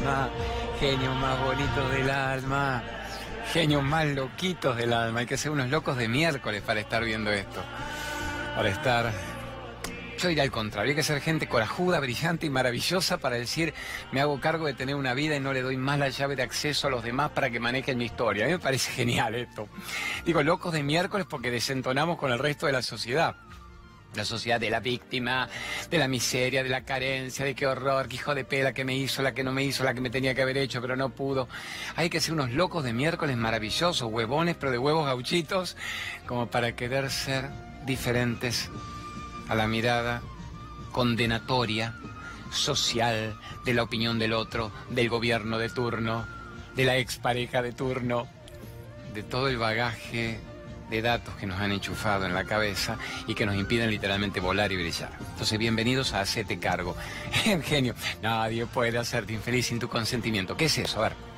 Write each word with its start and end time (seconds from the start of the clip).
alma, 0.00 0.30
genios 0.78 1.16
más 1.16 1.38
bonitos 1.40 1.90
del 1.92 2.10
alma, 2.10 2.82
genios 3.52 3.82
más 3.82 4.06
loquitos 4.06 4.76
del 4.76 4.92
alma. 4.92 5.20
Hay 5.20 5.26
que 5.26 5.36
ser 5.36 5.50
unos 5.50 5.68
locos 5.68 5.96
de 5.96 6.08
miércoles 6.08 6.62
para 6.62 6.80
estar 6.80 7.04
viendo 7.04 7.30
esto. 7.30 7.62
Para 8.54 8.68
estar 8.68 9.12
yo 10.18 10.28
diría 10.28 10.42
al 10.42 10.50
contrario, 10.50 10.90
hay 10.90 10.96
que 10.96 11.02
ser 11.02 11.18
gente 11.22 11.48
corajuda, 11.48 11.98
brillante 11.98 12.44
y 12.44 12.50
maravillosa 12.50 13.16
para 13.16 13.36
decir, 13.36 13.72
me 14.12 14.20
hago 14.20 14.38
cargo 14.38 14.66
de 14.66 14.74
tener 14.74 14.94
una 14.94 15.14
vida 15.14 15.34
y 15.36 15.40
no 15.40 15.54
le 15.54 15.62
doy 15.62 15.78
más 15.78 15.98
la 15.98 16.10
llave 16.10 16.36
de 16.36 16.42
acceso 16.42 16.88
a 16.88 16.90
los 16.90 17.02
demás 17.02 17.30
para 17.30 17.48
que 17.48 17.58
manejen 17.58 17.96
mi 17.96 18.04
historia. 18.04 18.44
A 18.44 18.48
mí 18.48 18.52
me 18.52 18.58
parece 18.58 18.90
genial 18.92 19.34
esto. 19.34 19.68
Digo, 20.26 20.42
locos 20.42 20.74
de 20.74 20.82
miércoles 20.82 21.26
porque 21.28 21.50
desentonamos 21.50 22.18
con 22.18 22.32
el 22.32 22.38
resto 22.38 22.66
de 22.66 22.72
la 22.72 22.82
sociedad. 22.82 23.36
La 24.14 24.24
sociedad 24.24 24.58
de 24.58 24.70
la 24.70 24.80
víctima, 24.80 25.48
de 25.88 25.98
la 25.98 26.08
miseria, 26.08 26.62
de 26.62 26.68
la 26.68 26.84
carencia, 26.84 27.44
de 27.44 27.54
qué 27.54 27.66
horror, 27.66 28.08
qué 28.08 28.16
hijo 28.16 28.34
de 28.34 28.44
pela 28.44 28.72
que 28.72 28.84
me 28.84 28.96
hizo, 28.96 29.22
la 29.22 29.32
que 29.32 29.44
no 29.44 29.52
me 29.52 29.62
hizo, 29.62 29.84
la 29.84 29.94
que 29.94 30.00
me 30.00 30.10
tenía 30.10 30.34
que 30.34 30.42
haber 30.42 30.58
hecho, 30.58 30.80
pero 30.80 30.96
no 30.96 31.10
pudo. 31.10 31.48
Hay 31.94 32.10
que 32.10 32.20
ser 32.20 32.34
unos 32.34 32.50
locos 32.50 32.82
de 32.82 32.92
miércoles 32.92 33.36
maravillosos, 33.36 34.10
huevones, 34.10 34.56
pero 34.58 34.72
de 34.72 34.78
huevos 34.78 35.06
gauchitos, 35.06 35.76
como 36.26 36.48
para 36.48 36.74
querer 36.74 37.10
ser 37.10 37.48
diferentes 37.86 38.68
a 39.48 39.54
la 39.54 39.66
mirada 39.66 40.22
condenatoria, 40.92 41.94
social, 42.50 43.38
de 43.64 43.74
la 43.74 43.82
opinión 43.82 44.18
del 44.18 44.32
otro, 44.32 44.72
del 44.90 45.08
gobierno 45.08 45.58
de 45.58 45.68
turno, 45.68 46.26
de 46.74 46.84
la 46.84 46.96
expareja 46.96 47.62
de 47.62 47.72
turno, 47.72 48.26
de 49.14 49.22
todo 49.22 49.48
el 49.48 49.58
bagaje 49.58 50.40
de 50.90 51.00
datos 51.00 51.34
que 51.36 51.46
nos 51.46 51.60
han 51.60 51.72
enchufado 51.72 52.26
en 52.26 52.34
la 52.34 52.44
cabeza 52.44 52.98
y 53.26 53.34
que 53.34 53.46
nos 53.46 53.54
impiden 53.54 53.90
literalmente 53.90 54.40
volar 54.40 54.72
y 54.72 54.76
brillar. 54.76 55.10
Entonces, 55.20 55.58
bienvenidos 55.58 56.12
a 56.12 56.20
Hacete 56.20 56.58
Cargo. 56.58 56.96
Genio, 57.64 57.94
nadie 58.22 58.66
puede 58.66 58.98
hacerte 58.98 59.32
infeliz 59.32 59.66
sin 59.66 59.78
tu 59.78 59.88
consentimiento. 59.88 60.56
¿Qué 60.56 60.66
es 60.66 60.78
eso? 60.78 60.98
A 60.98 61.08
ver. 61.08 61.30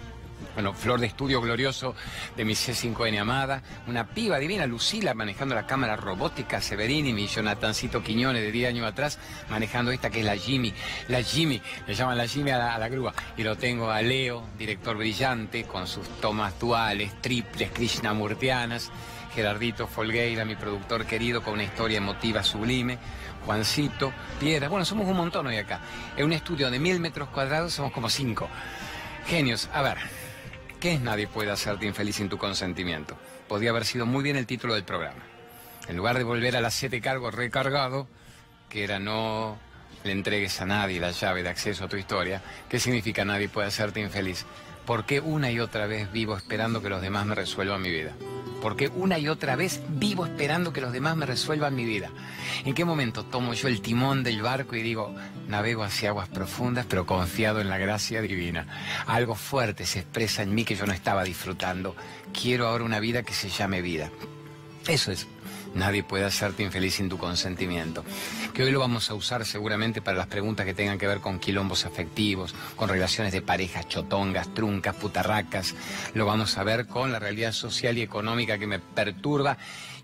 Bueno, 0.55 0.75
flor 0.75 1.01
de 1.01 1.07
estudio 1.07 1.41
glorioso 1.41 1.95
de 2.37 2.45
mi 2.45 2.53
C5N 2.53 3.19
amada, 3.19 3.63
una 3.87 4.09
piba 4.09 4.39
divina, 4.39 4.67
Lucila, 4.67 5.15
manejando 5.15 5.55
la 5.55 5.67
cámara 5.67 5.97
robótica, 5.97 6.61
Severini, 6.61 7.15
mi 7.15 7.27
Jonathancito 7.27 8.03
Quiñones 8.03 8.43
de 8.43 8.53
10 8.53 8.69
años 8.69 8.87
atrás, 8.87 9.19
manejando 9.48 9.93
esta 9.93 10.11
que 10.11 10.21
es 10.21 10.27
la 10.27 10.37
Jimmy, 10.37 10.75
la 11.09 11.23
Jimmy, 11.23 11.63
le 11.87 11.95
llaman 11.95 12.19
la 12.19 12.27
Jimmy 12.27 12.51
a 12.51 12.79
la, 12.79 12.89
grúa. 12.89 13.15
Y 13.39 13.45
lo 13.45 13.57
tengo 13.57 13.91
a 13.91 14.03
Leo, 14.03 14.47
director 14.59 14.95
brillante, 14.97 15.65
con 15.65 15.87
sus 15.87 16.07
tomas 16.21 16.59
duales, 16.61 17.13
triples, 17.23 17.71
krishnamurtianas, 17.71 18.91
Gerardito 19.35 19.87
Folgueira, 19.87 20.45
mi 20.45 20.57
productor 20.57 21.07
querido, 21.07 21.43
con 21.43 21.55
una 21.55 21.65
historia 21.65 21.99
emotiva 21.99 22.43
sublime. 22.43 22.99
Juancito, 23.47 24.13
Piedra, 24.39 24.69
bueno, 24.69 24.85
somos 24.85 25.07
un 25.07 25.17
montón 25.17 25.47
hoy 25.47 25.57
acá. 25.57 25.81
En 26.17 26.27
un 26.27 26.33
estudio 26.33 26.71
de 26.71 26.79
mil 26.79 27.01
metros 27.01 27.29
cuadrados 27.29 27.73
somos 27.73 27.93
como 27.93 28.09
cinco. 28.09 28.49
Genios, 29.27 29.69
a 29.73 29.83
ver, 29.83 29.99
¿Qué 30.83 30.95
es 30.95 31.01
Nadie 31.01 31.29
puede 31.29 31.53
hacerte 31.53 31.87
infeliz 31.87 32.17
sin 32.17 32.29
tu 32.29 32.39
consentimiento? 32.39 33.17
Podría 33.47 33.71
haber 33.71 33.85
sido 33.85 34.05
muy 34.05 34.25
bien 34.25 34.35
el 34.35 34.49
título 34.49 34.75
del 34.75 34.83
programa. 34.83 35.23
En 35.87 35.97
lugar 35.97 36.19
de 36.19 36.25
volver 36.25 36.57
a 36.57 36.61
las 36.61 36.75
siete 36.75 37.01
cargos 37.01 37.37
recargado, 37.37 38.09
que 38.69 38.83
era 38.83 38.99
no 38.99 39.57
le 40.03 40.11
entregues 40.11 40.61
a 40.61 40.67
nadie 40.67 40.99
la 40.99 41.13
llave 41.13 41.45
de 41.45 41.51
acceso 41.51 41.85
a 41.85 41.89
tu 41.89 41.97
historia, 41.97 42.43
¿qué 42.69 42.81
significa 42.81 43.25
nadie 43.25 43.49
puede 43.49 43.69
hacerte 43.69 44.01
infeliz? 44.01 44.45
¿Por 44.87 45.05
qué 45.05 45.21
una 45.21 45.51
y 45.51 45.61
otra 45.61 45.87
vez 45.87 46.11
vivo 46.13 46.37
esperando 46.37 46.83
que 46.83 46.89
los 46.89 47.01
demás 47.01 47.25
me 47.27 47.35
resuelvan 47.35 47.83
mi 47.83 47.91
vida? 47.91 48.13
¿Por 48.63 48.77
qué 48.77 48.89
una 48.89 49.19
y 49.19 49.29
otra 49.29 49.57
vez 49.57 49.81
vivo 49.89 50.25
esperando 50.25 50.73
que 50.73 50.81
los 50.81 50.93
demás 50.93 51.17
me 51.17 51.27
resuelvan 51.27 51.75
mi 51.75 51.85
vida? 51.85 52.11
¿En 52.65 52.75
qué 52.75 52.85
momento 52.85 53.25
tomo 53.25 53.55
yo 53.55 53.67
el 53.67 53.83
timón 53.83 54.23
del 54.23 54.41
barco 54.41 54.77
y 54.77 54.83
digo, 54.83 55.13
navego 55.48 55.83
hacia 55.83 56.11
aguas 56.11 56.29
profundas, 56.29 56.87
pero 56.89 57.05
confiado 57.05 57.61
en 57.61 57.69
la 57.69 57.79
gracia 57.79 58.23
divina? 58.23 58.67
Algo 59.07 59.35
fuerte 59.35 59.85
se 59.85 59.98
expresa 59.98 60.42
en 60.42 60.55
mí 60.55 60.65
que 60.65 60.77
yo 60.77 60.87
no 60.87 60.92
estaba 60.92 61.25
disfrutando. 61.25 61.97
Quiero 62.33 62.69
ahora 62.69 62.85
una 62.85 63.01
vida 63.01 63.25
que 63.25 63.35
se 63.35 63.48
llame 63.48 63.83
vida. 63.83 64.11
Eso 64.87 65.11
es 65.11 65.27
Nadie 65.75 66.03
puede 66.03 66.25
hacerte 66.25 66.63
infeliz 66.63 66.95
sin 66.95 67.09
tu 67.09 67.19
consentimiento. 67.19 68.05
Que 68.53 68.65
hoy 68.65 68.71
lo 68.71 68.81
vamos 68.81 69.11
a 69.11 69.15
usar 69.15 69.45
seguramente 69.45 70.03
para 70.03 70.19
las 70.19 70.27
preguntas 70.27 70.67
que 70.67 70.75
tengan 70.75 70.99
que 70.99 71.07
ver 71.07 71.21
con 71.21 71.39
quilombos 71.39 71.87
afectivos, 71.87 72.55
con 72.77 72.89
relaciones 72.89 73.33
de 73.33 73.43
parejas 73.43 73.89
chotongas, 73.89 74.53
truncas, 74.55 74.95
putarracas. 74.97 75.75
Lo 76.15 76.27
vamos 76.27 76.59
a 76.59 76.65
ver 76.65 76.87
con 76.87 77.13
la 77.13 77.19
realidad 77.19 77.53
social 77.53 77.97
y 77.99 78.03
económica 78.03 78.59
que 78.59 78.67
me 78.67 78.79
perturba 78.79 79.57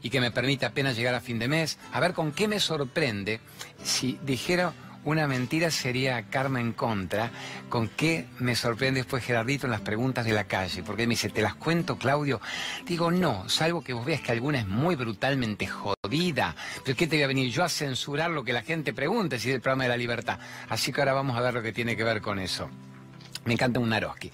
y 0.02 0.10
que 0.10 0.20
me 0.20 0.30
permite 0.30 0.66
apenas 0.66 0.96
llegar 0.96 1.14
a 1.14 1.20
fin 1.20 1.38
de 1.38 1.48
mes. 1.48 1.78
A 1.92 2.00
ver 2.00 2.14
con 2.14 2.32
qué 2.32 2.48
me 2.48 2.60
sorprende 2.60 3.40
si 3.82 4.18
dijera 4.22 4.72
una 5.04 5.26
mentira 5.26 5.70
sería 5.70 6.22
karma 6.24 6.60
en 6.60 6.72
contra. 6.72 7.30
¿Con 7.68 7.88
qué 7.88 8.26
me 8.38 8.54
sorprende 8.54 9.00
después 9.00 9.24
Gerardito 9.24 9.66
en 9.66 9.72
las 9.72 9.80
preguntas 9.80 10.24
de 10.24 10.32
la 10.32 10.44
calle? 10.44 10.82
Porque 10.82 11.06
me 11.06 11.12
dice, 11.12 11.30
¿te 11.30 11.42
las 11.42 11.54
cuento, 11.54 11.96
Claudio? 11.96 12.40
Digo, 12.86 13.10
no, 13.10 13.48
salvo 13.48 13.82
que 13.82 13.92
vos 13.92 14.04
veas 14.04 14.20
que 14.20 14.32
alguna 14.32 14.60
es 14.60 14.66
muy 14.66 14.96
brutalmente 14.96 15.66
jodida. 15.66 16.54
Pero 16.84 16.96
¿qué 16.96 17.06
te 17.06 17.16
voy 17.16 17.22
a 17.22 17.28
venir 17.28 17.50
yo 17.50 17.64
a 17.64 17.68
censurar 17.68 18.30
lo 18.30 18.44
que 18.44 18.52
la 18.52 18.62
gente 18.62 18.92
pregunte 18.92 19.38
si 19.38 19.50
es 19.50 19.54
el 19.54 19.60
programa 19.60 19.84
de 19.84 19.90
la 19.90 19.96
libertad? 19.96 20.38
Así 20.68 20.92
que 20.92 21.00
ahora 21.00 21.12
vamos 21.12 21.36
a 21.36 21.40
ver 21.40 21.54
lo 21.54 21.62
que 21.62 21.72
tiene 21.72 21.96
que 21.96 22.04
ver 22.04 22.20
con 22.20 22.38
eso. 22.38 22.68
Me 23.44 23.54
encanta 23.54 23.80
un 23.80 23.88
Naroski 23.88 24.30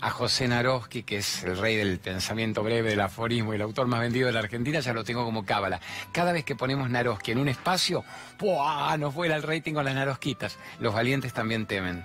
a 0.00 0.10
José 0.10 0.46
Naroski, 0.46 1.02
que 1.02 1.18
es 1.18 1.42
el 1.44 1.58
rey 1.58 1.76
del 1.76 1.98
pensamiento 1.98 2.62
breve, 2.62 2.90
del 2.90 3.00
aforismo 3.00 3.52
y 3.52 3.56
el 3.56 3.62
autor 3.62 3.86
más 3.86 4.00
vendido 4.00 4.26
de 4.26 4.32
la 4.32 4.40
Argentina, 4.40 4.80
ya 4.80 4.92
lo 4.92 5.04
tengo 5.04 5.24
como 5.24 5.44
cábala. 5.44 5.80
Cada 6.12 6.32
vez 6.32 6.44
que 6.44 6.54
ponemos 6.54 6.88
Naroski 6.88 7.32
en 7.32 7.38
un 7.38 7.48
espacio, 7.48 8.04
¡puah! 8.38 8.96
nos 8.96 9.14
vuela 9.14 9.36
el 9.36 9.42
rating 9.42 9.74
con 9.74 9.84
las 9.84 9.94
Narosquitas. 9.94 10.56
Los 10.78 10.94
valientes 10.94 11.32
también 11.32 11.66
temen, 11.66 12.04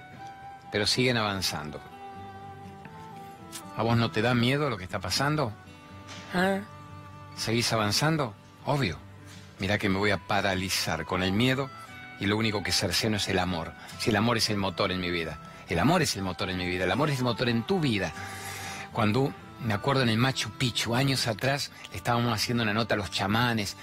pero 0.71 0.87
siguen 0.87 1.17
avanzando. 1.17 1.79
¿A 3.75 3.83
vos 3.83 3.97
no 3.97 4.11
te 4.11 4.21
da 4.21 4.33
miedo 4.33 4.69
lo 4.69 4.77
que 4.77 4.83
está 4.83 4.99
pasando? 4.99 5.53
¿Eh? 6.33 6.61
¿Seguís 7.35 7.71
avanzando? 7.73 8.33
Obvio. 8.65 8.97
Mira 9.59 9.77
que 9.77 9.89
me 9.89 9.97
voy 9.97 10.11
a 10.11 10.17
paralizar 10.17 11.05
con 11.05 11.23
el 11.23 11.31
miedo 11.31 11.69
y 12.19 12.25
lo 12.25 12.37
único 12.37 12.63
que 12.63 12.71
cerceno 12.71 13.17
es 13.17 13.27
el 13.27 13.39
amor. 13.39 13.71
Si 13.99 14.09
el 14.09 14.15
amor 14.15 14.37
es 14.37 14.49
el 14.49 14.57
motor 14.57 14.91
en 14.91 14.99
mi 14.99 15.11
vida. 15.11 15.39
El 15.73 15.79
amor 15.79 16.03
es 16.03 16.15
el 16.15 16.21
motor 16.21 16.51
en 16.51 16.57
mi 16.57 16.67
vida, 16.67 16.83
el 16.83 16.91
amor 16.91 17.09
es 17.09 17.17
el 17.17 17.23
motor 17.23 17.49
en 17.49 17.63
tu 17.63 17.79
vida. 17.79 18.13
Cuando 18.91 19.33
me 19.65 19.73
acuerdo 19.73 20.03
en 20.03 20.09
el 20.09 20.19
Machu 20.19 20.51
Picchu, 20.51 20.93
años 20.93 21.25
atrás, 21.25 21.71
estábamos 21.91 22.31
haciendo 22.31 22.61
una 22.61 22.75
nota 22.75 22.93
a 22.93 22.97
los 22.97 23.09
chamanes, 23.09 23.75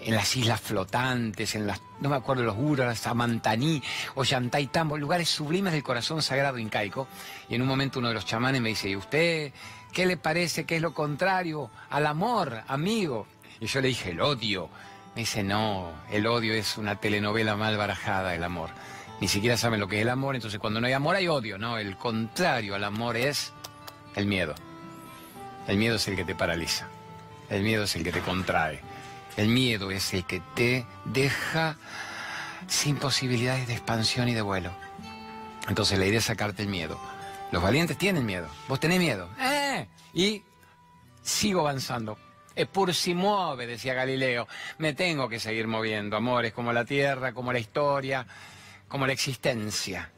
en 0.00 0.16
las 0.16 0.34
islas 0.34 0.60
flotantes, 0.60 1.54
en 1.54 1.68
las, 1.68 1.80
no 2.00 2.08
me 2.08 2.16
acuerdo, 2.16 2.42
los 2.42 2.56
Uras, 2.58 3.06
Amantaní, 3.06 3.80
Tambo, 4.72 4.98
lugares 4.98 5.28
sublimes 5.28 5.72
del 5.72 5.84
corazón 5.84 6.20
sagrado 6.20 6.58
incaico. 6.58 7.06
Y 7.48 7.54
en 7.54 7.62
un 7.62 7.68
momento 7.68 8.00
uno 8.00 8.08
de 8.08 8.14
los 8.14 8.26
chamanes 8.26 8.60
me 8.60 8.70
dice, 8.70 8.88
¿y 8.88 8.96
usted 8.96 9.52
qué 9.92 10.04
le 10.04 10.16
parece 10.16 10.64
que 10.64 10.74
es 10.74 10.82
lo 10.82 10.94
contrario 10.94 11.70
al 11.90 12.06
amor, 12.06 12.64
amigo? 12.66 13.28
Y 13.60 13.66
yo 13.66 13.80
le 13.80 13.86
dije, 13.86 14.10
el 14.10 14.20
odio. 14.20 14.68
Me 15.14 15.20
dice, 15.20 15.44
no, 15.44 15.92
el 16.10 16.26
odio 16.26 16.54
es 16.54 16.76
una 16.76 16.96
telenovela 16.96 17.54
mal 17.54 17.76
barajada, 17.76 18.34
el 18.34 18.42
amor 18.42 18.70
ni 19.20 19.28
siquiera 19.28 19.56
saben 19.56 19.80
lo 19.80 19.88
que 19.88 19.96
es 19.96 20.02
el 20.02 20.10
amor, 20.10 20.34
entonces 20.34 20.60
cuando 20.60 20.80
no 20.80 20.86
hay 20.86 20.92
amor 20.92 21.16
hay 21.16 21.28
odio, 21.28 21.58
no, 21.58 21.78
el 21.78 21.96
contrario 21.96 22.74
al 22.74 22.84
amor 22.84 23.16
es 23.16 23.52
el 24.14 24.26
miedo. 24.26 24.54
El 25.66 25.78
miedo 25.78 25.96
es 25.96 26.06
el 26.08 26.16
que 26.16 26.24
te 26.24 26.34
paraliza, 26.34 26.86
el 27.50 27.62
miedo 27.62 27.84
es 27.84 27.96
el 27.96 28.04
que 28.04 28.12
te 28.12 28.20
contrae, 28.20 28.80
el 29.36 29.48
miedo 29.48 29.90
es 29.90 30.14
el 30.14 30.24
que 30.24 30.40
te 30.54 30.86
deja 31.04 31.76
sin 32.68 32.96
posibilidades 32.96 33.66
de 33.66 33.72
expansión 33.72 34.28
y 34.28 34.34
de 34.34 34.42
vuelo. 34.42 34.70
Entonces 35.68 35.98
la 35.98 36.06
idea 36.06 36.18
es 36.18 36.26
sacarte 36.26 36.62
el 36.62 36.68
miedo. 36.68 36.98
Los 37.50 37.62
valientes 37.62 37.98
tienen 37.98 38.24
miedo, 38.24 38.48
vos 38.68 38.78
tenés 38.78 38.98
miedo. 38.98 39.28
¡Eh! 39.40 39.86
Y 40.14 40.42
sigo 41.22 41.60
avanzando. 41.60 42.18
Es 42.54 42.66
pur 42.68 42.94
si 42.94 43.14
mueve, 43.14 43.66
decía 43.66 43.92
Galileo. 43.92 44.48
Me 44.78 44.94
tengo 44.94 45.28
que 45.28 45.38
seguir 45.40 45.66
moviendo, 45.66 46.16
amores, 46.16 46.52
como 46.52 46.72
la 46.72 46.84
tierra, 46.84 47.32
como 47.32 47.52
la 47.52 47.58
historia 47.58 48.26
como 48.88 49.06
la 49.06 49.12
existencia. 49.12 50.10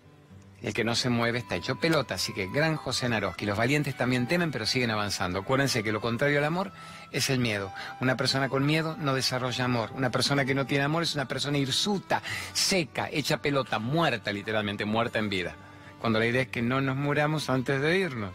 El 0.60 0.74
que 0.74 0.82
no 0.82 0.96
se 0.96 1.08
mueve 1.08 1.38
está 1.38 1.54
hecho 1.54 1.76
pelota, 1.76 2.14
así 2.14 2.32
que 2.32 2.48
gran 2.48 2.74
José 2.74 3.08
Naroski. 3.08 3.46
Los 3.46 3.56
valientes 3.56 3.96
también 3.96 4.26
temen, 4.26 4.50
pero 4.50 4.66
siguen 4.66 4.90
avanzando. 4.90 5.38
Acuérdense 5.38 5.84
que 5.84 5.92
lo 5.92 6.00
contrario 6.00 6.38
al 6.38 6.44
amor 6.44 6.72
es 7.12 7.30
el 7.30 7.38
miedo. 7.38 7.72
Una 8.00 8.16
persona 8.16 8.48
con 8.48 8.66
miedo 8.66 8.96
no 8.98 9.14
desarrolla 9.14 9.64
amor. 9.64 9.92
Una 9.94 10.10
persona 10.10 10.44
que 10.44 10.56
no 10.56 10.66
tiene 10.66 10.84
amor 10.84 11.04
es 11.04 11.14
una 11.14 11.28
persona 11.28 11.58
hirsuta, 11.58 12.22
seca, 12.52 13.08
hecha 13.12 13.40
pelota, 13.40 13.78
muerta, 13.78 14.32
literalmente, 14.32 14.84
muerta 14.84 15.20
en 15.20 15.28
vida. 15.28 15.54
Cuando 16.00 16.18
la 16.18 16.26
idea 16.26 16.42
es 16.42 16.48
que 16.48 16.62
no 16.62 16.80
nos 16.80 16.96
muramos 16.96 17.48
antes 17.50 17.80
de 17.80 17.96
irnos, 17.96 18.34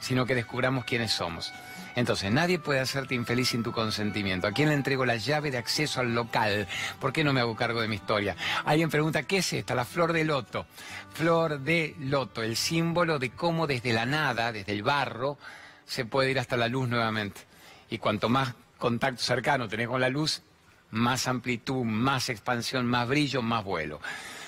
sino 0.00 0.24
que 0.24 0.34
descubramos 0.34 0.86
quiénes 0.86 1.12
somos. 1.12 1.52
Entonces, 1.96 2.32
nadie 2.32 2.58
puede 2.58 2.80
hacerte 2.80 3.14
infeliz 3.14 3.48
sin 3.50 3.62
tu 3.62 3.72
consentimiento. 3.72 4.46
¿A 4.46 4.52
quién 4.52 4.68
le 4.68 4.74
entrego 4.74 5.04
la 5.06 5.16
llave 5.16 5.50
de 5.50 5.58
acceso 5.58 6.00
al 6.00 6.14
local? 6.14 6.66
¿Por 7.00 7.12
qué 7.12 7.22
no 7.22 7.32
me 7.32 7.40
hago 7.40 7.54
cargo 7.54 7.80
de 7.80 7.88
mi 7.88 7.96
historia? 7.96 8.36
Alguien 8.64 8.90
pregunta, 8.90 9.22
¿qué 9.22 9.38
es 9.38 9.52
esta? 9.52 9.74
La 9.74 9.84
flor 9.84 10.12
de 10.12 10.24
loto. 10.24 10.66
Flor 11.12 11.60
de 11.60 11.94
loto, 12.00 12.42
el 12.42 12.56
símbolo 12.56 13.18
de 13.18 13.30
cómo 13.30 13.66
desde 13.66 13.92
la 13.92 14.06
nada, 14.06 14.50
desde 14.50 14.72
el 14.72 14.82
barro, 14.82 15.38
se 15.86 16.04
puede 16.04 16.30
ir 16.30 16.38
hasta 16.38 16.56
la 16.56 16.68
luz 16.68 16.88
nuevamente. 16.88 17.42
Y 17.90 17.98
cuanto 17.98 18.28
más 18.28 18.54
contacto 18.78 19.22
cercano 19.22 19.68
tenés 19.68 19.88
con 19.88 20.00
la 20.00 20.08
luz, 20.08 20.42
más 20.90 21.28
amplitud, 21.28 21.84
más 21.84 22.28
expansión, 22.28 22.86
más 22.86 23.08
brillo, 23.08 23.42
más 23.42 23.64
vuelo. 23.64 24.00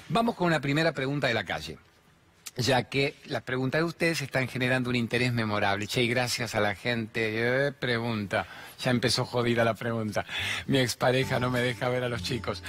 Vamos 0.09 0.35
con 0.35 0.49
una 0.49 0.61
primera 0.61 0.93
pregunta 0.93 1.27
de 1.27 1.35
la 1.35 1.45
calle. 1.45 1.79
Ya 2.57 2.85
que 2.85 3.15
las 3.27 3.43
preguntas 3.43 3.81
de 3.81 3.85
ustedes 3.85 4.23
están 4.23 4.49
generando 4.49 4.91
un 4.91 4.97
interés 4.97 5.33
memorable. 5.33 5.87
Che, 5.87 6.03
y 6.03 6.09
gracias 6.09 6.55
a 6.55 6.61
la 6.61 6.75
gente. 6.75 7.67
Eh, 7.67 7.73
pregunta, 7.73 8.47
ya 8.83 8.91
empezó 8.91 9.25
jodida 9.25 9.65
la 9.65 9.75
pregunta. 9.75 10.25
Mi 10.67 10.79
expareja 10.79 11.39
no 11.39 11.51
me 11.51 11.61
deja 11.61 11.89
ver 11.89 12.05
a 12.05 12.09
los 12.09 12.23
chicos. 12.23 12.63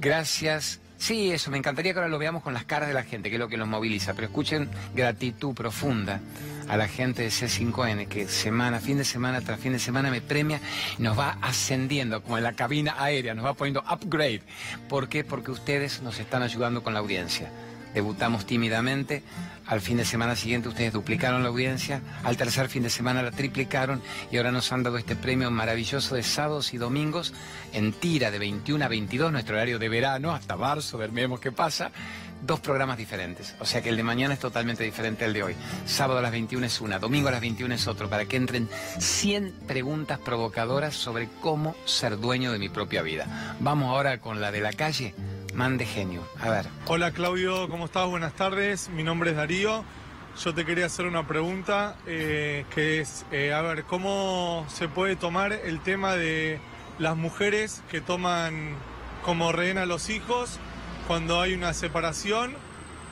Gracias. 0.00 0.80
Sí, 0.96 1.32
eso, 1.32 1.50
me 1.50 1.56
encantaría 1.56 1.94
que 1.94 1.98
ahora 1.98 2.10
lo 2.10 2.18
veamos 2.18 2.42
con 2.42 2.52
las 2.52 2.66
caras 2.66 2.86
de 2.86 2.94
la 2.94 3.04
gente, 3.04 3.30
que 3.30 3.36
es 3.36 3.40
lo 3.40 3.48
que 3.48 3.56
nos 3.56 3.66
moviliza. 3.66 4.12
Pero 4.12 4.26
escuchen 4.26 4.68
gratitud 4.94 5.54
profunda 5.54 6.20
a 6.68 6.76
la 6.76 6.88
gente 6.88 7.22
de 7.22 7.30
C5N, 7.30 8.06
que 8.06 8.28
semana, 8.28 8.80
fin 8.80 8.98
de 8.98 9.04
semana 9.04 9.40
tras 9.40 9.58
fin 9.58 9.72
de 9.72 9.78
semana 9.78 10.10
me 10.10 10.20
premia, 10.20 10.60
nos 10.98 11.18
va 11.18 11.38
ascendiendo, 11.40 12.22
como 12.22 12.36
en 12.36 12.44
la 12.44 12.52
cabina 12.52 12.96
aérea, 12.98 13.34
nos 13.34 13.46
va 13.46 13.54
poniendo 13.54 13.82
upgrade. 13.90 14.42
¿Por 14.90 15.08
qué? 15.08 15.24
Porque 15.24 15.50
ustedes 15.50 16.02
nos 16.02 16.20
están 16.20 16.42
ayudando 16.42 16.82
con 16.82 16.92
la 16.92 17.00
audiencia 17.00 17.50
debutamos 17.94 18.46
tímidamente, 18.46 19.22
al 19.66 19.80
fin 19.80 19.96
de 19.96 20.04
semana 20.04 20.34
siguiente 20.36 20.68
ustedes 20.68 20.92
duplicaron 20.92 21.42
la 21.42 21.48
audiencia, 21.48 22.00
al 22.24 22.36
tercer 22.36 22.68
fin 22.68 22.82
de 22.82 22.90
semana 22.90 23.22
la 23.22 23.30
triplicaron 23.30 24.02
y 24.30 24.36
ahora 24.36 24.52
nos 24.52 24.72
han 24.72 24.82
dado 24.82 24.98
este 24.98 25.16
premio 25.16 25.50
maravilloso 25.50 26.14
de 26.14 26.22
sábados 26.22 26.74
y 26.74 26.78
domingos 26.78 27.32
en 27.72 27.92
tira 27.92 28.30
de 28.30 28.38
21 28.38 28.84
a 28.84 28.88
22, 28.88 29.32
nuestro 29.32 29.56
horario 29.56 29.78
de 29.78 29.88
verano, 29.88 30.32
hasta 30.32 30.56
marzo, 30.56 30.98
veremos 30.98 31.38
qué 31.40 31.52
pasa, 31.52 31.92
dos 32.42 32.60
programas 32.60 32.96
diferentes. 32.96 33.54
O 33.60 33.66
sea 33.66 33.82
que 33.82 33.90
el 33.90 33.96
de 33.96 34.02
mañana 34.02 34.34
es 34.34 34.40
totalmente 34.40 34.84
diferente 34.84 35.24
al 35.24 35.32
de 35.32 35.42
hoy. 35.42 35.56
Sábado 35.86 36.18
a 36.18 36.22
las 36.22 36.32
21 36.32 36.66
es 36.66 36.80
una, 36.80 36.98
domingo 36.98 37.28
a 37.28 37.32
las 37.32 37.40
21 37.40 37.74
es 37.74 37.86
otro, 37.86 38.08
para 38.08 38.24
que 38.24 38.36
entren 38.36 38.68
100 38.98 39.52
preguntas 39.66 40.18
provocadoras 40.18 40.94
sobre 40.94 41.28
cómo 41.40 41.76
ser 41.84 42.18
dueño 42.18 42.52
de 42.52 42.58
mi 42.58 42.68
propia 42.68 43.02
vida. 43.02 43.56
Vamos 43.60 43.88
ahora 43.88 44.18
con 44.18 44.40
la 44.40 44.50
de 44.50 44.60
la 44.60 44.72
calle. 44.72 45.14
Mande 45.54 45.84
genio. 45.84 46.22
A 46.40 46.50
ver. 46.50 46.66
Hola 46.86 47.10
Claudio, 47.10 47.68
¿cómo 47.68 47.86
estás? 47.86 48.06
Buenas 48.08 48.34
tardes. 48.34 48.88
Mi 48.90 49.02
nombre 49.02 49.30
es 49.30 49.36
Darío. 49.36 49.84
Yo 50.42 50.54
te 50.54 50.64
quería 50.64 50.86
hacer 50.86 51.06
una 51.06 51.26
pregunta 51.26 51.96
eh, 52.06 52.64
que 52.74 53.00
es, 53.00 53.26
eh, 53.32 53.52
a 53.52 53.60
ver, 53.60 53.84
¿cómo 53.84 54.64
se 54.68 54.88
puede 54.88 55.16
tomar 55.16 55.52
el 55.52 55.80
tema 55.80 56.14
de 56.14 56.60
las 56.98 57.16
mujeres 57.16 57.82
que 57.90 58.00
toman 58.00 58.74
como 59.24 59.50
rehén 59.50 59.78
a 59.78 59.86
los 59.86 60.08
hijos 60.08 60.58
cuando 61.08 61.40
hay 61.40 61.54
una 61.54 61.74
separación? 61.74 62.54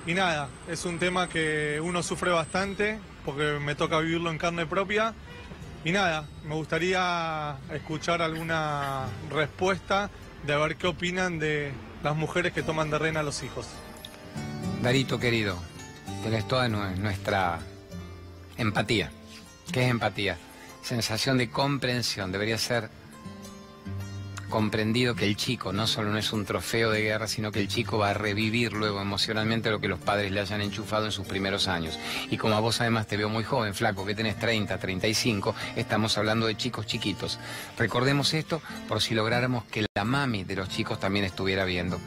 Y 0.06 0.14
nada, 0.14 0.49
es 0.69 0.85
un 0.85 0.99
tema 0.99 1.29
que 1.29 1.81
uno 1.82 2.02
sufre 2.02 2.31
bastante 2.31 2.99
porque 3.25 3.58
me 3.61 3.75
toca 3.75 3.99
vivirlo 3.99 4.31
en 4.31 4.38
carne 4.38 4.64
propia. 4.64 5.12
Y 5.85 5.90
nada, 5.90 6.26
me 6.44 6.55
gustaría 6.55 7.56
escuchar 7.73 8.23
alguna 8.23 9.06
respuesta 9.31 10.08
de 10.46 10.56
ver 10.56 10.76
qué 10.76 10.87
opinan 10.87 11.38
de, 11.38 11.73
las 12.02 12.16
mujeres 12.16 12.52
que 12.52 12.62
toman 12.62 12.90
de 12.90 12.98
reina 12.98 13.20
a 13.20 13.22
los 13.22 13.42
hijos. 13.42 13.66
Darito 14.82 15.18
querido, 15.18 15.58
tenés 16.22 16.46
toda 16.46 16.68
nuestra 16.68 17.58
empatía. 18.56 19.10
¿Qué 19.72 19.84
es 19.84 19.90
empatía? 19.90 20.38
Sensación 20.82 21.38
de 21.38 21.50
comprensión. 21.50 22.32
Debería 22.32 22.58
ser 22.58 22.88
comprendido 24.48 25.14
que 25.14 25.26
el 25.26 25.36
chico 25.36 25.72
no 25.72 25.86
solo 25.86 26.10
no 26.10 26.18
es 26.18 26.32
un 26.32 26.44
trofeo 26.44 26.90
de 26.90 27.02
guerra, 27.02 27.28
sino 27.28 27.52
que 27.52 27.60
el 27.60 27.68
chico 27.68 27.98
va 27.98 28.10
a 28.10 28.14
revivir 28.14 28.72
luego 28.72 29.00
emocionalmente 29.00 29.70
lo 29.70 29.80
que 29.80 29.88
los 29.88 29.98
padres 29.98 30.32
le 30.32 30.40
hayan 30.40 30.60
enchufado 30.60 31.06
en 31.06 31.12
sus 31.12 31.26
primeros 31.26 31.68
años. 31.68 31.98
Y 32.30 32.36
como 32.36 32.54
a 32.54 32.60
vos 32.60 32.80
además 32.80 33.06
te 33.06 33.16
veo 33.16 33.28
muy 33.28 33.44
joven, 33.44 33.74
flaco, 33.74 34.04
que 34.04 34.14
tenés 34.14 34.38
30, 34.38 34.78
35, 34.78 35.54
estamos 35.76 36.18
hablando 36.18 36.46
de 36.46 36.56
chicos 36.56 36.86
chiquitos. 36.86 37.38
Recordemos 37.78 38.34
esto 38.34 38.60
por 38.88 39.00
si 39.00 39.14
lográramos 39.14 39.64
que 39.64 39.86
la 39.94 40.04
mami 40.04 40.44
de 40.44 40.56
los 40.56 40.68
chicos 40.68 40.98
también 40.98 41.24
estuviera 41.24 41.64
viendo 41.64 41.98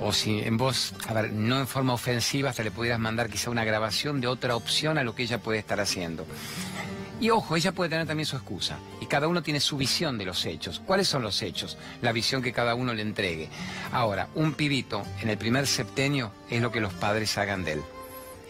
o 0.00 0.12
si 0.12 0.40
en 0.40 0.56
vos, 0.56 0.94
a 1.08 1.14
ver, 1.14 1.32
no 1.32 1.58
en 1.58 1.66
forma 1.66 1.94
ofensiva, 1.94 2.50
hasta 2.50 2.62
le 2.62 2.70
pudieras 2.70 3.00
mandar 3.00 3.30
quizá 3.30 3.50
una 3.50 3.64
grabación 3.64 4.20
de 4.20 4.26
otra 4.26 4.56
opción 4.56 4.98
a 4.98 5.04
lo 5.04 5.14
que 5.14 5.22
ella 5.22 5.38
puede 5.38 5.58
estar 5.58 5.80
haciendo. 5.80 6.26
Y 7.18 7.30
ojo, 7.30 7.56
ella 7.56 7.72
puede 7.72 7.88
tener 7.88 8.06
también 8.06 8.26
su 8.26 8.36
excusa. 8.36 8.78
Y 9.00 9.06
cada 9.06 9.26
uno 9.26 9.42
tiene 9.42 9.60
su 9.60 9.76
visión 9.76 10.18
de 10.18 10.26
los 10.26 10.44
hechos. 10.44 10.82
¿Cuáles 10.84 11.08
son 11.08 11.22
los 11.22 11.40
hechos? 11.40 11.78
La 12.02 12.12
visión 12.12 12.42
que 12.42 12.52
cada 12.52 12.74
uno 12.74 12.92
le 12.92 13.02
entregue. 13.02 13.48
Ahora, 13.90 14.28
un 14.34 14.52
pibito 14.52 15.02
en 15.22 15.30
el 15.30 15.38
primer 15.38 15.66
septenio 15.66 16.32
es 16.50 16.60
lo 16.60 16.70
que 16.70 16.80
los 16.80 16.92
padres 16.92 17.38
hagan 17.38 17.64
de 17.64 17.72
él. 17.72 17.82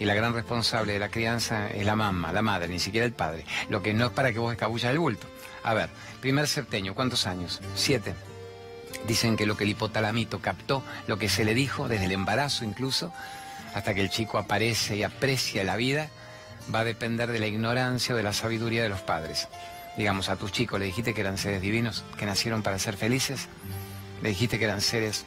Y 0.00 0.04
la 0.04 0.14
gran 0.14 0.34
responsable 0.34 0.92
de 0.92 0.98
la 0.98 1.10
crianza 1.10 1.70
es 1.70 1.86
la 1.86 1.96
mamá, 1.96 2.32
la 2.32 2.42
madre, 2.42 2.68
ni 2.68 2.80
siquiera 2.80 3.06
el 3.06 3.12
padre. 3.12 3.44
Lo 3.70 3.82
que 3.82 3.94
no 3.94 4.06
es 4.06 4.12
para 4.12 4.32
que 4.32 4.40
vos 4.40 4.52
escabullas 4.52 4.90
el 4.90 4.98
bulto. 4.98 5.26
A 5.62 5.72
ver, 5.72 5.88
primer 6.20 6.48
septenio, 6.48 6.94
¿cuántos 6.94 7.26
años? 7.26 7.60
Siete. 7.76 8.14
Dicen 9.06 9.36
que 9.36 9.46
lo 9.46 9.56
que 9.56 9.64
el 9.64 9.70
hipotalamito 9.70 10.40
captó, 10.40 10.82
lo 11.06 11.18
que 11.18 11.28
se 11.28 11.44
le 11.44 11.54
dijo 11.54 11.88
desde 11.88 12.06
el 12.06 12.12
embarazo 12.12 12.64
incluso, 12.64 13.12
hasta 13.74 13.94
que 13.94 14.00
el 14.00 14.10
chico 14.10 14.38
aparece 14.38 14.96
y 14.96 15.02
aprecia 15.02 15.64
la 15.64 15.76
vida, 15.76 16.10
va 16.74 16.80
a 16.80 16.84
depender 16.84 17.30
de 17.30 17.38
la 17.38 17.46
ignorancia 17.46 18.14
o 18.14 18.16
de 18.16 18.22
la 18.22 18.32
sabiduría 18.32 18.82
de 18.82 18.88
los 18.88 19.00
padres. 19.00 19.48
Digamos, 19.96 20.28
a 20.28 20.36
tus 20.36 20.52
chicos 20.52 20.78
le 20.78 20.86
dijiste 20.86 21.14
que 21.14 21.20
eran 21.22 21.38
seres 21.38 21.62
divinos, 21.62 22.04
que 22.18 22.26
nacieron 22.26 22.62
para 22.62 22.78
ser 22.78 22.96
felices, 22.96 23.48
le 24.22 24.30
dijiste 24.30 24.58
que 24.58 24.64
eran 24.64 24.80
seres 24.80 25.24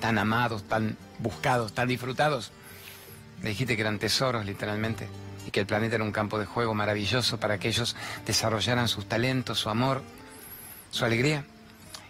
tan 0.00 0.18
amados, 0.18 0.64
tan 0.64 0.96
buscados, 1.18 1.72
tan 1.72 1.88
disfrutados, 1.88 2.52
le 3.42 3.50
dijiste 3.50 3.76
que 3.76 3.82
eran 3.82 3.98
tesoros 3.98 4.46
literalmente 4.46 5.08
y 5.46 5.50
que 5.50 5.60
el 5.60 5.66
planeta 5.66 5.96
era 5.96 6.04
un 6.04 6.12
campo 6.12 6.38
de 6.38 6.46
juego 6.46 6.74
maravilloso 6.74 7.38
para 7.38 7.58
que 7.58 7.68
ellos 7.68 7.96
desarrollaran 8.26 8.88
sus 8.88 9.06
talentos, 9.06 9.58
su 9.58 9.68
amor, 9.68 10.02
su 10.90 11.04
alegría. 11.04 11.44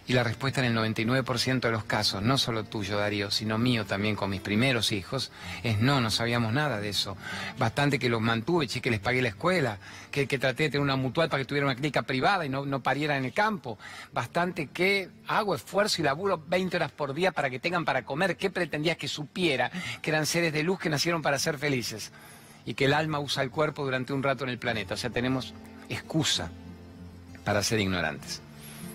Y 0.05 0.13
la 0.13 0.23
respuesta 0.23 0.59
en 0.59 0.75
el 0.75 0.77
99% 0.77 1.61
de 1.61 1.71
los 1.71 1.85
casos, 1.85 2.21
no 2.21 2.37
solo 2.37 2.65
tuyo, 2.65 2.97
Darío, 2.97 3.31
sino 3.31 3.57
mío 3.57 3.85
también 3.85 4.17
con 4.17 4.29
mis 4.29 4.41
primeros 4.41 4.91
hijos, 4.91 5.31
es 5.63 5.79
no, 5.79 6.01
no 6.01 6.11
sabíamos 6.11 6.51
nada 6.51 6.81
de 6.81 6.89
eso. 6.89 7.15
Bastante 7.57 7.99
que 7.99 8.09
los 8.09 8.19
mantuve, 8.19 8.67
que 8.67 8.91
les 8.91 8.99
pagué 8.99 9.21
la 9.21 9.29
escuela, 9.29 9.77
que, 10.11 10.27
traté 10.27 10.63
de 10.63 10.69
tener 10.71 10.81
una 10.81 10.97
mutual 10.97 11.29
para 11.29 11.41
que 11.41 11.47
tuviera 11.47 11.65
una 11.65 11.75
clínica 11.75 12.01
privada 12.01 12.45
y 12.45 12.49
no, 12.49 12.65
no 12.65 12.83
parieran 12.83 13.19
en 13.19 13.25
el 13.25 13.33
campo. 13.33 13.79
Bastante 14.11 14.67
que 14.67 15.09
hago 15.27 15.55
esfuerzo 15.55 16.01
y 16.01 16.05
laburo 16.05 16.43
20 16.47 16.75
horas 16.75 16.91
por 16.91 17.13
día 17.13 17.31
para 17.31 17.49
que 17.49 17.59
tengan 17.59 17.85
para 17.85 18.03
comer. 18.03 18.35
¿Qué 18.35 18.49
pretendías 18.49 18.97
que 18.97 19.07
supiera? 19.07 19.71
Que 20.01 20.09
eran 20.09 20.25
seres 20.25 20.51
de 20.51 20.63
luz 20.63 20.79
que 20.79 20.89
nacieron 20.89 21.21
para 21.21 21.39
ser 21.39 21.57
felices. 21.57 22.11
Y 22.65 22.73
que 22.73 22.85
el 22.85 22.93
alma 22.93 23.19
usa 23.19 23.41
el 23.41 23.51
cuerpo 23.51 23.85
durante 23.85 24.11
un 24.11 24.21
rato 24.21 24.43
en 24.43 24.49
el 24.49 24.57
planeta. 24.59 24.95
O 24.95 24.97
sea, 24.97 25.09
tenemos 25.09 25.53
excusa 25.87 26.51
para 27.45 27.63
ser 27.63 27.79
ignorantes. 27.79 28.42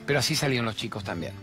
Pero 0.09 0.21
así 0.21 0.35
salieron 0.35 0.65
los 0.65 0.75
chicos 0.75 1.05
también. 1.05 1.35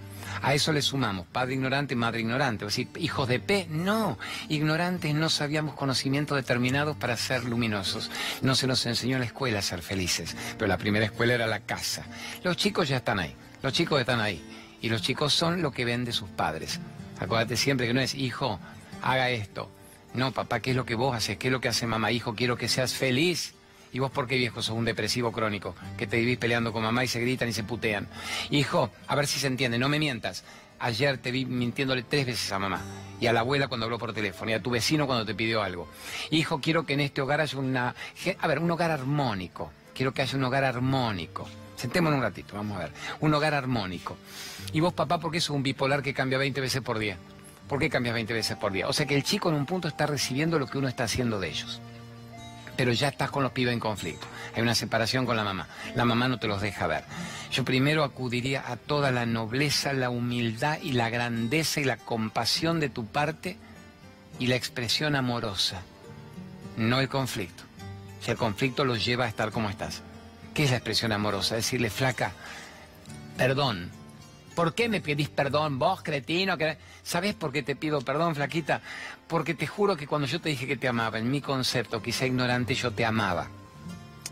A 0.41 0.55
eso 0.55 0.73
le 0.73 0.81
sumamos 0.81 1.27
padre 1.27 1.53
ignorante, 1.53 1.95
madre 1.95 2.21
ignorante. 2.21 2.65
O 2.65 2.71
sea, 2.71 2.83
hijos 2.97 3.27
de 3.27 3.39
P, 3.39 3.67
no. 3.69 4.17
Ignorantes 4.49 5.13
no 5.13 5.29
sabíamos 5.29 5.75
conocimientos 5.75 6.35
determinados 6.35 6.97
para 6.97 7.15
ser 7.15 7.43
luminosos. 7.43 8.09
No 8.41 8.55
se 8.55 8.65
nos 8.65 8.83
enseñó 8.87 9.17
en 9.17 9.19
la 9.19 9.27
escuela 9.27 9.59
a 9.59 9.61
ser 9.61 9.83
felices. 9.83 10.35
Pero 10.57 10.67
la 10.67 10.79
primera 10.79 11.05
escuela 11.05 11.35
era 11.35 11.45
la 11.45 11.59
casa. 11.59 12.07
Los 12.43 12.57
chicos 12.57 12.89
ya 12.89 12.97
están 12.97 13.19
ahí. 13.19 13.35
Los 13.61 13.71
chicos 13.71 13.99
están 13.99 14.19
ahí. 14.19 14.43
Y 14.81 14.89
los 14.89 15.03
chicos 15.03 15.31
son 15.31 15.61
lo 15.61 15.71
que 15.71 15.85
ven 15.85 16.03
de 16.03 16.11
sus 16.11 16.31
padres. 16.31 16.79
Acuérdate 17.19 17.57
siempre 17.57 17.85
que 17.85 17.93
no 17.93 18.01
es, 18.01 18.15
hijo, 18.15 18.59
haga 19.03 19.29
esto. 19.29 19.69
No, 20.15 20.31
papá, 20.31 20.59
¿qué 20.59 20.71
es 20.71 20.75
lo 20.75 20.87
que 20.87 20.95
vos 20.95 21.15
haces? 21.15 21.37
¿Qué 21.37 21.49
es 21.49 21.51
lo 21.51 21.61
que 21.61 21.67
hace 21.67 21.85
mamá? 21.85 22.11
Hijo, 22.11 22.33
quiero 22.33 22.57
que 22.57 22.67
seas 22.67 22.95
feliz. 22.95 23.53
¿Y 23.95 23.99
vos 23.99 24.11
por 24.11 24.27
qué 24.27 24.35
viejo 24.35 24.61
sos 24.61 24.75
un 24.75 24.83
depresivo 24.83 25.31
crónico? 25.31 25.73
Que 25.95 26.05
te 26.05 26.17
vivís 26.17 26.37
peleando 26.37 26.73
con 26.73 26.83
mamá 26.83 27.05
y 27.05 27.07
se 27.07 27.21
gritan 27.21 27.47
y 27.47 27.53
se 27.53 27.63
putean. 27.63 28.09
Hijo, 28.49 28.91
a 29.07 29.15
ver 29.15 29.25
si 29.25 29.39
se 29.39 29.47
entiende, 29.47 29.79
no 29.79 29.87
me 29.87 29.99
mientas. 29.99 30.43
Ayer 30.79 31.17
te 31.17 31.31
vi 31.31 31.45
mintiéndole 31.45 32.03
tres 32.03 32.25
veces 32.25 32.51
a 32.51 32.59
mamá 32.59 32.81
y 33.21 33.27
a 33.27 33.31
la 33.31 33.39
abuela 33.39 33.69
cuando 33.69 33.85
habló 33.85 33.97
por 33.97 34.11
teléfono 34.11 34.51
y 34.51 34.53
a 34.53 34.61
tu 34.61 34.69
vecino 34.69 35.07
cuando 35.07 35.25
te 35.25 35.33
pidió 35.33 35.63
algo. 35.63 35.87
Hijo, 36.29 36.59
quiero 36.59 36.85
que 36.85 36.91
en 36.91 36.99
este 36.99 37.21
hogar 37.21 37.39
haya 37.39 37.57
una... 37.57 37.95
A 38.37 38.47
ver, 38.47 38.59
un 38.59 38.69
hogar 38.69 38.91
armónico. 38.91 39.71
Quiero 39.93 40.13
que 40.13 40.23
haya 40.23 40.37
un 40.37 40.43
hogar 40.43 40.65
armónico. 40.65 41.47
Sentémonos 41.77 42.17
un 42.17 42.23
ratito, 42.23 42.53
vamos 42.53 42.75
a 42.75 42.79
ver. 42.81 42.91
Un 43.21 43.33
hogar 43.33 43.53
armónico. 43.53 44.17
Y 44.73 44.81
vos, 44.81 44.91
papá, 44.91 45.21
¿por 45.21 45.31
qué 45.31 45.39
sos 45.39 45.55
un 45.55 45.63
bipolar 45.63 46.03
que 46.03 46.13
cambia 46.13 46.37
20 46.37 46.59
veces 46.59 46.81
por 46.81 46.99
día? 46.99 47.17
¿Por 47.69 47.79
qué 47.79 47.89
cambias 47.89 48.13
20 48.13 48.33
veces 48.33 48.57
por 48.57 48.73
día? 48.73 48.89
O 48.89 48.93
sea 48.93 49.05
que 49.05 49.15
el 49.15 49.23
chico 49.23 49.47
en 49.47 49.55
un 49.55 49.65
punto 49.65 49.87
está 49.87 50.05
recibiendo 50.05 50.59
lo 50.59 50.67
que 50.67 50.79
uno 50.79 50.89
está 50.89 51.05
haciendo 51.05 51.39
de 51.39 51.47
ellos 51.47 51.79
pero 52.77 52.91
ya 52.93 53.07
estás 53.07 53.31
con 53.31 53.43
los 53.43 53.51
pibes 53.51 53.73
en 53.73 53.79
conflicto. 53.79 54.27
Hay 54.55 54.61
una 54.61 54.75
separación 54.75 55.25
con 55.25 55.37
la 55.37 55.43
mamá. 55.43 55.67
La 55.95 56.05
mamá 56.05 56.27
no 56.27 56.39
te 56.39 56.47
los 56.47 56.61
deja 56.61 56.87
ver. 56.87 57.03
Yo 57.51 57.63
primero 57.63 58.03
acudiría 58.03 58.63
a 58.67 58.77
toda 58.77 59.11
la 59.11 59.25
nobleza, 59.25 59.93
la 59.93 60.09
humildad 60.09 60.79
y 60.81 60.93
la 60.93 61.09
grandeza 61.09 61.79
y 61.79 61.83
la 61.83 61.97
compasión 61.97 62.79
de 62.79 62.89
tu 62.89 63.05
parte 63.05 63.57
y 64.39 64.47
la 64.47 64.55
expresión 64.55 65.15
amorosa, 65.15 65.81
no 66.77 66.99
el 66.99 67.09
conflicto. 67.09 67.63
Si 68.21 68.31
el 68.31 68.37
conflicto 68.37 68.85
los 68.85 69.05
lleva 69.05 69.25
a 69.25 69.29
estar 69.29 69.51
como 69.51 69.69
estás. 69.69 70.01
¿Qué 70.53 70.63
es 70.63 70.71
la 70.71 70.77
expresión 70.77 71.11
amorosa? 71.11 71.55
Decirle, 71.55 71.89
flaca, 71.89 72.31
perdón, 73.37 73.91
¿Por 74.55 74.73
qué 74.73 74.87
me 74.87 75.01
pedís 75.01 75.27
perdón 75.27 75.77
vos, 75.77 76.01
cretino? 76.01 76.57
¿Sabés 77.03 77.35
por 77.35 77.51
qué 77.51 77.61
te 77.61 77.75
pido 77.75 78.01
perdón, 78.01 78.35
flaquita? 78.35 78.81
Porque 79.27 79.53
te 79.53 79.67
juro 79.67 79.97
que 79.97 80.07
cuando 80.07 80.27
yo 80.27 80.39
te 80.39 80.49
dije 80.49 80.65
que 80.65 80.77
te 80.77 80.87
amaba, 80.87 81.19
en 81.19 81.29
mi 81.29 81.41
concepto, 81.41 82.01
quizá 82.01 82.25
ignorante, 82.25 82.73
yo 82.73 82.91
te 82.91 83.03
amaba. 83.03 83.47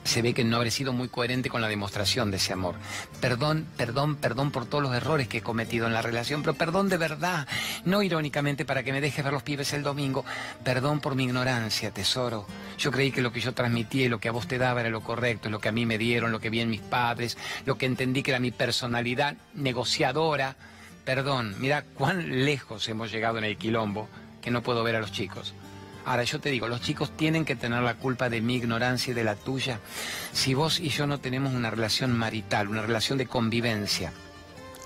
Se 0.04 0.22
ve 0.22 0.34
que 0.34 0.44
no 0.44 0.58
habré 0.58 0.72
sido 0.72 0.94
muy 0.94 1.08
coherente 1.08 1.50
con 1.50 1.62
la 1.62 1.68
demostración 1.68 2.32
de 2.32 2.38
ese 2.38 2.54
amor. 2.54 2.76
Perdón, 3.22 3.66
perdón, 3.78 4.16
perdón 4.16 4.52
por 4.52 4.66
todos 4.66 4.84
los 4.84 4.96
errores 4.96 5.28
que 5.28 5.40
he 5.40 5.42
cometido 5.42 5.88
en 5.88 5.94
la 5.94 6.02
relación, 6.02 6.42
pero 6.42 6.54
perdón 6.54 6.90
de 6.90 6.98
verdad, 6.98 7.48
no 7.86 8.02
irónicamente 8.02 8.66
para 8.66 8.84
que 8.84 8.92
me 8.92 9.02
dejes 9.02 9.24
ver 9.24 9.34
los 9.34 9.44
pibes 9.44 9.74
el 9.74 9.84
domingo. 9.84 10.26
Perdón 10.64 11.00
por 11.00 11.16
mi 11.16 11.24
ignorancia, 11.24 11.92
tesoro. 11.92 12.46
Yo 12.78 12.92
creí 12.92 13.12
que 13.12 13.22
lo 13.22 13.32
que 13.32 13.40
yo 13.40 13.54
transmitía 13.54 14.06
y 14.06 14.10
lo 14.10 14.20
que 14.20 14.30
a 14.30 14.34
vos 14.34 14.48
te 14.48 14.58
daba 14.58 14.82
era 14.82 14.90
lo 14.90 15.02
correcto, 15.02 15.50
lo 15.50 15.60
que 15.60 15.70
a 15.70 15.74
mí 15.74 15.86
me 15.86 15.98
dieron, 15.98 16.32
lo 16.32 16.40
que 16.40 16.50
vi 16.50 16.60
en 16.60 16.70
mis 16.70 16.82
padres, 16.82 17.38
lo 17.66 17.78
que 17.78 17.86
entendí 17.86 18.24
que 18.24 18.32
era 18.32 18.40
mi 18.40 18.52
personalidad 18.52 19.36
negociadora. 19.54 20.56
Perdón, 21.06 21.56
mira 21.60 21.84
cuán 21.84 22.46
lejos 22.46 22.88
hemos 22.88 23.12
llegado 23.12 23.38
en 23.38 23.44
el 23.44 23.58
quilombo 23.58 24.08
que 24.42 24.52
no 24.52 24.62
puedo 24.62 24.84
ver 24.84 24.96
a 24.96 25.00
los 25.00 25.12
chicos. 25.12 25.54
Ahora 26.06 26.24
yo 26.24 26.40
te 26.40 26.50
digo, 26.50 26.68
los 26.68 26.82
chicos 26.82 27.16
tienen 27.16 27.46
que 27.46 27.56
tener 27.56 27.82
la 27.82 27.96
culpa 27.96 28.30
de 28.30 28.42
mi 28.42 28.56
ignorancia 28.56 29.12
y 29.12 29.14
de 29.14 29.24
la 29.24 29.36
tuya. 29.36 29.80
Si 30.34 30.54
vos 30.54 30.80
y 30.80 30.90
yo 30.90 31.08
no 31.08 31.20
tenemos 31.20 31.54
una 31.54 31.70
relación 31.70 32.18
marital, 32.18 32.68
una 32.68 32.82
relación 32.82 33.18
de 33.18 33.28
convivencia, 33.28 34.12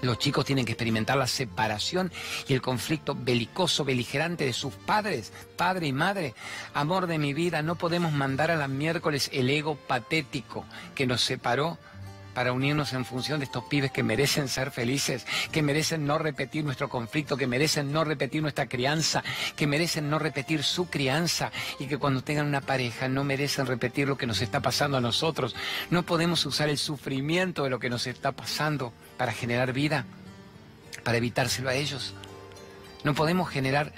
los 0.02 0.20
chicos 0.20 0.46
tienen 0.46 0.66
que 0.66 0.74
experimentar 0.74 1.18
la 1.18 1.26
separación 1.26 2.12
y 2.48 2.54
el 2.54 2.62
conflicto 2.62 3.16
belicoso, 3.16 3.84
beligerante 3.84 4.46
de 4.46 4.54
sus 4.54 4.74
padres, 4.74 5.34
padre 5.56 5.88
y 5.88 5.94
madre. 5.94 6.36
Amor 6.76 7.08
de 7.08 7.18
mi 7.18 7.34
vida, 7.34 7.64
no 7.64 7.76
podemos 7.76 8.12
mandar 8.14 8.52
a 8.52 8.58
la 8.58 8.68
miércoles 8.68 9.30
el 9.34 9.50
ego 9.50 9.76
patético 9.76 10.66
que 10.94 11.08
nos 11.08 11.22
separó 11.22 11.80
para 12.38 12.54
unirnos 12.54 12.94
en 12.94 13.04
función 13.04 13.40
de 13.40 13.46
estos 13.46 13.64
pibes 13.64 13.90
que 13.90 14.04
merecen 14.04 14.48
ser 14.48 14.70
felices, 14.70 15.26
que 15.52 15.64
merecen 15.64 16.06
no 16.06 16.20
repetir 16.20 16.64
nuestro 16.64 16.88
conflicto, 16.88 17.36
que 17.36 17.48
merecen 17.48 17.92
no 17.92 18.04
repetir 18.04 18.44
nuestra 18.44 18.68
crianza, 18.68 19.24
que 19.56 19.66
merecen 19.66 20.08
no 20.08 20.20
repetir 20.20 20.64
su 20.64 20.88
crianza 20.88 21.52
y 21.80 21.88
que 21.88 21.98
cuando 21.98 22.22
tengan 22.22 22.46
una 22.46 22.62
pareja 22.62 23.08
no 23.08 23.24
merecen 23.24 23.66
repetir 23.66 24.08
lo 24.08 24.20
que 24.20 24.28
nos 24.28 24.40
está 24.40 24.60
pasando 24.60 24.98
a 24.98 25.02
nosotros. 25.02 25.56
No 25.90 26.04
podemos 26.04 26.46
usar 26.46 26.70
el 26.70 26.78
sufrimiento 26.78 27.64
de 27.64 27.72
lo 27.72 27.80
que 27.80 27.90
nos 27.90 28.06
está 28.06 28.34
pasando 28.34 28.94
para 29.18 29.32
generar 29.32 29.74
vida, 29.74 30.06
para 31.04 31.18
evitárselo 31.18 31.70
a 31.70 31.74
ellos. 31.74 32.14
No 33.04 33.16
podemos 33.16 33.50
generar 33.50 33.94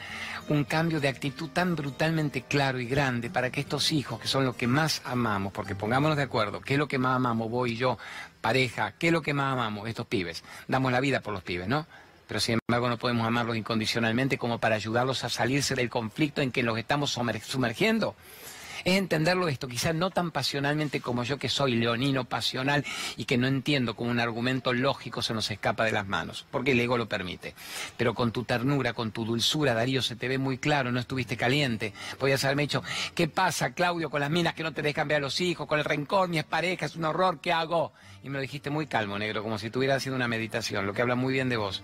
un 0.50 0.64
cambio 0.64 1.00
de 1.00 1.08
actitud 1.08 1.50
tan 1.50 1.76
brutalmente 1.76 2.42
claro 2.42 2.80
y 2.80 2.86
grande 2.88 3.30
para 3.30 3.52
que 3.52 3.62
estos 3.62 3.92
hijos, 3.92 4.20
que 4.20 4.28
son 4.28 4.46
los 4.46 4.56
que 4.56 4.68
más 4.68 5.02
amamos, 5.06 5.54
porque 5.54 5.76
pongámonos 5.76 6.18
de 6.18 6.24
acuerdo, 6.24 6.60
¿qué 6.60 6.74
es 6.74 6.80
lo 6.80 6.88
que 6.88 6.98
más 6.98 7.16
amamos 7.16 7.50
vos 7.50 7.70
y 7.70 7.76
yo, 7.76 7.98
pareja? 8.42 8.94
¿Qué 8.98 9.08
es 9.08 9.14
lo 9.14 9.22
que 9.22 9.34
más 9.34 9.54
amamos 9.54 9.88
estos 9.88 10.08
pibes? 10.08 10.44
Damos 10.68 10.92
la 10.92 11.00
vida 11.00 11.22
por 11.22 11.34
los 11.34 11.44
pibes, 11.44 11.68
¿no? 11.68 11.86
Pero 12.28 12.40
sin 12.40 12.60
embargo 12.68 12.90
no 12.90 12.98
podemos 12.98 13.26
amarlos 13.26 13.58
incondicionalmente 13.58 14.38
como 14.38 14.60
para 14.60 14.76
ayudarlos 14.76 15.24
a 15.24 15.30
salirse 15.30 15.76
del 15.76 15.90
conflicto 15.90 16.42
en 16.42 16.52
que 16.52 16.64
los 16.64 16.78
estamos 16.78 17.12
sumergiendo 17.12 18.16
es 18.84 18.98
entenderlo 18.98 19.48
esto, 19.48 19.68
quizás 19.68 19.96
no 19.96 20.10
tan 20.10 20.32
pasionalmente 20.32 21.02
como 21.02 21.24
yo 21.24 21.38
que 21.38 21.50
soy 21.50 21.76
leonino 21.76 22.26
pasional 22.26 22.86
y 23.18 23.26
que 23.26 23.38
no 23.38 23.48
entiendo 23.48 23.96
como 23.96 24.12
un 24.12 24.20
argumento 24.20 24.74
lógico 24.74 25.22
se 25.22 25.34
nos 25.34 25.50
escapa 25.52 25.86
de 25.86 25.92
las 25.92 26.08
manos, 26.08 26.46
porque 26.52 26.72
el 26.72 26.80
ego 26.80 26.98
lo 26.98 27.08
permite. 27.08 27.54
Pero 27.98 28.14
con 28.14 28.32
tu 28.32 28.44
ternura, 28.44 28.94
con 28.94 29.12
tu 29.12 29.26
dulzura, 29.26 29.74
Darío, 29.74 30.02
se 30.02 30.16
te 30.16 30.28
ve 30.28 30.38
muy 30.38 30.58
claro, 30.58 30.92
no 30.92 31.00
estuviste 31.00 31.38
caliente. 31.38 31.94
Podías 32.18 32.44
haberme 32.44 32.64
dicho, 32.64 32.84
¿qué 33.16 33.28
pasa, 33.28 33.74
Claudio, 33.74 34.10
con 34.10 34.22
las 34.22 34.30
minas 34.30 34.54
que 34.54 34.64
no 34.64 34.74
te 34.74 34.82
dejan 34.82 35.08
ver 35.08 35.18
a 35.18 35.22
los 35.22 35.42
hijos, 35.42 35.68
con 35.68 35.80
el 35.80 35.86
rencor, 35.86 36.30
mi 36.30 36.42
pareja, 36.44 36.86
es 36.86 36.96
un 36.96 37.06
horror, 37.06 37.40
¿qué 37.42 37.52
hago? 37.52 37.94
Y 38.24 38.30
me 38.30 38.36
lo 38.36 38.42
dijiste 38.42 38.70
muy 38.70 38.88
calmo, 38.88 39.18
negro, 39.18 39.44
como 39.44 39.58
si 39.60 39.68
estuviera 39.68 39.96
haciendo 39.96 40.16
una 40.16 40.28
meditación, 40.28 40.86
lo 40.86 40.94
que 40.94 41.02
habla 41.02 41.16
muy 41.16 41.34
bien 41.34 41.50
de 41.50 41.58
vos. 41.58 41.82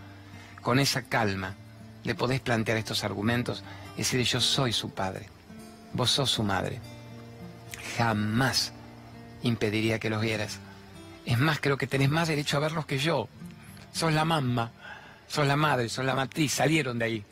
Con 0.61 0.79
esa 0.79 1.03
calma 1.03 1.55
le 2.03 2.15
podés 2.15 2.39
plantear 2.39 2.77
estos 2.77 3.03
argumentos 3.03 3.63
y 3.95 3.99
decir, 3.99 4.21
yo 4.23 4.41
soy 4.41 4.73
su 4.73 4.91
padre. 4.91 5.27
Vos 5.95 6.11
sos 6.11 6.29
su 6.29 6.43
madre. 6.43 6.81
Jamás 7.97 8.73
impediría 9.43 9.97
que 9.97 10.09
los 10.09 10.21
vieras. 10.21 10.59
Es 11.25 11.39
más, 11.39 11.59
creo 11.61 11.77
que 11.77 11.87
tenés 11.87 12.09
más 12.09 12.27
derecho 12.27 12.57
a 12.57 12.59
verlos 12.59 12.85
que 12.85 12.97
yo. 12.97 13.29
Sos 13.93 14.11
la 14.11 14.25
mamá, 14.25 14.71
sos 15.27 15.47
la 15.47 15.55
madre, 15.55 15.87
sos 15.87 16.03
la 16.03 16.13
matriz, 16.13 16.51
salieron 16.51 16.99
de 16.99 17.05
ahí. 17.05 17.23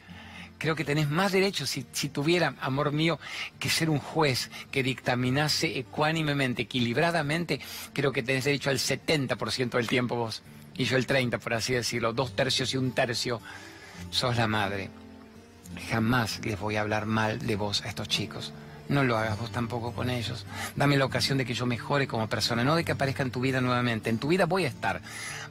Creo 0.57 0.75
que 0.75 0.85
tenés 0.85 1.09
más 1.09 1.33
derecho, 1.33 1.67
si, 1.67 1.85
si 1.91 2.07
tuviera, 2.07 2.55
amor 2.61 2.93
mío, 2.93 3.19
que 3.59 3.69
ser 3.69 3.89
un 3.89 3.99
juez 3.99 4.49
que 4.71 4.81
dictaminase 4.81 5.77
ecuánimemente, 5.77 6.61
equilibradamente, 6.61 7.59
creo 7.91 8.13
que 8.13 8.23
tenés 8.23 8.45
derecho 8.45 8.69
al 8.69 8.79
70% 8.79 9.71
del 9.71 9.87
tiempo 9.87 10.15
vos. 10.15 10.41
Y 10.75 10.85
yo 10.85 10.95
el 10.95 11.05
30%, 11.05 11.37
por 11.39 11.53
así 11.53 11.73
decirlo, 11.73 12.13
dos 12.13 12.33
tercios 12.33 12.73
y 12.73 12.77
un 12.77 12.93
tercio. 12.93 13.41
Sos 14.09 14.37
la 14.37 14.47
madre. 14.47 15.02
Jamás 15.89 16.39
les 16.45 16.59
voy 16.59 16.75
a 16.75 16.81
hablar 16.81 17.05
mal 17.05 17.39
de 17.39 17.55
vos 17.55 17.83
a 17.83 17.89
estos 17.89 18.07
chicos. 18.07 18.53
No 18.89 19.03
lo 19.03 19.17
hagas 19.17 19.39
vos 19.39 19.51
tampoco 19.51 19.93
con 19.93 20.09
ellos. 20.09 20.45
Dame 20.75 20.97
la 20.97 21.05
ocasión 21.05 21.37
de 21.37 21.45
que 21.45 21.53
yo 21.53 21.65
mejore 21.65 22.05
como 22.05 22.27
persona, 22.27 22.63
no 22.63 22.75
de 22.75 22.83
que 22.83 22.91
aparezca 22.91 23.23
en 23.23 23.31
tu 23.31 23.39
vida 23.39 23.61
nuevamente. 23.61 24.09
En 24.09 24.17
tu 24.17 24.27
vida 24.27 24.45
voy 24.45 24.65
a 24.65 24.67
estar, 24.67 25.01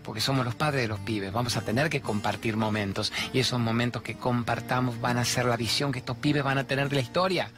porque 0.03 0.21
somos 0.21 0.45
los 0.45 0.55
padres 0.55 0.83
de 0.83 0.89
los 0.89 1.01
pibes. 1.01 1.33
Vamos 1.33 1.57
a 1.57 1.63
tener 1.63 1.89
que 1.89 2.03
compartir 2.03 2.57
momentos 2.57 3.13
y 3.33 3.39
esos 3.39 3.59
momentos 3.59 4.03
que 4.03 4.17
compartamos 4.17 5.01
van 5.01 5.17
a 5.17 5.25
ser 5.25 5.47
la 5.47 5.57
visión 5.57 5.93
que 5.93 6.01
estos 6.01 6.19
pibes 6.19 6.43
van 6.43 6.59
a 6.59 6.65
tener 6.65 6.89
de 6.91 6.97
la 6.97 7.03
historia. 7.03 7.51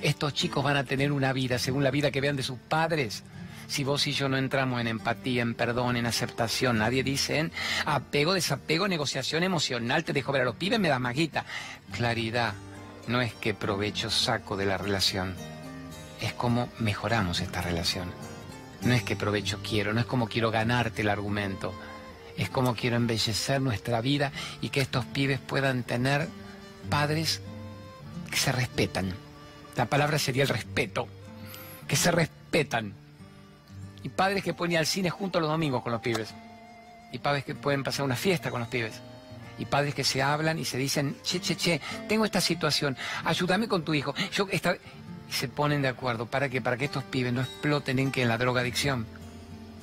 Estos 0.00 0.32
chicos 0.32 0.64
van 0.64 0.78
a 0.78 0.84
tener 0.84 1.12
una 1.12 1.32
vida 1.32 1.58
según 1.58 1.84
la 1.84 1.90
vida 1.90 2.10
que 2.10 2.22
vean 2.22 2.36
de 2.36 2.42
sus 2.42 2.58
padres. 2.58 3.22
Si 3.70 3.84
vos 3.84 4.04
y 4.08 4.12
yo 4.12 4.28
no 4.28 4.36
entramos 4.36 4.80
en 4.80 4.88
empatía, 4.88 5.42
en 5.42 5.54
perdón, 5.54 5.96
en 5.96 6.04
aceptación, 6.04 6.78
nadie 6.78 7.04
dice 7.04 7.38
en 7.38 7.52
apego, 7.86 8.34
desapego, 8.34 8.88
negociación 8.88 9.44
emocional, 9.44 10.02
te 10.02 10.12
dejo 10.12 10.32
ver 10.32 10.42
a 10.42 10.46
los 10.46 10.56
pibes, 10.56 10.80
me 10.80 10.88
da 10.88 10.98
maguita. 10.98 11.44
Claridad 11.92 12.52
no 13.06 13.20
es 13.20 13.32
qué 13.34 13.54
provecho 13.54 14.10
saco 14.10 14.56
de 14.56 14.66
la 14.66 14.76
relación, 14.76 15.36
es 16.20 16.32
cómo 16.32 16.68
mejoramos 16.80 17.38
esta 17.38 17.62
relación. 17.62 18.12
No 18.82 18.92
es 18.92 19.04
qué 19.04 19.14
provecho 19.14 19.60
quiero, 19.62 19.92
no 19.92 20.00
es 20.00 20.06
cómo 20.06 20.28
quiero 20.28 20.50
ganarte 20.50 21.02
el 21.02 21.08
argumento, 21.08 21.72
es 22.36 22.50
cómo 22.50 22.74
quiero 22.74 22.96
embellecer 22.96 23.60
nuestra 23.60 24.00
vida 24.00 24.32
y 24.60 24.70
que 24.70 24.80
estos 24.80 25.04
pibes 25.04 25.38
puedan 25.38 25.84
tener 25.84 26.26
padres 26.88 27.40
que 28.32 28.36
se 28.36 28.50
respetan. 28.50 29.14
La 29.76 29.86
palabra 29.86 30.18
sería 30.18 30.42
el 30.42 30.48
respeto, 30.48 31.06
que 31.86 31.94
se 31.94 32.10
respetan 32.10 32.99
y 34.02 34.08
padres 34.08 34.42
que 34.42 34.54
pueden 34.54 34.72
ir 34.72 34.78
al 34.78 34.86
cine 34.86 35.10
juntos 35.10 35.40
los 35.40 35.50
domingos 35.50 35.82
con 35.82 35.92
los 35.92 36.00
pibes. 36.00 36.34
Y 37.12 37.18
padres 37.18 37.44
que 37.44 37.54
pueden 37.54 37.82
pasar 37.82 38.04
una 38.04 38.16
fiesta 38.16 38.50
con 38.50 38.60
los 38.60 38.68
pibes. 38.68 39.00
Y 39.58 39.66
padres 39.66 39.94
que 39.94 40.04
se 40.04 40.22
hablan 40.22 40.58
y 40.58 40.64
se 40.64 40.78
dicen, 40.78 41.16
che, 41.22 41.40
che, 41.40 41.56
che, 41.56 41.80
tengo 42.08 42.24
esta 42.24 42.40
situación, 42.40 42.96
ayúdame 43.24 43.68
con 43.68 43.84
tu 43.84 43.94
hijo. 43.94 44.14
Yo 44.32 44.46
esta... 44.50 44.76
Y 45.28 45.32
se 45.32 45.48
ponen 45.48 45.82
de 45.82 45.88
acuerdo. 45.88 46.26
¿Para 46.26 46.48
qué? 46.48 46.60
Para 46.60 46.76
que 46.76 46.86
estos 46.86 47.04
pibes 47.04 47.32
no 47.32 47.40
exploten 47.42 47.98
en 48.00 48.10
que 48.10 48.22
en 48.22 48.28
la 48.28 48.36
drogadicción. 48.36 49.06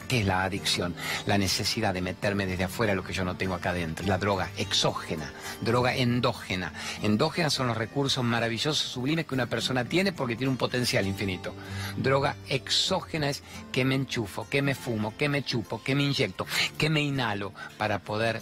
¿Qué 0.07 0.21
es 0.21 0.25
la 0.25 0.43
adicción? 0.43 0.95
La 1.25 1.37
necesidad 1.37 1.93
de 1.93 2.01
meterme 2.01 2.45
desde 2.45 2.63
afuera 2.63 2.95
lo 2.95 3.03
que 3.03 3.13
yo 3.13 3.25
no 3.25 3.35
tengo 3.35 3.55
acá 3.55 3.71
adentro. 3.71 4.05
La 4.07 4.17
droga 4.17 4.49
exógena, 4.57 5.33
droga 5.61 5.95
endógena. 5.95 6.71
Endógena 7.03 7.49
son 7.49 7.67
los 7.67 7.77
recursos 7.77 8.23
maravillosos, 8.23 8.77
sublimes 8.77 9.25
que 9.25 9.35
una 9.35 9.47
persona 9.47 9.83
tiene 9.83 10.13
porque 10.13 10.35
tiene 10.35 10.51
un 10.51 10.57
potencial 10.57 11.05
infinito. 11.05 11.53
Droga 11.97 12.37
exógena 12.47 13.29
es 13.29 13.43
que 13.71 13.83
me 13.83 13.95
enchufo, 13.95 14.47
que 14.49 14.61
me 14.61 14.75
fumo, 14.75 15.15
que 15.17 15.27
me 15.27 15.43
chupo, 15.43 15.83
que 15.83 15.93
me 15.93 16.03
inyecto, 16.03 16.47
que 16.77 16.89
me 16.89 17.01
inhalo 17.01 17.51
para 17.77 17.99
poder 17.99 18.41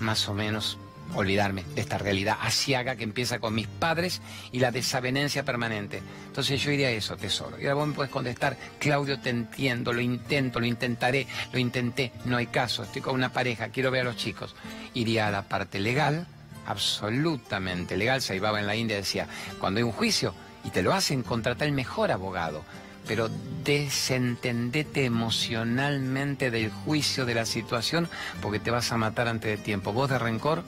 más 0.00 0.28
o 0.28 0.34
menos 0.34 0.78
olvidarme 1.14 1.64
de 1.74 1.80
esta 1.80 1.98
realidad 1.98 2.38
asiaga 2.40 2.96
que 2.96 3.04
empieza 3.04 3.38
con 3.38 3.54
mis 3.54 3.66
padres 3.66 4.20
y 4.52 4.58
la 4.58 4.70
desavenencia 4.70 5.44
permanente. 5.44 6.02
Entonces 6.26 6.62
yo 6.62 6.70
iría 6.70 6.88
a 6.88 6.92
eso, 6.92 7.16
tesoro. 7.16 7.58
Y 7.58 7.62
ahora 7.62 7.74
vos 7.74 7.88
me 7.88 7.94
puedes 7.94 8.12
contestar, 8.12 8.56
Claudio, 8.78 9.20
te 9.20 9.30
entiendo, 9.30 9.92
lo 9.92 10.00
intento, 10.00 10.60
lo 10.60 10.66
intentaré, 10.66 11.26
lo 11.52 11.58
intenté, 11.58 12.12
no 12.24 12.36
hay 12.36 12.46
caso, 12.46 12.82
estoy 12.82 13.02
con 13.02 13.14
una 13.14 13.32
pareja, 13.32 13.68
quiero 13.68 13.90
ver 13.90 14.02
a 14.02 14.04
los 14.04 14.16
chicos. 14.16 14.54
Iría 14.94 15.28
a 15.28 15.30
la 15.30 15.42
parte 15.42 15.78
legal, 15.78 16.26
absolutamente 16.66 17.96
legal. 17.96 18.22
Se 18.22 18.36
iba 18.36 18.58
en 18.58 18.66
la 18.66 18.76
India 18.76 18.96
decía, 18.96 19.28
cuando 19.58 19.78
hay 19.78 19.84
un 19.84 19.92
juicio 19.92 20.34
y 20.64 20.70
te 20.70 20.82
lo 20.82 20.92
hacen, 20.92 21.22
contrata 21.22 21.64
el 21.64 21.72
mejor 21.72 22.10
abogado 22.10 22.64
pero 23.06 23.30
desentendete 23.64 25.04
emocionalmente 25.04 26.50
del 26.50 26.70
juicio 26.70 27.24
de 27.24 27.34
la 27.34 27.46
situación 27.46 28.08
porque 28.42 28.58
te 28.58 28.70
vas 28.70 28.90
a 28.92 28.96
matar 28.96 29.28
antes 29.28 29.56
de 29.56 29.62
tiempo. 29.62 29.92
Vos 29.92 30.10
de 30.10 30.18
rencor 30.18 30.64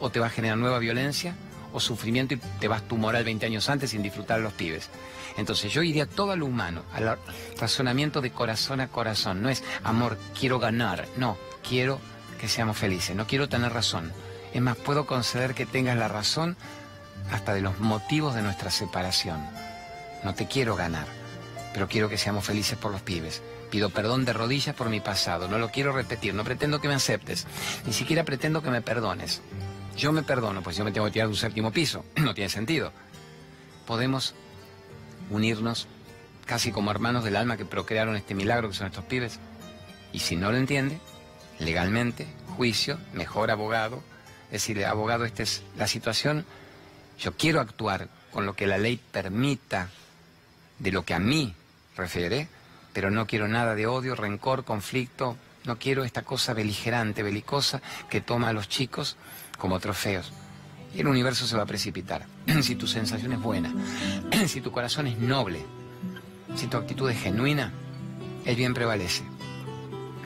o 0.00 0.10
te 0.10 0.20
va 0.20 0.26
a 0.26 0.30
generar 0.30 0.58
nueva 0.58 0.78
violencia 0.78 1.34
o 1.72 1.80
sufrimiento 1.80 2.34
y 2.34 2.38
te 2.60 2.68
vas 2.68 2.82
tu 2.88 2.96
moral 2.96 3.24
20 3.24 3.46
años 3.46 3.68
antes 3.68 3.90
sin 3.90 4.02
disfrutar 4.02 4.40
los 4.40 4.52
pibes. 4.52 4.90
Entonces 5.36 5.72
yo 5.72 5.82
iría 5.82 6.06
todo 6.06 6.32
a 6.32 6.36
lo 6.36 6.46
humano, 6.46 6.82
al 6.92 7.18
razonamiento 7.58 8.20
de 8.20 8.30
corazón 8.30 8.80
a 8.80 8.88
corazón. 8.88 9.42
No 9.42 9.48
es 9.48 9.62
amor, 9.84 10.18
quiero 10.38 10.58
ganar. 10.58 11.06
No, 11.16 11.36
quiero 11.66 12.00
que 12.40 12.48
seamos 12.48 12.76
felices. 12.76 13.14
No 13.14 13.26
quiero 13.26 13.48
tener 13.48 13.72
razón. 13.72 14.12
Es 14.52 14.62
más, 14.62 14.76
puedo 14.76 15.06
conceder 15.06 15.54
que 15.54 15.66
tengas 15.66 15.96
la 15.96 16.08
razón 16.08 16.56
hasta 17.30 17.54
de 17.54 17.60
los 17.60 17.78
motivos 17.78 18.34
de 18.34 18.42
nuestra 18.42 18.70
separación. 18.70 19.38
No 20.24 20.34
te 20.34 20.46
quiero 20.46 20.74
ganar, 20.74 21.06
pero 21.72 21.88
quiero 21.88 22.08
que 22.08 22.18
seamos 22.18 22.44
felices 22.44 22.78
por 22.78 22.90
los 22.90 23.02
pibes. 23.02 23.42
Pido 23.70 23.90
perdón 23.90 24.24
de 24.24 24.32
rodillas 24.32 24.74
por 24.74 24.88
mi 24.88 25.00
pasado. 25.00 25.46
No 25.46 25.58
lo 25.58 25.70
quiero 25.70 25.92
repetir. 25.92 26.34
No 26.34 26.42
pretendo 26.42 26.80
que 26.80 26.88
me 26.88 26.94
aceptes. 26.94 27.46
Ni 27.86 27.92
siquiera 27.92 28.24
pretendo 28.24 28.62
que 28.62 28.70
me 28.70 28.80
perdones. 28.80 29.42
Yo 29.98 30.12
me 30.12 30.22
perdono, 30.22 30.62
pues 30.62 30.76
yo 30.76 30.84
me 30.84 30.92
tengo 30.92 31.06
que 31.06 31.12
tirar 31.12 31.26
de 31.26 31.32
un 31.32 31.36
séptimo 31.36 31.72
piso. 31.72 32.04
No 32.16 32.32
tiene 32.32 32.48
sentido. 32.48 32.92
Podemos 33.84 34.34
unirnos 35.28 35.88
casi 36.46 36.70
como 36.70 36.92
hermanos 36.92 37.24
del 37.24 37.34
alma 37.34 37.56
que 37.56 37.64
procrearon 37.64 38.14
este 38.14 38.36
milagro 38.36 38.68
que 38.68 38.76
son 38.76 38.86
estos 38.86 39.04
pibes. 39.04 39.40
Y 40.12 40.20
si 40.20 40.36
no 40.36 40.52
lo 40.52 40.56
entiende, 40.56 41.00
legalmente, 41.58 42.28
juicio, 42.56 42.98
mejor 43.12 43.50
abogado, 43.50 44.02
decirle, 44.52 44.86
abogado, 44.86 45.24
esta 45.24 45.42
es 45.42 45.62
la 45.76 45.88
situación, 45.88 46.46
yo 47.18 47.36
quiero 47.36 47.60
actuar 47.60 48.08
con 48.30 48.46
lo 48.46 48.54
que 48.54 48.68
la 48.68 48.78
ley 48.78 49.00
permita 49.10 49.90
de 50.78 50.92
lo 50.92 51.04
que 51.04 51.14
a 51.14 51.18
mí 51.18 51.54
refiere, 51.96 52.48
pero 52.92 53.10
no 53.10 53.26
quiero 53.26 53.48
nada 53.48 53.74
de 53.74 53.88
odio, 53.88 54.14
rencor, 54.14 54.64
conflicto, 54.64 55.36
no 55.64 55.76
quiero 55.78 56.04
esta 56.04 56.22
cosa 56.22 56.54
beligerante, 56.54 57.24
belicosa, 57.24 57.82
que 58.08 58.20
toma 58.20 58.50
a 58.50 58.52
los 58.52 58.68
chicos 58.68 59.16
como 59.58 59.80
trofeos. 59.80 60.32
Y 60.94 61.00
el 61.00 61.08
universo 61.08 61.46
se 61.46 61.56
va 61.56 61.64
a 61.64 61.66
precipitar. 61.66 62.26
si 62.62 62.76
tu 62.76 62.86
sensación 62.86 63.32
es 63.32 63.40
buena, 63.40 63.72
si 64.46 64.60
tu 64.60 64.72
corazón 64.72 65.06
es 65.06 65.18
noble, 65.18 65.64
si 66.56 66.66
tu 66.66 66.76
actitud 66.76 67.10
es 67.10 67.20
genuina, 67.20 67.72
el 68.44 68.56
bien 68.56 68.74
prevalece. 68.74 69.22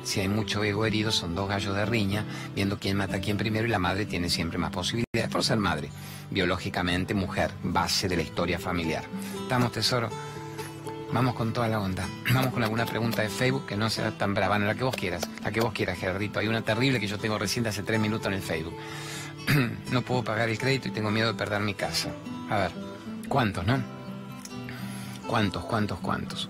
Si 0.04 0.20
hay 0.20 0.28
mucho 0.28 0.64
ego 0.64 0.84
herido, 0.84 1.12
son 1.12 1.34
dos 1.34 1.48
gallos 1.48 1.76
de 1.76 1.86
riña, 1.86 2.24
viendo 2.54 2.78
quién 2.78 2.96
mata 2.96 3.16
a 3.16 3.20
quién 3.20 3.36
primero 3.36 3.66
y 3.66 3.70
la 3.70 3.78
madre 3.78 4.04
tiene 4.04 4.28
siempre 4.28 4.58
más 4.58 4.70
posibilidades 4.70 5.28
por 5.30 5.44
ser 5.44 5.58
madre. 5.58 5.90
Biológicamente, 6.30 7.14
mujer, 7.14 7.52
base 7.62 8.08
de 8.08 8.16
la 8.16 8.22
historia 8.22 8.58
familiar. 8.58 9.04
¿Estamos, 9.42 9.70
tesoro? 9.70 10.10
Vamos 11.12 11.34
con 11.34 11.52
toda 11.52 11.68
la 11.68 11.78
onda. 11.78 12.08
Vamos 12.34 12.52
con 12.52 12.62
alguna 12.62 12.86
pregunta 12.86 13.22
de 13.22 13.28
Facebook 13.28 13.66
que 13.66 13.76
no 13.76 13.90
sea 13.90 14.10
tan 14.16 14.34
brava, 14.34 14.58
no, 14.58 14.66
la 14.66 14.74
que 14.74 14.82
vos 14.82 14.96
quieras, 14.96 15.22
la 15.44 15.52
que 15.52 15.60
vos 15.60 15.72
quieras, 15.72 15.98
Gerardito. 15.98 16.40
Hay 16.40 16.48
una 16.48 16.62
terrible 16.62 16.98
que 16.98 17.06
yo 17.06 17.18
tengo 17.18 17.38
recién 17.38 17.66
hace 17.66 17.82
tres 17.82 18.00
minutos 18.00 18.26
en 18.26 18.32
el 18.34 18.42
Facebook. 18.42 18.74
no 19.92 20.02
puedo 20.02 20.24
pagar 20.24 20.48
el 20.48 20.58
crédito 20.58 20.88
y 20.88 20.92
tengo 20.92 21.10
miedo 21.10 21.32
de 21.32 21.38
perder 21.38 21.60
mi 21.60 21.74
casa. 21.74 22.10
A 22.50 22.58
ver, 22.58 22.70
¿cuántos, 23.28 23.66
no? 23.66 23.82
¿Cuántos, 25.26 25.64
cuántos, 25.64 25.98
cuántos? 26.00 26.48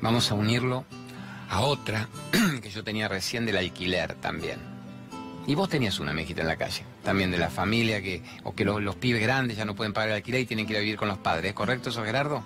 Vamos 0.00 0.30
a 0.30 0.34
unirlo 0.34 0.84
a 1.50 1.60
otra 1.60 2.08
que 2.62 2.70
yo 2.70 2.84
tenía 2.84 3.08
recién 3.08 3.46
del 3.46 3.56
alquiler 3.56 4.14
también. 4.14 4.58
Y 5.46 5.54
vos 5.54 5.68
tenías 5.68 6.00
una 6.00 6.14
mejita 6.14 6.40
en 6.40 6.48
la 6.48 6.56
calle, 6.56 6.84
también 7.02 7.30
de 7.30 7.36
la 7.36 7.50
familia 7.50 8.00
que, 8.00 8.22
o 8.44 8.54
que 8.54 8.64
los, 8.64 8.96
pibes 8.96 9.20
grandes 9.20 9.58
ya 9.58 9.66
no 9.66 9.74
pueden 9.74 9.92
pagar 9.92 10.10
el 10.10 10.14
alquiler 10.16 10.40
y 10.40 10.46
tienen 10.46 10.66
que 10.66 10.72
ir 10.72 10.78
a 10.78 10.80
vivir 10.80 10.96
con 10.96 11.08
los 11.08 11.18
padres, 11.18 11.50
¿es 11.50 11.54
correcto 11.54 11.90
eso, 11.90 12.02
Gerardo? 12.02 12.42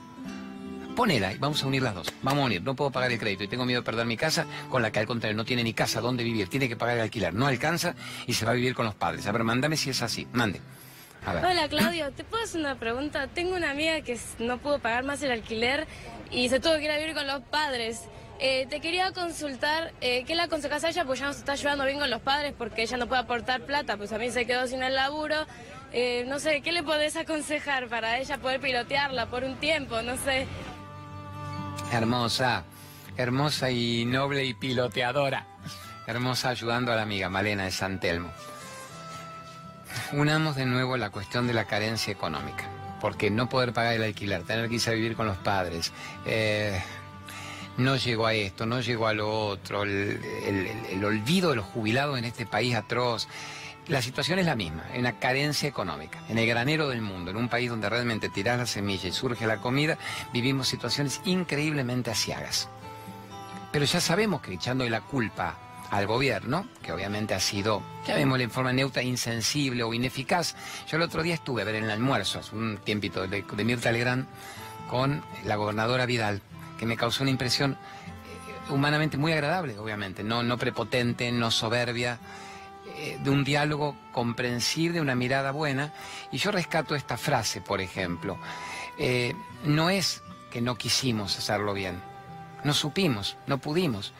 Ponela 0.98 1.32
y 1.32 1.38
vamos 1.38 1.62
a 1.62 1.68
unir 1.68 1.80
las 1.80 1.94
dos. 1.94 2.12
Vamos 2.22 2.42
a 2.42 2.46
unir. 2.46 2.60
No 2.60 2.74
puedo 2.74 2.90
pagar 2.90 3.12
el 3.12 3.20
crédito 3.20 3.44
y 3.44 3.46
tengo 3.46 3.64
miedo 3.64 3.82
de 3.82 3.84
perder 3.84 4.04
mi 4.04 4.16
casa, 4.16 4.46
con 4.68 4.82
la 4.82 4.90
que 4.90 4.98
al 4.98 5.06
contrario 5.06 5.36
no 5.36 5.44
tiene 5.44 5.62
ni 5.62 5.72
casa 5.72 6.00
donde 6.00 6.24
vivir, 6.24 6.48
tiene 6.48 6.68
que 6.68 6.74
pagar 6.74 6.96
el 6.96 7.02
alquiler. 7.02 7.32
No 7.32 7.46
alcanza 7.46 7.94
y 8.26 8.34
se 8.34 8.44
va 8.44 8.50
a 8.50 8.54
vivir 8.54 8.74
con 8.74 8.84
los 8.84 8.96
padres. 8.96 9.24
A 9.28 9.30
ver, 9.30 9.44
mándame 9.44 9.76
si 9.76 9.90
es 9.90 10.02
así. 10.02 10.26
Mande. 10.32 10.60
Hola 11.24 11.68
Claudio, 11.68 12.10
¿te 12.10 12.24
puedo 12.24 12.42
hacer 12.42 12.60
una 12.60 12.80
pregunta? 12.80 13.28
Tengo 13.28 13.54
una 13.54 13.70
amiga 13.70 14.00
que 14.00 14.18
no 14.40 14.58
pudo 14.58 14.80
pagar 14.80 15.04
más 15.04 15.22
el 15.22 15.30
alquiler 15.30 15.86
y 16.32 16.48
se 16.48 16.58
tuvo 16.58 16.74
que 16.78 16.86
ir 16.86 16.90
a 16.90 16.98
vivir 16.98 17.14
con 17.14 17.28
los 17.28 17.42
padres. 17.44 18.02
Eh, 18.40 18.66
te 18.68 18.80
quería 18.80 19.12
consultar, 19.12 19.92
eh, 20.00 20.24
¿qué 20.24 20.34
le 20.34 20.42
aconsejas 20.42 20.82
a 20.82 20.88
ella? 20.88 21.04
Pues 21.04 21.20
ya 21.20 21.26
no 21.26 21.32
se 21.32 21.40
está 21.40 21.52
ayudando 21.52 21.84
bien 21.84 22.00
con 22.00 22.10
los 22.10 22.22
padres 22.22 22.54
porque 22.58 22.82
ella 22.82 22.96
no 22.96 23.06
puede 23.06 23.20
aportar 23.20 23.60
plata, 23.60 23.96
pues 23.96 24.12
a 24.12 24.18
mí 24.18 24.32
se 24.32 24.46
quedó 24.46 24.66
sin 24.66 24.82
el 24.82 24.96
laburo. 24.96 25.46
Eh, 25.92 26.24
no 26.26 26.38
sé, 26.38 26.60
¿qué 26.60 26.72
le 26.72 26.82
podés 26.82 27.16
aconsejar 27.16 27.88
para 27.88 28.18
ella 28.18 28.38
poder 28.38 28.60
pilotearla 28.60 29.26
por 29.26 29.44
un 29.44 29.56
tiempo? 29.56 30.02
No 30.02 30.16
sé. 30.16 30.46
Hermosa, 31.90 32.64
hermosa 33.16 33.70
y 33.70 34.04
noble 34.04 34.44
y 34.44 34.54
piloteadora. 34.54 35.46
Hermosa 36.06 36.50
ayudando 36.50 36.92
a 36.92 36.96
la 36.96 37.02
amiga 37.02 37.30
Malena 37.30 37.64
de 37.64 37.70
San 37.70 37.98
Telmo. 37.98 38.30
Unamos 40.12 40.56
de 40.56 40.66
nuevo 40.66 40.96
la 40.96 41.10
cuestión 41.10 41.46
de 41.46 41.54
la 41.54 41.64
carencia 41.64 42.12
económica, 42.12 42.64
porque 43.00 43.30
no 43.30 43.48
poder 43.48 43.72
pagar 43.72 43.94
el 43.94 44.02
alquiler, 44.02 44.42
tener 44.42 44.68
que 44.68 44.76
irse 44.76 44.90
a 44.90 44.94
vivir 44.94 45.16
con 45.16 45.26
los 45.26 45.38
padres, 45.38 45.92
eh, 46.26 46.80
no 47.78 47.96
llegó 47.96 48.26
a 48.26 48.34
esto, 48.34 48.66
no 48.66 48.80
llegó 48.80 49.06
a 49.06 49.14
lo 49.14 49.30
otro, 49.30 49.84
el, 49.84 51.04
olvido 51.04 51.50
de 51.50 51.56
los 51.56 51.64
jubilados 51.64 52.18
en 52.18 52.24
este 52.24 52.44
país 52.44 52.74
atroz. 52.74 53.28
La 53.88 54.02
situación 54.02 54.38
es 54.38 54.44
la 54.44 54.54
misma, 54.54 54.84
en 54.92 55.02
la 55.02 55.18
carencia 55.18 55.66
económica, 55.66 56.20
en 56.28 56.36
el 56.36 56.46
granero 56.46 56.90
del 56.90 57.00
mundo, 57.00 57.30
en 57.30 57.38
un 57.38 57.48
país 57.48 57.70
donde 57.70 57.88
realmente 57.88 58.28
tiras 58.28 58.58
la 58.58 58.66
semilla 58.66 59.08
y 59.08 59.12
surge 59.12 59.46
la 59.46 59.62
comida, 59.62 59.96
vivimos 60.30 60.68
situaciones 60.68 61.22
increíblemente 61.24 62.10
asiagas. 62.10 62.68
Pero 63.72 63.86
ya 63.86 64.00
sabemos 64.02 64.42
que 64.42 64.52
echando 64.52 64.86
la 64.90 65.00
culpa 65.00 65.56
al 65.90 66.06
gobierno, 66.06 66.68
que 66.82 66.92
obviamente 66.92 67.32
ha 67.32 67.40
sido, 67.40 67.82
llamémosle 68.06 68.44
en 68.44 68.50
forma 68.50 68.74
neutra, 68.74 69.02
insensible 69.02 69.82
o 69.82 69.94
ineficaz. 69.94 70.54
Yo 70.86 70.98
el 70.98 71.02
otro 71.02 71.22
día 71.22 71.32
estuve 71.32 71.62
a 71.62 71.64
ver 71.64 71.76
en 71.76 71.84
el 71.84 71.90
almuerzo, 71.90 72.40
hace 72.40 72.54
un 72.54 72.76
tiempito, 72.84 73.26
de, 73.26 73.42
Mirta 73.64 73.90
Legrand, 73.90 74.26
con 74.90 75.24
la 75.46 75.56
gobernadora 75.56 76.04
Vidal, 76.04 76.42
que 76.78 76.84
me 76.84 76.98
causó 76.98 77.22
una 77.22 77.30
impresión 77.30 77.72
eh, 77.72 78.70
humanamente 78.70 79.16
muy 79.16 79.32
agradable, 79.32 79.78
obviamente, 79.78 80.22
no, 80.22 80.42
no 80.42 80.58
prepotente, 80.58 81.32
no 81.32 81.50
soberbia, 81.50 82.18
de 83.22 83.30
un 83.30 83.44
diálogo 83.44 83.96
comprensible, 84.12 85.00
una 85.00 85.14
mirada 85.14 85.50
buena. 85.52 85.92
Y 86.32 86.38
yo 86.38 86.50
rescato 86.50 86.94
esta 86.94 87.16
frase, 87.16 87.60
por 87.60 87.80
ejemplo. 87.80 88.38
Eh, 88.98 89.34
no 89.64 89.90
es 89.90 90.22
que 90.50 90.60
no 90.60 90.76
quisimos 90.76 91.38
hacerlo 91.38 91.74
bien, 91.74 92.00
no 92.64 92.74
supimos, 92.74 93.36
no 93.46 93.58
pudimos. 93.58 94.12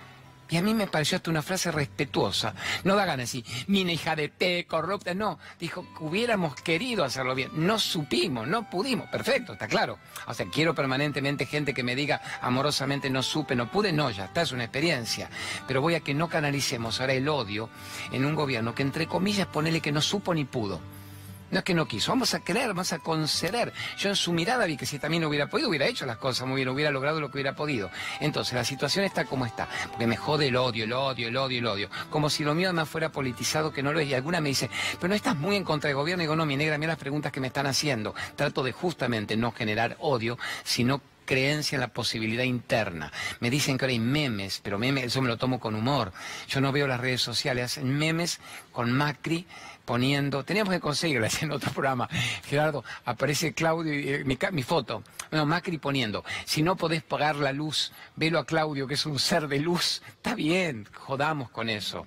Y 0.51 0.57
a 0.57 0.63
mí 0.63 0.75
me 0.75 0.87
pareció 0.87 1.17
hasta 1.17 1.31
una 1.31 1.43
frase 1.43 1.71
respetuosa. 1.71 2.55
No 2.85 2.97
da 2.97 3.05
ganas 3.05 3.33
de 3.33 3.41
decir, 3.41 3.65
mina 3.67 3.93
hija 3.93 4.17
de 4.17 4.29
P, 4.29 4.67
corrupta. 4.67 5.15
No, 5.15 5.39
dijo 5.61 5.87
que 5.97 6.05
hubiéramos 6.05 6.55
querido 6.57 7.05
hacerlo 7.05 7.35
bien. 7.35 7.51
No 7.55 7.79
supimos, 7.79 8.47
no 8.47 8.69
pudimos. 8.71 9.09
Perfecto, 9.09 9.53
está 9.53 9.69
claro. 9.69 9.99
O 10.27 10.35
sea, 10.35 10.47
quiero 10.47 10.75
permanentemente 10.75 11.47
gente 11.47 11.75
que 11.75 11.83
me 11.83 11.95
diga 11.95 12.21
amorosamente 12.41 13.11
no 13.11 13.23
supe, 13.23 13.55
no 13.55 13.71
pude. 13.71 13.93
No, 13.93 14.11
ya 14.11 14.27
está, 14.27 14.43
es 14.43 14.53
una 14.53 14.65
experiencia. 14.65 15.29
Pero 15.67 15.81
voy 15.81 15.95
a 15.95 16.01
que 16.01 16.15
no 16.15 16.29
canalicemos 16.29 17.01
ahora 17.01 17.13
el 17.13 17.29
odio 17.29 17.69
en 18.13 18.25
un 18.25 18.35
gobierno 18.35 18.75
que 18.75 18.83
entre 18.83 19.07
comillas 19.07 19.47
ponele 19.47 19.81
que 19.81 19.93
no 19.93 20.01
supo 20.01 20.35
ni 20.35 20.45
pudo. 20.45 20.81
No 21.51 21.59
es 21.59 21.65
que 21.65 21.75
no 21.75 21.89
quiso, 21.89 22.13
vamos 22.13 22.35
a 22.35 22.41
creer, 22.41 22.69
vamos 22.69 22.93
a 22.93 22.99
conceder. 22.99 23.73
Yo 23.99 24.11
en 24.11 24.17
su 24.17 24.33
mirada 24.33 24.67
vi 24.67 24.77
que 24.77 24.85
si 24.85 24.99
también 24.99 25.25
hubiera 25.25 25.49
podido, 25.49 25.71
hubiera 25.71 25.87
hecho 25.87 26.05
las 26.05 26.19
cosas 26.19 26.47
muy 26.47 26.57
bien, 26.57 26.69
hubiera 26.69 26.91
logrado 26.91 27.21
lo 27.21 27.31
que 27.31 27.39
hubiera 27.39 27.57
podido. 27.57 27.91
Entonces, 28.21 28.55
la 28.55 28.65
situación 28.65 29.05
está 29.05 29.25
como 29.25 29.47
está, 29.47 29.69
porque 29.91 30.07
me 30.07 30.17
jode 30.17 30.49
el 30.49 30.57
odio, 30.57 30.85
el 30.85 30.93
odio, 30.93 31.29
el 31.29 31.37
odio, 31.37 31.59
el 31.59 31.67
odio. 31.67 31.91
Como 32.11 32.29
si 32.29 32.45
lo 32.45 32.55
mío 32.55 32.69
además 32.69 32.89
fuera 32.89 33.11
politizado, 33.11 33.73
que 33.73 33.83
no 33.83 33.93
lo 33.93 34.01
es. 34.01 34.09
Y 34.09 34.15
alguna 34.15 34.41
me 34.41 34.51
dice, 34.51 34.69
pero 35.01 35.09
no 35.09 35.15
estás 35.15 35.37
muy 35.37 35.57
en 35.57 35.65
contra 35.65 35.89
del 35.89 35.97
gobierno. 35.97 36.23
Y 36.23 36.27
digo, 36.27 36.37
no, 36.37 36.45
mi 36.45 36.57
negra, 36.57 36.77
mira 36.77 36.93
las 36.93 36.99
preguntas 36.99 37.33
que 37.33 37.41
me 37.41 37.47
están 37.47 37.67
haciendo. 37.67 38.15
Trato 38.37 38.63
de 38.63 38.73
justamente 38.73 39.37
no 39.37 39.53
generar 39.53 39.97
odio, 40.01 40.39
sino 40.65 41.01
creencia 41.29 41.77
en 41.77 41.81
la 41.81 41.89
posibilidad 41.89 42.45
interna. 42.45 43.13
Me 43.41 43.51
dicen 43.51 43.77
que 43.77 43.85
ahora 43.85 43.93
hay 43.93 44.01
memes, 44.01 44.61
pero 44.63 44.79
memes, 44.79 45.05
eso 45.05 45.21
me 45.21 45.29
lo 45.29 45.37
tomo 45.37 45.61
con 45.61 45.75
humor. 45.75 46.13
Yo 46.49 46.61
no 46.61 46.73
veo 46.73 46.87
las 46.87 47.01
redes 47.01 47.21
sociales, 47.21 47.65
hacen 47.65 47.99
memes 47.99 48.41
con 48.73 48.91
Macri 48.93 49.47
poniendo, 49.89 50.45
teníamos 50.45 50.75
que 50.75 50.81
conseguirlas 50.81 51.43
en 51.43 51.51
otro 51.51 51.73
programa, 51.73 52.11
Gerardo, 52.45 52.85
aparece 53.07 53.55
Claudio, 53.55 53.95
y, 53.95 54.23
mi, 54.25 54.37
mi, 54.53 54.63
foto, 54.63 55.03
bueno, 55.31 55.47
Macri 55.47 55.79
poniendo, 55.79 56.27
si 56.45 56.63
no 56.63 56.77
podés 56.77 57.03
pagar 57.03 57.37
la 57.37 57.55
luz, 57.55 57.93
velo 58.15 58.39
a 58.39 58.45
Claudio, 58.45 58.87
que 58.87 58.95
es 58.95 59.07
un 59.07 59.19
ser 59.19 59.49
de 59.49 59.61
luz, 59.61 60.03
está 60.11 60.35
bien, 60.35 60.87
jodamos 60.93 61.49
con 61.49 61.71
eso. 61.71 62.07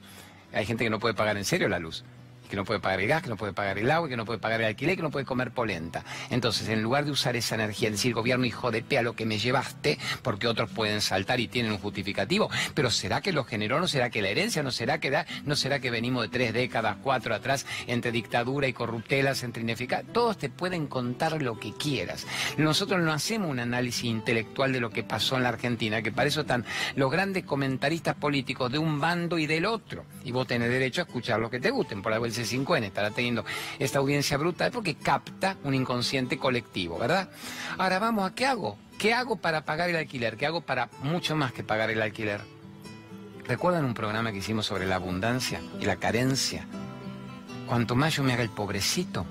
Hay 0.54 0.68
gente 0.68 0.84
que 0.84 0.92
no 0.92 1.00
puede 1.00 1.16
pagar 1.16 1.38
en 1.38 1.46
serio 1.46 1.70
la 1.70 1.80
luz 1.80 2.04
que 2.52 2.58
no 2.58 2.66
puede 2.66 2.82
pagar 2.82 3.00
el 3.00 3.08
gas, 3.08 3.24
que 3.24 3.30
no 3.30 3.38
puede 3.38 3.54
pagar 3.54 3.80
el 3.80 3.90
agua, 3.90 4.10
que 4.10 4.18
no 4.18 4.26
puede 4.26 4.38
pagar 4.38 4.60
el 4.60 4.68
alquiler, 4.68 4.98
que 4.98 5.02
no 5.02 5.10
puede 5.10 5.26
comer 5.26 5.52
polenta. 5.52 6.04
Entonces, 6.30 6.68
en 6.68 6.84
lugar 6.84 7.06
de 7.06 7.12
usar 7.12 7.36
esa 7.36 7.56
energía, 7.56 7.90
decir, 7.90 8.14
gobierno 8.14 8.46
hijo 8.46 8.70
de 8.72 8.84
pe 8.84 8.98
a 8.98 9.02
lo 9.02 9.14
que 9.14 9.26
me 9.26 9.40
llevaste, 9.40 9.98
porque 10.22 10.48
otros 10.48 10.70
pueden 10.70 11.02
saltar 11.02 11.40
y 11.40 11.48
tienen 11.48 11.72
un 11.72 11.78
justificativo, 11.78 12.50
pero 12.76 12.92
¿será 12.92 13.22
que 13.22 13.32
lo 13.32 13.46
generó? 13.46 13.80
¿No 13.80 13.88
será 13.88 14.10
que 14.10 14.22
la 14.22 14.28
herencia? 14.28 14.62
¿No 14.64 14.72
será 14.72 15.00
que? 15.00 15.12
¿No 15.46 15.56
será 15.56 15.80
que 15.80 15.90
venimos 15.90 16.24
de 16.24 16.30
tres 16.30 16.54
décadas, 16.54 16.98
cuatro 17.02 17.34
atrás, 17.34 17.66
entre 17.88 18.12
dictadura 18.12 18.68
y 18.68 18.74
corruptelas, 18.74 19.44
entre 19.44 19.64
ineficaz? 19.64 20.04
Todos 20.12 20.38
te 20.38 20.50
pueden 20.50 20.88
contar 20.88 21.42
lo 21.42 21.58
que 21.58 21.74
quieras. 21.74 22.28
Nosotros 22.58 23.02
no 23.02 23.14
hacemos 23.14 23.50
un 23.50 23.60
análisis 23.60 24.04
intelectual 24.04 24.74
de 24.74 24.82
lo 24.82 24.90
que 24.90 25.04
pasó 25.04 25.38
en 25.38 25.44
la 25.44 25.50
Argentina, 25.50 26.02
que 26.02 26.12
para 26.12 26.28
eso 26.28 26.42
están 26.42 26.66
los 26.96 27.10
grandes 27.10 27.46
comentaristas 27.46 28.16
políticos 28.16 28.70
de 28.72 28.78
un 28.78 29.00
bando 29.00 29.40
y 29.40 29.48
del 29.48 29.66
otro. 29.66 30.04
Y 30.26 30.32
vos 30.32 30.48
tenés 30.48 30.70
derecho 30.70 31.02
a 31.02 31.06
escuchar 31.06 31.40
lo 31.40 31.50
que 31.50 31.62
te 31.62 31.72
gusten, 31.72 32.02
por 32.02 32.12
algo 32.12 32.26
el 32.26 32.41
5 32.46 32.76
n 32.78 32.88
estará 32.88 33.12
teniendo 33.12 33.46
esta 33.80 34.00
audiencia 34.00 34.38
brutal 34.38 34.72
porque 34.72 34.96
capta 34.96 35.58
un 35.64 35.74
inconsciente 35.74 36.38
colectivo, 36.38 36.98
¿verdad? 36.98 37.30
Ahora 37.78 38.00
vamos 38.00 38.30
a 38.30 38.36
qué 38.36 38.46
hago. 38.46 38.78
¿Qué 38.98 39.14
hago 39.14 39.38
para 39.38 39.66
pagar 39.66 39.90
el 39.90 39.96
alquiler? 39.96 40.38
¿Qué 40.38 40.46
hago 40.46 40.62
para 40.62 40.90
mucho 41.02 41.36
más 41.36 41.52
que 41.54 41.64
pagar 41.64 41.90
el 41.90 42.02
alquiler? 42.02 42.42
¿Recuerdan 43.48 43.86
un 43.86 43.96
programa 43.96 44.32
que 44.32 44.38
hicimos 44.38 44.68
sobre 44.68 44.86
la 44.86 44.96
abundancia 44.96 45.60
y 45.80 45.86
la 45.86 45.96
carencia? 45.96 46.68
Cuanto 47.68 47.96
más 47.96 48.16
yo 48.16 48.24
me 48.24 48.34
haga 48.34 48.44
el 48.44 48.50
pobrecito, 48.50 49.26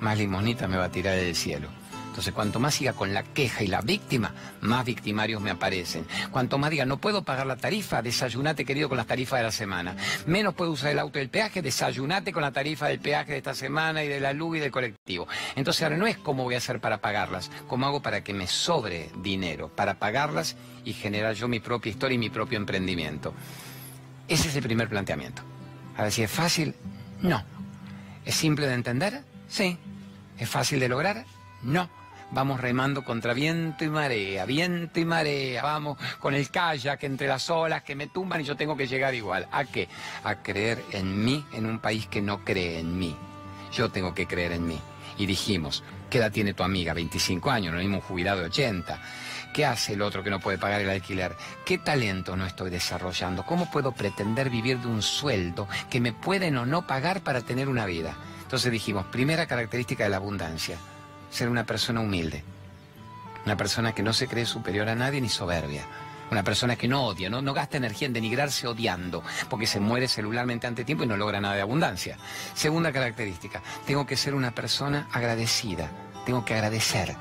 más 0.00 0.18
limonita 0.18 0.66
me 0.66 0.76
va 0.76 0.86
a 0.86 0.90
tirar 0.90 1.14
del 1.14 1.36
cielo. 1.36 1.68
Entonces, 2.12 2.34
cuanto 2.34 2.60
más 2.60 2.74
siga 2.74 2.92
con 2.92 3.14
la 3.14 3.22
queja 3.22 3.64
y 3.64 3.68
la 3.68 3.80
víctima, 3.80 4.34
más 4.60 4.84
victimarios 4.84 5.40
me 5.40 5.48
aparecen. 5.48 6.06
Cuanto 6.30 6.58
más 6.58 6.70
diga, 6.70 6.84
no 6.84 6.98
puedo 6.98 7.22
pagar 7.24 7.46
la 7.46 7.56
tarifa, 7.56 8.02
desayunate, 8.02 8.66
querido, 8.66 8.90
con 8.90 8.98
las 8.98 9.06
tarifas 9.06 9.38
de 9.38 9.44
la 9.44 9.50
semana. 9.50 9.96
Menos 10.26 10.52
puedo 10.52 10.72
usar 10.72 10.90
el 10.90 10.98
auto 10.98 11.18
del 11.18 11.30
peaje, 11.30 11.62
desayunate 11.62 12.30
con 12.30 12.42
la 12.42 12.52
tarifa 12.52 12.86
del 12.88 12.98
peaje 12.98 13.32
de 13.32 13.38
esta 13.38 13.54
semana 13.54 14.04
y 14.04 14.08
de 14.08 14.20
la 14.20 14.34
luz 14.34 14.58
y 14.58 14.60
del 14.60 14.70
colectivo. 14.70 15.26
Entonces, 15.56 15.84
ahora 15.84 15.96
no 15.96 16.06
es 16.06 16.18
cómo 16.18 16.44
voy 16.44 16.54
a 16.54 16.58
hacer 16.58 16.80
para 16.80 17.00
pagarlas, 17.00 17.50
cómo 17.66 17.86
hago 17.86 18.02
para 18.02 18.22
que 18.22 18.34
me 18.34 18.46
sobre 18.46 19.08
dinero, 19.22 19.70
para 19.74 19.98
pagarlas 19.98 20.54
y 20.84 20.92
generar 20.92 21.34
yo 21.34 21.48
mi 21.48 21.60
propia 21.60 21.88
historia 21.88 22.16
y 22.16 22.18
mi 22.18 22.28
propio 22.28 22.58
emprendimiento. 22.58 23.32
Ese 24.28 24.48
es 24.48 24.56
el 24.56 24.62
primer 24.62 24.90
planteamiento. 24.90 25.40
A 25.96 26.02
ver 26.02 26.12
si 26.12 26.22
es 26.22 26.30
fácil, 26.30 26.74
no. 27.22 27.42
¿Es 28.26 28.34
simple 28.34 28.66
de 28.66 28.74
entender? 28.74 29.22
Sí. 29.48 29.78
¿Es 30.38 30.50
fácil 30.50 30.78
de 30.78 30.90
lograr? 30.90 31.24
No. 31.62 32.01
Vamos 32.32 32.60
remando 32.60 33.04
contra 33.04 33.34
viento 33.34 33.84
y 33.84 33.90
marea, 33.90 34.46
viento 34.46 34.98
y 34.98 35.04
marea, 35.04 35.62
vamos 35.62 35.98
con 36.18 36.34
el 36.34 36.48
kayak 36.48 37.04
entre 37.04 37.28
las 37.28 37.50
olas 37.50 37.82
que 37.82 37.94
me 37.94 38.06
tumban 38.06 38.40
y 38.40 38.44
yo 38.44 38.56
tengo 38.56 38.74
que 38.74 38.86
llegar 38.86 39.14
igual. 39.14 39.46
¿A 39.52 39.66
qué? 39.66 39.86
A 40.24 40.36
creer 40.36 40.82
en 40.92 41.22
mí 41.22 41.44
en 41.52 41.66
un 41.66 41.78
país 41.78 42.06
que 42.06 42.22
no 42.22 42.42
cree 42.42 42.78
en 42.78 42.98
mí. 42.98 43.14
Yo 43.70 43.90
tengo 43.90 44.14
que 44.14 44.26
creer 44.26 44.52
en 44.52 44.66
mí. 44.66 44.80
Y 45.18 45.26
dijimos, 45.26 45.84
¿qué 46.08 46.18
edad 46.18 46.32
tiene 46.32 46.54
tu 46.54 46.62
amiga? 46.62 46.94
25 46.94 47.50
años, 47.50 47.74
no 47.74 47.80
mismo 47.80 47.96
un 47.96 48.02
jubilado 48.02 48.40
de 48.40 48.46
80. 48.46 48.98
¿Qué 49.52 49.66
hace 49.66 49.92
el 49.92 50.00
otro 50.00 50.22
que 50.22 50.30
no 50.30 50.40
puede 50.40 50.56
pagar 50.56 50.80
el 50.80 50.88
alquiler? 50.88 51.36
¿Qué 51.66 51.76
talento 51.76 52.34
no 52.34 52.46
estoy 52.46 52.70
desarrollando? 52.70 53.44
¿Cómo 53.44 53.70
puedo 53.70 53.92
pretender 53.92 54.48
vivir 54.48 54.78
de 54.78 54.88
un 54.88 55.02
sueldo 55.02 55.68
que 55.90 56.00
me 56.00 56.14
pueden 56.14 56.56
o 56.56 56.64
no 56.64 56.86
pagar 56.86 57.20
para 57.20 57.42
tener 57.42 57.68
una 57.68 57.84
vida? 57.84 58.16
Entonces 58.40 58.72
dijimos, 58.72 59.04
primera 59.06 59.46
característica 59.46 60.04
de 60.04 60.10
la 60.10 60.16
abundancia, 60.16 60.78
ser 61.32 61.48
una 61.48 61.64
persona 61.64 62.00
humilde, 62.00 62.44
una 63.44 63.56
persona 63.56 63.92
que 63.92 64.02
no 64.02 64.12
se 64.12 64.28
cree 64.28 64.46
superior 64.46 64.88
a 64.88 64.94
nadie 64.94 65.20
ni 65.20 65.28
soberbia. 65.28 65.84
Una 66.30 66.44
persona 66.44 66.76
que 66.76 66.88
no 66.88 67.04
odia, 67.04 67.28
no, 67.28 67.42
no 67.42 67.52
gasta 67.52 67.76
energía 67.76 68.06
en 68.06 68.14
denigrarse 68.14 68.66
odiando, 68.66 69.22
porque 69.50 69.66
se 69.66 69.80
muere 69.80 70.08
celularmente 70.08 70.66
ante 70.66 70.84
tiempo 70.84 71.04
y 71.04 71.06
no 71.06 71.18
logra 71.18 71.42
nada 71.42 71.56
de 71.56 71.60
abundancia. 71.60 72.16
Segunda 72.54 72.90
característica, 72.90 73.60
tengo 73.86 74.06
que 74.06 74.16
ser 74.16 74.34
una 74.34 74.52
persona 74.52 75.08
agradecida, 75.12 75.90
tengo 76.24 76.42
que 76.42 76.54
agradecer. 76.54 77.14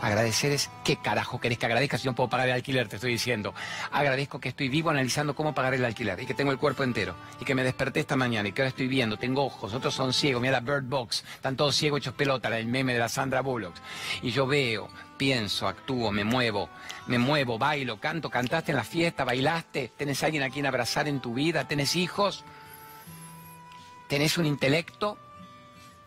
Agradecer 0.00 0.52
es 0.52 0.70
qué 0.82 0.96
carajo 0.96 1.40
querés 1.40 1.58
que 1.58 1.66
agradezca 1.66 1.98
si 1.98 2.06
no 2.06 2.14
puedo 2.14 2.30
pagar 2.30 2.48
el 2.48 2.54
alquiler, 2.54 2.88
te 2.88 2.96
estoy 2.96 3.12
diciendo. 3.12 3.54
Agradezco 3.92 4.40
que 4.40 4.48
estoy 4.48 4.68
vivo 4.68 4.90
analizando 4.90 5.34
cómo 5.34 5.54
pagar 5.54 5.74
el 5.74 5.84
alquiler 5.84 6.20
y 6.20 6.26
que 6.26 6.34
tengo 6.34 6.52
el 6.52 6.58
cuerpo 6.58 6.84
entero 6.84 7.14
y 7.38 7.44
que 7.44 7.54
me 7.54 7.62
desperté 7.62 8.00
esta 8.00 8.16
mañana 8.16 8.48
y 8.48 8.52
que 8.52 8.62
ahora 8.62 8.70
estoy 8.70 8.88
viendo, 8.88 9.18
tengo 9.18 9.44
ojos, 9.44 9.74
otros 9.74 9.94
son 9.94 10.12
ciegos, 10.12 10.40
mira 10.40 10.52
la 10.52 10.60
Bird 10.60 10.88
Box, 10.88 11.24
están 11.34 11.56
todos 11.56 11.76
ciegos 11.76 12.00
hechos 12.00 12.14
pelota, 12.14 12.48
el 12.56 12.66
meme 12.66 12.94
de 12.94 12.98
la 12.98 13.08
Sandra 13.08 13.42
Bullock. 13.42 13.74
Y 14.22 14.30
yo 14.30 14.46
veo, 14.46 14.88
pienso, 15.18 15.68
actúo, 15.68 16.10
me 16.10 16.24
muevo, 16.24 16.70
me 17.06 17.18
muevo, 17.18 17.58
bailo, 17.58 18.00
canto, 18.00 18.30
cantaste 18.30 18.72
en 18.72 18.76
la 18.76 18.84
fiesta, 18.84 19.24
bailaste, 19.24 19.92
tenés 19.96 20.22
alguien 20.22 20.42
a 20.42 20.50
quien 20.50 20.64
abrazar 20.64 21.08
en 21.08 21.20
tu 21.20 21.34
vida, 21.34 21.68
tenés 21.68 21.94
hijos, 21.94 22.44
tenés 24.08 24.38
un 24.38 24.46
intelecto, 24.46 25.18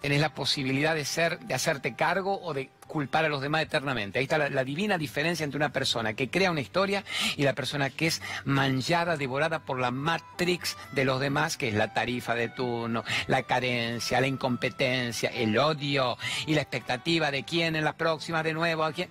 tenés 0.01 0.19
la 0.19 0.33
posibilidad 0.33 0.95
de 0.95 1.05
ser, 1.05 1.39
de 1.39 1.53
hacerte 1.53 1.95
cargo 1.95 2.41
o 2.41 2.53
de 2.53 2.69
culpar 2.93 3.25
a 3.25 3.29
los 3.29 3.41
demás 3.41 3.63
eternamente. 3.63 4.19
Ahí 4.19 4.23
está 4.23 4.37
la, 4.37 4.63
divina 4.63 4.99
diferencia 4.99 5.43
entre 5.43 5.57
una 5.57 5.73
persona 5.73 6.13
que 6.13 6.29
crea 6.29 6.51
una 6.51 6.61
historia 6.61 7.03
y 7.35 7.43
la 7.43 7.53
persona 7.53 7.89
que 7.89 8.05
es 8.07 8.21
manchada, 8.45 9.17
devorada 9.17 9.65
por 9.65 9.79
la 9.79 9.89
matrix 9.89 10.77
de 10.91 11.03
los 11.03 11.19
demás, 11.19 11.57
que 11.57 11.69
es 11.69 11.73
la 11.73 11.93
tarifa 11.93 12.35
de 12.35 12.49
turno, 12.49 13.03
la 13.25 13.41
carencia, 13.43 14.21
la 14.21 14.27
incompetencia, 14.27 15.29
el 15.29 15.57
odio 15.57 16.17
y 16.45 16.53
la 16.53 16.61
expectativa 16.61 17.31
de 17.31 17.43
quién 17.43 17.75
en 17.75 17.83
la 17.83 17.97
próxima 17.97 18.43
de 18.43 18.53
nuevo, 18.53 18.83
a 18.83 18.93
quién 18.93 19.09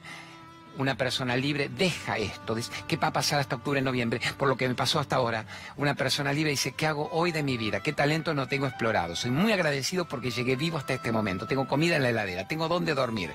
una 0.78 0.96
persona 0.96 1.36
libre 1.36 1.68
deja 1.68 2.18
esto. 2.18 2.54
Dice, 2.54 2.72
¿qué 2.88 2.96
va 2.96 3.08
a 3.08 3.12
pasar 3.12 3.40
hasta 3.40 3.56
octubre, 3.56 3.80
noviembre? 3.82 4.20
Por 4.36 4.48
lo 4.48 4.56
que 4.56 4.68
me 4.68 4.74
pasó 4.74 4.98
hasta 4.98 5.16
ahora. 5.16 5.44
Una 5.76 5.94
persona 5.94 6.32
libre 6.32 6.50
dice, 6.50 6.72
¿qué 6.72 6.86
hago 6.86 7.08
hoy 7.12 7.32
de 7.32 7.42
mi 7.42 7.56
vida? 7.56 7.80
¿Qué 7.80 7.92
talento 7.92 8.34
no 8.34 8.48
tengo 8.48 8.66
explorado? 8.66 9.16
Soy 9.16 9.30
muy 9.30 9.52
agradecido 9.52 10.06
porque 10.06 10.30
llegué 10.30 10.56
vivo 10.56 10.78
hasta 10.78 10.94
este 10.94 11.12
momento. 11.12 11.46
Tengo 11.46 11.66
comida 11.66 11.96
en 11.96 12.02
la 12.02 12.10
heladera, 12.10 12.48
tengo 12.48 12.68
dónde 12.68 12.94
dormir. 12.94 13.30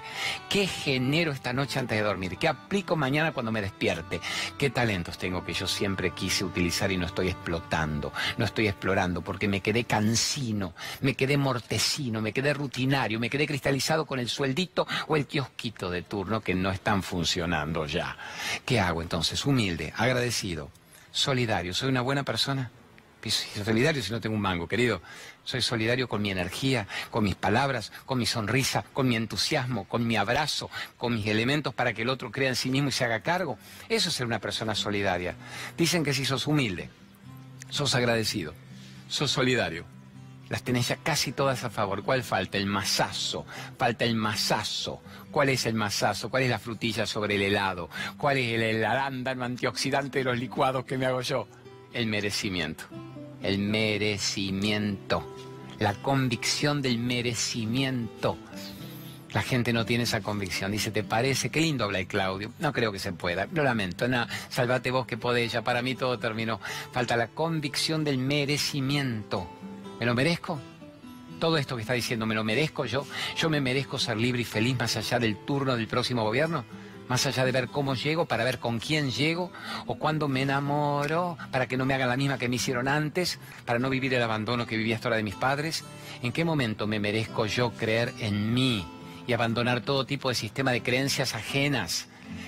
¿Qué 0.50 0.68
genero 0.68 1.32
esta 1.32 1.54
noche 1.54 1.80
antes 1.80 1.98
de 1.98 2.04
dormir? 2.04 2.38
¿Qué 2.38 2.48
aplico 2.48 2.96
mañana 2.96 3.32
cuando 3.32 3.52
me 3.52 3.62
despierte? 3.62 4.20
¿Qué 4.58 4.70
talentos 4.70 5.18
tengo 5.18 5.44
que 5.44 5.54
yo 5.54 5.68
siempre 5.68 6.12
quise 6.12 6.44
utilizar 6.44 6.92
y 6.92 6.98
no 6.98 7.06
estoy 7.06 7.30
explotando? 7.30 8.12
No 8.38 8.46
estoy 8.46 8.68
explorando 8.68 9.22
porque 9.22 9.48
me 9.48 9.62
quedé 9.62 9.84
cansino, 9.84 10.74
me 11.02 11.16
quedé 11.16 11.38
mortecino, 11.38 12.22
me 12.22 12.34
quedé 12.34 12.54
rutinario, 12.54 13.20
me 13.20 13.30
quedé 13.30 13.46
cristalizado 13.46 14.06
con 14.06 14.20
el 14.20 14.30
sueldito 14.30 14.88
o 15.08 15.16
el 15.16 15.28
kiosquito 15.28 15.90
de 15.90 16.02
turno 16.02 16.42
que 16.42 16.56
no 16.56 16.72
están 16.72 17.04
funcionando 17.04 17.27
funcionando 17.28 17.86
ya. 17.86 18.16
¿Qué 18.66 18.80
hago 18.80 19.02
entonces? 19.02 19.46
Humilde, 19.46 19.94
agradecido, 19.98 20.72
solidario. 21.12 21.74
¿Soy 21.74 21.90
una 21.90 22.00
buena 22.00 22.24
persona? 22.24 22.72
Solidario 23.30 24.02
si 24.02 24.14
no 24.14 24.22
tengo 24.22 24.38
un 24.38 24.42
mango, 24.42 24.70
querido. 24.70 25.02
Soy 25.44 25.62
solidario 25.62 26.08
con 26.08 26.22
mi 26.22 26.32
energía, 26.32 26.88
con 27.12 27.26
mis 27.26 27.36
palabras, 27.36 27.92
con 28.06 28.18
mi 28.18 28.26
sonrisa, 28.26 28.86
con 28.94 29.10
mi 29.10 29.18
entusiasmo, 29.18 29.84
con 29.90 30.08
mi 30.08 30.16
abrazo, 30.16 30.70
con 30.96 31.16
mis 31.16 31.28
elementos 31.28 31.74
para 31.74 31.92
que 31.92 32.04
el 32.04 32.10
otro 32.10 32.32
crea 32.32 32.48
en 32.48 32.56
sí 32.56 32.70
mismo 32.70 32.88
y 32.88 32.94
se 32.94 33.04
haga 33.04 33.20
cargo. 33.20 33.58
Eso 33.90 34.08
es 34.08 34.16
ser 34.16 34.26
una 34.26 34.40
persona 34.40 34.74
solidaria. 34.74 35.36
Dicen 35.78 36.06
que 36.06 36.14
si 36.14 36.24
sos 36.24 36.48
humilde, 36.48 36.90
sos 37.70 37.94
agradecido, 37.94 38.54
sos 39.10 39.32
solidario, 39.32 39.86
las 40.50 40.64
tenés 40.64 40.88
ya 40.88 40.98
casi 40.98 41.32
todas 41.32 41.64
a 41.64 41.70
favor. 41.70 42.04
¿Cuál 42.04 42.24
falta? 42.24 42.58
El 42.58 42.66
masazo. 42.66 43.46
Falta 43.78 44.06
el 44.06 44.16
masazo. 44.16 45.02
¿Cuál 45.32 45.50
es 45.50 45.66
el 45.66 45.74
masazo? 45.74 46.30
¿Cuál 46.30 46.44
es 46.44 46.50
la 46.50 46.60
frutilla 46.60 47.06
sobre 47.06 47.36
el 47.36 47.42
helado? 47.42 47.90
¿Cuál 48.18 48.38
es 48.38 48.60
el, 48.60 48.86
arándano 48.86 49.44
antioxidante 49.44 50.20
de 50.20 50.26
los 50.26 50.40
licuados 50.40 50.86
que 50.86 50.98
me 50.98 51.06
hago 51.06 51.22
yo? 51.22 51.48
El 51.94 52.08
merecimiento. 52.08 52.86
El 53.44 53.60
merecimiento. 53.60 55.36
La 55.80 55.94
convicción 55.96 56.82
del 56.82 56.98
merecimiento. 56.98 58.38
La 59.34 59.42
gente 59.42 59.74
no 59.74 59.86
tiene 59.86 60.06
esa 60.06 60.22
convicción. 60.22 60.72
Dice, 60.72 60.90
¿te 60.90 61.04
parece? 61.04 61.50
Qué 61.50 61.60
lindo 61.60 61.84
habla 61.84 62.00
el 62.00 62.08
Claudio. 62.08 62.52
No 62.60 62.72
creo 62.72 62.92
que 62.94 63.00
se 63.00 63.12
pueda. 63.12 63.48
Lo 63.52 63.64
lamento. 63.64 64.06
Salvate 64.50 64.90
vos 64.90 65.06
que 65.06 65.18
podés. 65.18 65.52
Ya 65.52 65.62
para 65.62 65.82
mí 65.82 65.94
todo 65.96 66.18
terminó. 66.18 66.62
Falta 66.92 67.18
la 67.18 67.28
convicción 67.28 68.04
del 68.04 68.18
merecimiento. 68.18 69.48
¿Me 70.00 70.06
lo 70.06 70.14
merezco? 70.14 70.60
Todo 71.40 71.58
esto 71.58 71.76
que 71.76 71.82
está 71.82 71.94
diciendo, 71.94 72.26
¿me 72.26 72.36
lo 72.36 72.44
merezco 72.44 72.86
yo? 72.86 73.06
¿Yo 73.36 73.50
me 73.50 73.62
merezco 73.62 73.98
ser 73.98 74.18
libre 74.18 74.42
y 74.42 74.46
feliz 74.46 74.78
más 74.78 74.96
allá 74.96 75.18
del 75.18 75.38
turno 75.38 75.76
del 75.76 75.88
próximo 75.88 76.24
gobierno? 76.24 76.66
Más 77.08 77.26
allá 77.26 77.46
de 77.46 77.52
ver 77.52 77.70
cómo 77.70 77.96
llego, 77.96 78.26
para 78.26 78.44
ver 78.44 78.60
con 78.60 78.80
quién 78.80 79.12
llego, 79.12 79.52
o 79.86 79.96
cuándo 79.96 80.28
me 80.28 80.44
enamoro, 80.44 81.38
para 81.52 81.68
que 81.68 81.78
no 81.78 81.86
me 81.86 81.94
hagan 81.94 82.10
la 82.10 82.18
misma 82.18 82.38
que 82.38 82.50
me 82.50 82.58
hicieron 82.58 82.88
antes, 82.88 83.40
para 83.66 83.80
no 83.80 83.90
vivir 83.90 84.14
el 84.14 84.22
abandono 84.22 84.68
que 84.68 84.78
viví 84.78 84.94
hasta 84.94 85.08
ahora 85.08 85.18
de 85.18 85.24
mis 85.24 85.36
padres. 85.36 85.84
¿En 86.22 86.32
qué 86.32 86.46
momento 86.46 86.86
me 86.86 87.00
merezco 87.00 87.46
yo 87.46 87.72
creer 87.72 88.14
en 88.20 88.54
mí 88.54 88.86
y 89.26 89.34
abandonar 89.34 89.82
todo 89.82 90.06
tipo 90.06 90.30
de 90.30 90.36
sistema 90.36 90.72
de 90.72 90.84
creencias 90.84 91.34
ajenas? 91.34 92.08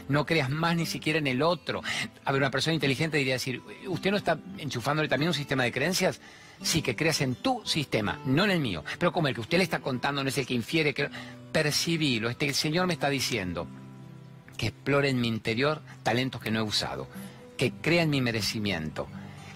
no 0.09 0.25
creas 0.25 0.49
más 0.49 0.75
ni 0.75 0.85
siquiera 0.85 1.19
en 1.19 1.27
el 1.27 1.41
otro. 1.41 1.81
A 2.25 2.31
ver, 2.31 2.41
una 2.41 2.51
persona 2.51 2.73
inteligente 2.73 3.17
diría 3.17 3.35
decir, 3.35 3.61
¿usted 3.87 4.11
no 4.11 4.17
está 4.17 4.37
enchufándole 4.57 5.07
también 5.07 5.29
un 5.29 5.35
sistema 5.35 5.63
de 5.63 5.71
creencias? 5.71 6.19
Sí, 6.61 6.81
que 6.81 6.95
creas 6.95 7.21
en 7.21 7.35
tu 7.35 7.61
sistema, 7.65 8.19
no 8.25 8.43
en 8.43 8.51
el 8.51 8.59
mío. 8.59 8.83
Pero 8.97 9.11
como 9.11 9.27
el 9.27 9.35
que 9.35 9.41
usted 9.41 9.57
le 9.57 9.63
está 9.63 9.79
contando 9.79 10.23
no 10.23 10.29
es 10.29 10.37
el 10.37 10.45
que 10.45 10.53
infiere, 10.53 10.93
que... 10.93 11.09
percibilo. 11.51 12.29
Este, 12.29 12.47
el 12.47 12.53
Señor 12.53 12.87
me 12.87 12.93
está 12.93 13.09
diciendo 13.09 13.67
que 14.57 14.67
explore 14.67 15.09
en 15.09 15.21
mi 15.21 15.27
interior 15.27 15.81
talentos 16.03 16.41
que 16.41 16.51
no 16.51 16.59
he 16.59 16.63
usado, 16.63 17.07
que 17.57 17.71
crea 17.71 18.03
en 18.03 18.09
mi 18.09 18.21
merecimiento, 18.21 19.07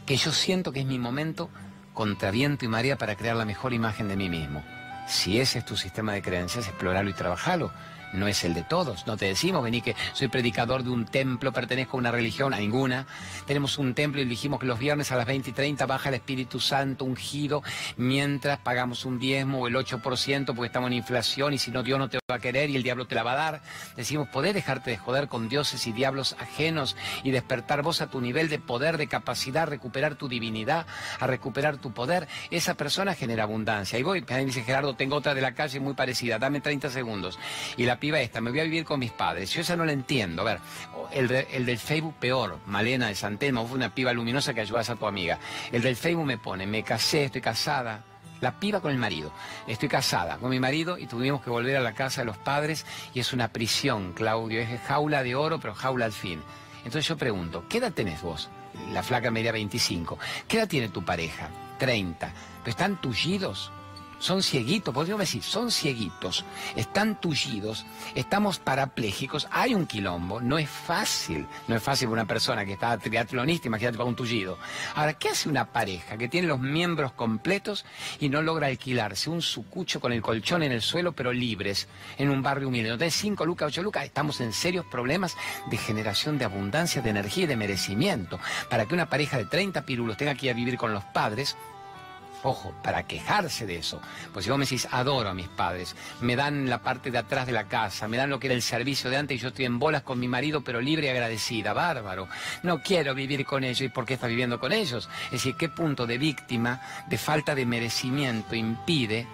que 0.06 0.16
yo 0.16 0.32
siento 0.32 0.72
que 0.72 0.80
es 0.80 0.86
mi 0.86 0.98
momento 0.98 1.50
contra 1.94 2.32
viento 2.32 2.66
y 2.66 2.70
marea 2.70 2.98
para 2.98 3.16
crear 3.16 3.36
la 3.36 3.46
mejor 3.46 3.74
imagen 3.74 4.08
de 4.08 4.16
mí 4.16 4.30
mismo. 4.30 4.64
Si 5.08 5.40
ese 5.40 5.60
es 5.60 5.66
tu 5.66 5.76
sistema 5.76 6.14
de 6.14 6.22
creencias, 6.22 6.68
explorarlo 6.68 7.10
y 7.10 7.14
trabajarlo 7.14 7.72
no 8.14 8.28
es 8.28 8.44
el 8.44 8.54
de 8.54 8.64
todos. 8.64 9.06
No 9.08 9.18
te 9.18 9.26
decimos, 9.26 9.64
vení 9.64 9.82
que 9.82 9.96
soy 10.14 10.28
predicador 10.28 10.84
de 10.84 10.90
un 10.90 11.06
templo, 11.06 11.52
pertenezco 11.52 11.98
a 11.98 12.00
una 12.00 12.12
religión, 12.12 12.54
a 12.54 12.58
ninguna. 12.58 13.06
Tenemos 13.46 13.78
un 13.78 13.94
templo 13.94 14.22
y 14.22 14.26
dijimos 14.26 14.60
que 14.60 14.66
los 14.66 14.80
viernes 14.80 15.12
a 15.12 15.16
las 15.16 15.26
20 15.26 15.50
y 15.50 15.54
30 15.54 15.86
baja 15.86 16.10
el 16.10 16.16
Espíritu 16.16 16.60
Santo 16.60 17.06
ungido, 17.06 17.64
mientras 17.98 18.60
pagamos 18.60 19.06
un 19.06 19.20
diezmo 19.20 19.62
o 19.62 19.68
el 19.68 19.76
8% 19.76 20.46
porque 20.46 20.68
estamos 20.68 20.88
en 20.88 20.98
inflación 20.98 21.54
y 21.54 21.58
si 21.58 21.72
no 21.72 21.84
Dios 21.84 22.00
no 22.00 22.10
te 22.10 22.20
va 22.30 22.36
a 22.36 22.40
querer 22.40 22.70
y 22.70 22.76
el 22.76 22.84
diablo 22.84 23.06
te 23.06 23.16
la 23.16 23.24
va 23.24 23.34
a 23.34 23.36
dar. 23.36 23.62
Decimos, 23.96 24.28
podés 24.30 24.54
dejarte 24.54 24.92
de 24.92 24.98
joder 24.98 25.28
con 25.28 25.50
dioses 25.50 25.86
y 25.88 25.92
diablos 25.92 26.36
ajenos 26.40 26.96
y 27.24 27.32
despertar 27.32 27.82
vos 27.82 28.02
a 28.02 28.08
tu 28.08 28.22
nivel 28.22 28.50
de 28.50 28.60
poder, 28.60 28.98
de 28.98 29.08
capacidad, 29.08 29.68
recuperar 29.68 30.16
tu 30.16 30.28
divinidad, 30.28 30.86
a 31.20 31.28
recuperar 31.28 31.78
tu 31.78 31.94
poder. 31.94 32.28
Esa 32.52 32.76
persona 32.76 33.16
genera 33.16 33.44
abundancia. 33.44 34.00
Y 34.00 34.04
voy, 34.04 34.24
me 34.28 34.46
dice 34.46 34.64
Gerardo, 34.64 34.96
tengo 34.96 35.16
otra 35.16 35.34
de 35.34 35.42
la 35.42 35.54
calle 35.54 35.80
muy 35.80 35.94
parecida, 35.94 36.40
dame 36.40 36.62
30 36.62 36.90
segundos. 36.90 37.40
Y 37.78 37.86
la 37.86 38.00
piba 38.04 38.20
esta, 38.20 38.42
me 38.42 38.50
voy 38.50 38.60
a 38.60 38.64
vivir 38.64 38.84
con 38.84 39.00
mis 39.00 39.14
padres. 39.14 39.50
Yo 39.52 39.62
esa 39.62 39.78
no 39.78 39.86
la 39.86 39.94
entiendo. 39.94 40.42
A 40.42 40.46
ver, 40.46 40.60
el, 41.14 41.32
el 41.32 41.66
del 41.66 41.78
Facebook 41.78 42.16
peor, 42.20 42.60
Malena 42.66 43.08
de 43.08 43.16
Santelmo, 43.16 43.66
fue 43.66 43.78
una 43.78 43.96
piba 43.96 44.12
luminosa 44.12 44.54
que 44.54 44.60
ayudas 44.60 44.90
a 44.90 44.98
tu 44.98 45.08
amiga. 45.08 45.40
El 45.72 45.82
del 45.84 45.96
Facebook 45.96 46.26
me 46.26 46.38
pone, 46.38 46.68
me 46.68 46.84
casé, 46.84 47.24
estoy 47.24 47.40
casada, 47.40 48.04
La 48.42 48.60
piba 48.60 48.82
con 48.82 48.92
el 48.92 48.98
marido. 48.98 49.32
Estoy 49.68 49.88
casada 49.88 50.36
con 50.36 50.50
mi 50.50 50.60
marido 50.60 50.98
y 50.98 51.08
tuvimos 51.08 51.42
que 51.42 51.50
volver 51.50 51.78
a 51.78 51.80
la 51.80 51.94
casa 51.94 52.20
de 52.20 52.26
los 52.26 52.38
padres 52.38 52.86
y 53.14 53.22
es 53.22 53.32
una 53.32 53.48
prisión, 53.48 54.12
Claudio. 54.12 54.60
Es 54.60 54.82
jaula 54.82 55.24
de 55.24 55.36
oro, 55.36 55.62
pero 55.62 55.74
jaula 55.74 56.04
al 56.04 56.12
fin. 56.12 56.42
Entonces 56.80 57.08
yo 57.08 57.16
pregunto, 57.16 57.64
¿qué 57.70 57.78
edad 57.78 57.94
tenés 57.94 58.22
vos? 58.22 58.50
La 58.92 59.02
flaca 59.02 59.32
media 59.32 59.54
25. 59.54 60.20
¿Qué 60.50 60.58
edad 60.58 60.68
tiene 60.68 60.90
tu 60.90 61.06
pareja? 61.06 61.48
30. 61.80 62.34
¿Pero 62.64 62.70
están 62.70 63.00
tullidos? 63.00 63.72
Son 64.24 64.42
cieguitos, 64.42 64.94
podríamos 64.94 65.20
decir, 65.20 65.44
son 65.44 65.70
cieguitos, 65.70 66.46
están 66.78 67.20
tullidos, 67.20 67.86
estamos 68.16 68.58
parapléjicos, 68.58 69.50
hay 69.52 69.76
un 69.76 69.86
quilombo, 69.86 70.40
no 70.40 70.58
es 70.58 70.70
fácil, 70.70 71.46
no 71.68 71.76
es 71.76 71.84
fácil 71.84 72.08
para 72.08 72.22
una 72.22 72.28
persona 72.28 72.64
que 72.64 72.74
está 72.74 72.98
triatlonista, 72.98 73.68
imagínate 73.68 73.98
para 73.98 74.08
un 74.08 74.16
tullido. 74.16 74.58
Ahora, 74.96 75.14
¿qué 75.16 75.28
hace 75.28 75.50
una 75.50 75.66
pareja 75.74 76.18
que 76.18 76.30
tiene 76.30 76.48
los 76.48 76.62
miembros 76.62 77.12
completos 77.12 77.84
y 78.22 78.30
no 78.30 78.42
logra 78.42 78.68
alquilarse 78.68 79.30
un 79.30 79.42
sucucho 79.42 80.00
con 80.00 80.14
el 80.14 80.22
colchón 80.22 80.64
en 80.64 80.72
el 80.72 80.82
suelo, 80.82 81.12
pero 81.12 81.34
libres, 81.34 81.90
en 82.18 82.30
un 82.30 82.42
barrio 82.42 82.70
humilde? 82.70 82.92
No 82.92 82.98
tenés 82.98 83.16
5 83.16 83.46
lucas, 83.46 83.68
8 83.68 83.84
lucas, 83.84 84.06
estamos 84.06 84.40
en 84.40 84.54
serios 84.54 84.86
problemas 84.86 85.36
de 85.70 85.76
generación 85.76 86.38
de 86.38 86.46
abundancia, 86.46 87.02
de 87.02 87.10
energía 87.10 87.44
y 87.44 87.48
de 87.48 87.58
merecimiento. 87.58 88.40
Para 88.70 88.86
que 88.86 88.94
una 88.94 89.10
pareja 89.10 89.38
de 89.38 89.46
30 89.46 89.86
pirulos 89.86 90.16
tenga 90.16 90.34
que 90.36 90.46
ir 90.46 90.54
a 90.54 90.56
vivir 90.56 90.78
con 90.78 90.94
los 90.94 91.04
padres, 91.04 91.58
Ojo, 92.44 92.74
para 92.84 93.04
quejarse 93.04 93.66
de 93.66 93.78
eso. 93.78 94.02
Pues 94.34 94.44
si 94.44 94.52
vos 94.52 94.60
me 94.60 94.66
decís, 94.66 94.88
adoro 94.92 95.30
a 95.30 95.34
mis 95.34 95.48
padres, 95.48 95.96
me 96.20 96.36
dan 96.36 96.70
la 96.70 96.80
parte 96.82 97.10
de 97.10 97.18
atrás 97.18 97.46
de 97.46 97.54
la 97.54 97.70
casa, 97.70 98.08
me 98.10 98.18
dan 98.18 98.30
lo 98.30 98.40
que 98.40 98.48
era 98.48 98.56
el 98.56 98.62
servicio 98.62 99.10
de 99.10 99.18
antes 99.18 99.38
y 99.38 99.40
yo 99.40 99.48
estoy 99.48 99.66
en 99.66 99.80
bolas 99.80 100.04
con 100.04 100.20
mi 100.20 100.28
marido, 100.28 100.62
pero 100.62 100.82
libre 100.82 101.08
y 101.08 101.10
agradecida, 101.10 101.72
bárbaro. 101.72 102.28
No 102.62 102.82
quiero 102.82 103.16
vivir 103.16 103.46
con 103.46 103.64
ellos 103.64 103.82
y 103.82 103.90
por 103.90 104.06
qué 104.06 104.16
estás 104.16 104.30
viviendo 104.30 104.60
con 104.60 104.74
ellos. 104.74 105.10
Es 105.26 105.32
decir, 105.32 105.56
¿qué 105.56 105.70
punto 105.70 106.06
de 106.06 106.18
víctima, 106.18 106.82
de 107.08 107.18
falta 107.18 107.56
de 107.56 107.66
merecimiento 107.66 108.56
impide 108.56 109.26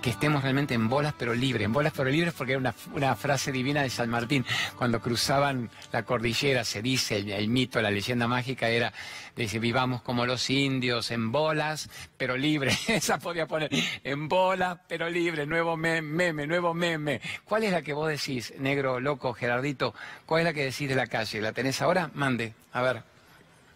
que 0.00 0.10
estemos 0.10 0.42
realmente 0.42 0.74
en 0.74 0.88
bolas 0.88 1.14
pero 1.18 1.34
libres, 1.34 1.64
en 1.64 1.72
bolas 1.72 1.92
pero 1.96 2.10
libres 2.10 2.34
porque 2.34 2.52
era 2.52 2.74
una, 2.94 3.16
frase 3.16 3.52
divina 3.52 3.82
de 3.82 3.90
San 3.90 4.08
Martín, 4.10 4.44
cuando 4.76 5.00
cruzaban 5.00 5.70
la 5.92 6.04
cordillera, 6.04 6.64
se 6.64 6.82
dice, 6.82 7.18
el, 7.18 7.48
mito, 7.48 7.80
la 7.80 7.90
leyenda 7.90 8.28
mágica 8.28 8.68
era, 8.68 8.92
dice, 9.34 9.58
vivamos 9.58 10.02
como 10.02 10.26
los 10.26 10.48
indios, 10.50 11.10
en 11.10 11.32
bolas 11.32 11.90
pero 12.16 12.36
libres, 12.36 12.78
esa 12.88 13.18
podía 13.18 13.46
poner, 13.46 13.70
en 14.04 14.28
bolas 14.28 14.78
pero 14.88 15.08
libres, 15.08 15.46
nuevo 15.46 15.76
meme, 15.76 16.32
nuevo 16.46 16.74
meme. 16.74 17.20
¿Cuál 17.44 17.64
es 17.64 17.72
la 17.72 17.82
que 17.82 17.92
vos 17.92 18.08
decís, 18.08 18.54
negro, 18.58 19.00
loco, 19.00 19.32
Gerardito? 19.32 19.94
¿Cuál 20.26 20.40
es 20.40 20.44
la 20.46 20.52
que 20.52 20.64
decís 20.64 20.88
de 20.88 20.94
la 20.94 21.06
calle? 21.06 21.40
¿La 21.40 21.52
tenés 21.52 21.82
ahora? 21.82 22.10
Mande, 22.14 22.54
a 22.72 22.82
ver, 22.82 23.02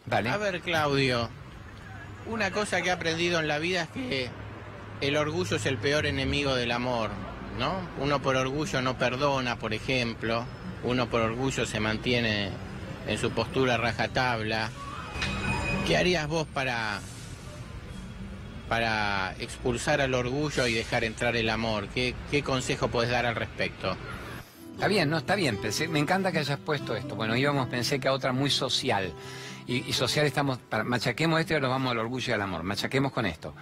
dale. 0.07 0.31
A 0.31 0.37
ver, 0.37 0.61
Claudio, 0.61 1.29
una 2.27 2.51
cosa 2.51 2.83
que 2.83 2.89
he 2.89 2.93
aprendido 2.93 3.41
en 3.41 3.49
la 3.49 3.59
vida 3.59 3.83
es 3.83 3.89
que 3.89 4.42
el 5.03 5.17
orgullo 5.17 5.57
es 5.57 5.67
el 5.67 5.79
peor 5.79 6.07
enemigo 6.07 6.55
del 6.55 6.71
amor, 6.71 7.11
¿no? 7.59 7.75
Uno 7.99 8.23
por 8.23 8.37
orgullo 8.37 8.81
no 8.83 8.97
perdona, 8.97 9.59
por 9.59 9.75
ejemplo, 9.75 10.45
uno 10.85 11.11
por 11.11 11.23
orgullo 11.23 11.67
se 11.67 11.81
mantiene 11.81 12.51
en 13.09 13.19
su 13.19 13.33
postura 13.33 13.77
rajatabla. 13.77 14.71
¿Qué 15.87 15.97
harías 15.97 16.29
vos 16.29 16.47
para 16.47 17.01
para 18.69 19.35
expulsar 19.41 20.01
al 20.01 20.15
orgullo 20.15 20.69
y 20.69 20.73
dejar 20.73 21.03
entrar 21.03 21.35
el 21.35 21.51
amor? 21.51 21.89
¿Qué, 21.89 22.15
consejo 22.45 22.87
puedes 22.87 23.11
dar 23.11 23.27
al 23.27 23.35
respecto? 23.35 23.97
Está 24.75 24.87
bien, 24.87 25.11
no, 25.11 25.19
está 25.19 25.35
bien. 25.35 25.59
me 25.91 25.99
encanta 25.99 26.31
que 26.31 26.39
hayas 26.39 26.61
puesto 26.61 26.95
esto. 26.95 27.17
Bueno, 27.17 27.37
íbamos, 27.37 27.67
pensé 27.69 27.99
que 27.99 28.07
a 28.07 28.13
otra 28.13 28.33
muy 28.33 28.51
social. 28.51 29.13
Y, 29.67 29.93
social 29.93 30.27
estamos, 30.27 30.61
machaquemos 30.85 31.41
esto 31.41 31.55
y 31.55 31.57
ahora 31.57 31.69
vamos 31.69 31.91
al 31.91 31.99
orgullo 31.99 32.31
y 32.31 32.35
al 32.35 32.43
amor. 32.43 32.63
Machaquemos 32.63 33.13
con 33.13 33.27
esto. 33.27 33.53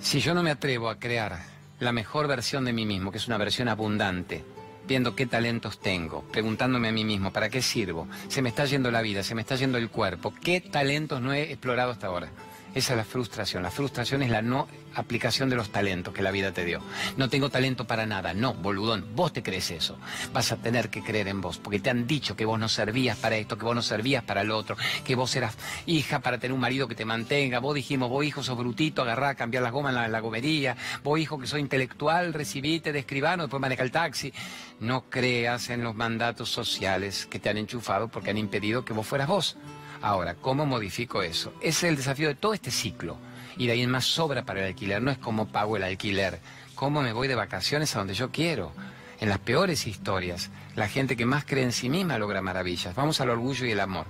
Si 0.00 0.20
yo 0.20 0.32
no 0.32 0.42
me 0.42 0.50
atrevo 0.50 0.88
a 0.88 0.98
crear 0.98 1.38
la 1.80 1.92
mejor 1.92 2.28
versión 2.28 2.64
de 2.64 2.72
mí 2.72 2.86
mismo, 2.86 3.10
que 3.10 3.18
es 3.18 3.26
una 3.26 3.36
versión 3.36 3.68
abundante, 3.68 4.44
viendo 4.86 5.14
qué 5.14 5.26
talentos 5.26 5.80
tengo, 5.80 6.22
preguntándome 6.32 6.88
a 6.88 6.92
mí 6.92 7.04
mismo, 7.04 7.32
¿para 7.32 7.50
qué 7.50 7.60
sirvo? 7.60 8.08
Se 8.28 8.40
me 8.40 8.48
está 8.48 8.64
yendo 8.64 8.90
la 8.90 9.02
vida, 9.02 9.22
se 9.22 9.34
me 9.34 9.42
está 9.42 9.56
yendo 9.56 9.76
el 9.76 9.90
cuerpo, 9.90 10.32
¿qué 10.42 10.60
talentos 10.60 11.20
no 11.20 11.32
he 11.32 11.50
explorado 11.52 11.90
hasta 11.90 12.06
ahora? 12.06 12.30
Esa 12.74 12.92
es 12.92 12.96
la 12.96 13.04
frustración. 13.04 13.62
La 13.62 13.70
frustración 13.70 14.22
es 14.22 14.30
la 14.30 14.42
no 14.42 14.68
aplicación 14.94 15.48
de 15.48 15.56
los 15.56 15.70
talentos 15.70 16.12
que 16.12 16.22
la 16.22 16.30
vida 16.30 16.52
te 16.52 16.64
dio. 16.64 16.80
No 17.16 17.28
tengo 17.28 17.50
talento 17.50 17.86
para 17.86 18.06
nada. 18.06 18.34
No, 18.34 18.54
boludón, 18.54 19.06
vos 19.14 19.32
te 19.32 19.42
crees 19.42 19.70
eso. 19.70 19.98
Vas 20.32 20.52
a 20.52 20.56
tener 20.56 20.90
que 20.90 21.02
creer 21.02 21.28
en 21.28 21.40
vos, 21.40 21.58
porque 21.58 21.80
te 21.80 21.90
han 21.90 22.06
dicho 22.06 22.36
que 22.36 22.44
vos 22.44 22.58
no 22.58 22.68
servías 22.68 23.16
para 23.16 23.36
esto, 23.36 23.56
que 23.56 23.64
vos 23.64 23.74
no 23.74 23.82
servías 23.82 24.24
para 24.24 24.44
lo 24.44 24.56
otro, 24.56 24.76
que 25.04 25.14
vos 25.14 25.34
eras 25.36 25.56
hija 25.86 26.20
para 26.20 26.38
tener 26.38 26.52
un 26.52 26.60
marido 26.60 26.88
que 26.88 26.94
te 26.94 27.04
mantenga. 27.04 27.58
Vos 27.60 27.74
dijimos, 27.74 28.10
vos 28.10 28.24
hijo 28.24 28.42
sos 28.42 28.56
brutito, 28.56 29.02
agarrá, 29.02 29.34
cambiar 29.34 29.62
las 29.62 29.72
gomas 29.72 29.94
en 29.94 30.12
la, 30.12 30.20
gomería. 30.20 30.76
Vos 31.02 31.18
hijo 31.18 31.38
que 31.38 31.46
soy 31.46 31.60
intelectual, 31.60 32.34
recibite 32.34 32.92
de 32.92 32.98
escribano, 32.98 33.44
después 33.44 33.60
maneja 33.60 33.82
el 33.82 33.90
taxi. 33.90 34.32
No 34.80 35.08
creas 35.08 35.70
en 35.70 35.82
los 35.82 35.94
mandatos 35.94 36.50
sociales 36.50 37.26
que 37.26 37.38
te 37.38 37.48
han 37.48 37.58
enchufado 37.58 38.08
porque 38.08 38.30
han 38.30 38.38
impedido 38.38 38.84
que 38.84 38.92
vos 38.92 39.06
fueras 39.06 39.28
vos. 39.28 39.56
Ahora, 40.00 40.34
¿cómo 40.34 40.64
modifico 40.66 41.22
eso? 41.22 41.52
Ese 41.60 41.68
es 41.68 41.84
el 41.84 41.96
desafío 41.96 42.28
de 42.28 42.34
todo 42.34 42.54
este 42.54 42.70
ciclo. 42.70 43.18
Y 43.56 43.66
de 43.66 43.72
ahí 43.72 43.86
más 43.86 44.04
sobra 44.04 44.44
para 44.44 44.60
el 44.60 44.66
alquiler. 44.66 45.02
No 45.02 45.10
es 45.10 45.18
cómo 45.18 45.48
pago 45.48 45.76
el 45.76 45.82
alquiler. 45.82 46.38
¿Cómo 46.74 47.02
me 47.02 47.12
voy 47.12 47.26
de 47.26 47.34
vacaciones 47.34 47.96
a 47.96 47.98
donde 47.98 48.14
yo 48.14 48.30
quiero? 48.30 48.72
En 49.20 49.28
las 49.28 49.40
peores 49.40 49.88
historias, 49.88 50.50
la 50.76 50.86
gente 50.88 51.16
que 51.16 51.26
más 51.26 51.44
cree 51.44 51.64
en 51.64 51.72
sí 51.72 51.90
misma 51.90 52.18
logra 52.18 52.40
maravillas. 52.40 52.94
Vamos 52.94 53.20
al 53.20 53.30
orgullo 53.30 53.66
y 53.66 53.72
el 53.72 53.80
amor. 53.80 54.06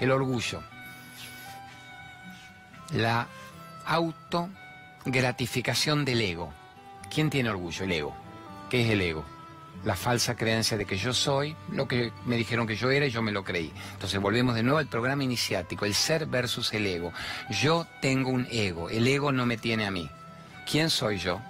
El 0.00 0.10
orgullo. 0.10 0.62
La 2.94 3.26
autogratificación 3.84 6.06
del 6.06 6.22
ego. 6.22 6.54
¿Quién 7.12 7.28
tiene 7.28 7.50
orgullo? 7.50 7.84
El 7.84 7.92
ego. 7.92 8.16
¿Qué 8.70 8.84
es 8.84 8.90
el 8.90 9.02
ego? 9.02 9.35
La 9.84 9.96
falsa 9.96 10.36
creencia 10.36 10.76
de 10.76 10.84
que 10.84 10.96
yo 10.96 11.14
soy 11.14 11.56
lo 11.70 11.86
que 11.86 12.12
me 12.24 12.36
dijeron 12.36 12.66
que 12.66 12.76
yo 12.76 12.90
era 12.90 13.06
y 13.06 13.10
yo 13.10 13.22
me 13.22 13.32
lo 13.32 13.44
creí. 13.44 13.72
Entonces 13.92 14.20
volvemos 14.20 14.54
de 14.54 14.62
nuevo 14.62 14.78
al 14.78 14.88
programa 14.88 15.24
iniciático, 15.24 15.84
el 15.84 15.94
ser 15.94 16.26
versus 16.26 16.72
el 16.74 16.86
ego. 16.86 17.12
Yo 17.62 17.86
tengo 18.00 18.30
un 18.30 18.46
ego, 18.50 18.90
el 18.90 19.06
ego 19.06 19.32
no 19.32 19.46
me 19.46 19.56
tiene 19.56 19.86
a 19.86 19.90
mí. 19.90 20.10
¿Quién 20.70 20.90
soy 20.90 21.18
yo? 21.18 21.40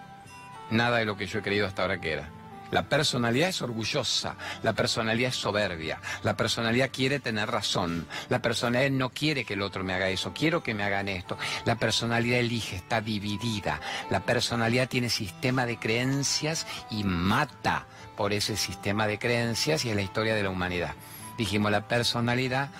Nada 0.70 0.98
de 0.98 1.04
lo 1.04 1.16
que 1.16 1.26
yo 1.26 1.38
he 1.38 1.42
creído 1.42 1.66
hasta 1.66 1.82
ahora 1.82 2.00
que 2.00 2.12
era. 2.12 2.30
La 2.70 2.88
personalidad 2.88 3.48
es 3.48 3.62
orgullosa, 3.62 4.34
la 4.62 4.72
personalidad 4.72 5.28
es 5.28 5.36
soberbia, 5.36 6.00
la 6.24 6.36
personalidad 6.36 6.90
quiere 6.92 7.20
tener 7.20 7.48
razón, 7.48 8.08
la 8.28 8.42
personalidad 8.42 8.90
no 8.90 9.10
quiere 9.10 9.44
que 9.44 9.54
el 9.54 9.62
otro 9.62 9.84
me 9.84 9.94
haga 9.94 10.08
eso, 10.08 10.32
quiero 10.34 10.64
que 10.64 10.74
me 10.74 10.82
hagan 10.82 11.08
esto, 11.08 11.38
la 11.64 11.76
personalidad 11.76 12.40
elige, 12.40 12.76
está 12.76 13.00
dividida, 13.00 13.80
la 14.10 14.20
personalidad 14.20 14.88
tiene 14.88 15.10
sistema 15.10 15.64
de 15.64 15.78
creencias 15.78 16.66
y 16.90 17.04
mata 17.04 17.86
por 18.16 18.33
ese 18.33 18.57
sistema 18.57 19.07
de 19.07 19.18
creencias 19.18 19.85
y 19.85 19.90
es 19.90 19.96
la 19.96 20.02
historia 20.02 20.35
de 20.35 20.42
la 20.42 20.50
humanidad. 20.50 20.94
Dijimos, 21.37 21.70
la 21.70 21.87
personalidad 21.87 22.70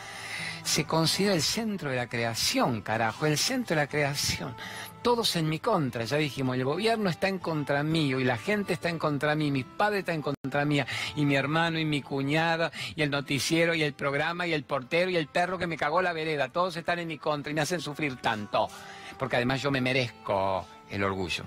se 0.67 0.85
considera 0.85 1.35
el 1.35 1.43
centro 1.43 1.91
de 1.91 1.97
la 1.97 2.09
creación, 2.09 2.83
carajo, 2.83 3.27
el 3.27 3.39
centro 3.39 3.77
de 3.77 3.83
la 3.83 3.87
creación. 3.87 4.55
Todos 5.01 5.37
en 5.37 5.49
mi 5.49 5.61
contra, 5.61 6.05
ya 6.05 6.17
dijimos, 6.17 6.57
el 6.57 6.65
gobierno 6.65 7.09
está 7.09 7.29
en 7.29 7.39
contra 7.39 7.85
mío 7.85 8.19
y 8.19 8.25
la 8.25 8.37
gente 8.37 8.73
está 8.73 8.89
en 8.89 8.99
contra 8.99 9.37
mí, 9.37 9.53
mis 9.53 9.65
padres 9.65 10.01
están 10.01 10.17
en 10.17 10.23
contra 10.23 10.65
mía 10.65 10.85
y 11.15 11.25
mi 11.25 11.37
hermano 11.37 11.79
y 11.79 11.85
mi 11.85 12.03
cuñada 12.03 12.73
y 12.97 13.03
el 13.03 13.11
noticiero 13.11 13.77
y 13.77 13.85
el 13.85 13.93
programa 13.93 14.49
y 14.49 14.53
el 14.53 14.65
portero 14.65 15.09
y 15.09 15.17
el 15.17 15.29
perro 15.29 15.59
que 15.59 15.69
me 15.69 15.77
cagó 15.77 16.03
la 16.03 16.13
vereda, 16.13 16.49
todos 16.49 16.77
están 16.77 16.99
en 16.99 17.07
mi 17.07 17.19
contra 17.19 17.53
y 17.53 17.55
me 17.55 17.61
hacen 17.61 17.81
sufrir 17.81 18.17
tanto, 18.17 18.69
porque 19.17 19.37
además 19.37 19.63
yo 19.63 19.71
me 19.71 19.81
merezco 19.81 20.67
el 20.91 21.05
orgullo, 21.05 21.45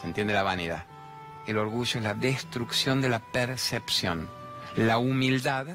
¿se 0.00 0.06
entiende 0.06 0.32
la 0.32 0.44
vanidad? 0.44 0.84
El 1.46 1.58
orgullo 1.58 1.98
es 1.98 2.04
la 2.04 2.14
destrucción 2.14 3.00
de 3.00 3.08
la 3.08 3.18
percepción. 3.18 4.28
La 4.76 4.98
humildad 4.98 5.66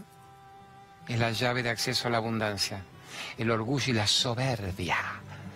es 1.07 1.19
la 1.19 1.31
llave 1.31 1.63
de 1.63 1.69
acceso 1.69 2.07
a 2.07 2.11
la 2.11 2.17
abundancia. 2.17 2.83
El 3.37 3.51
orgullo 3.51 3.91
y 3.91 3.93
la 3.93 4.07
soberbia. 4.07 4.97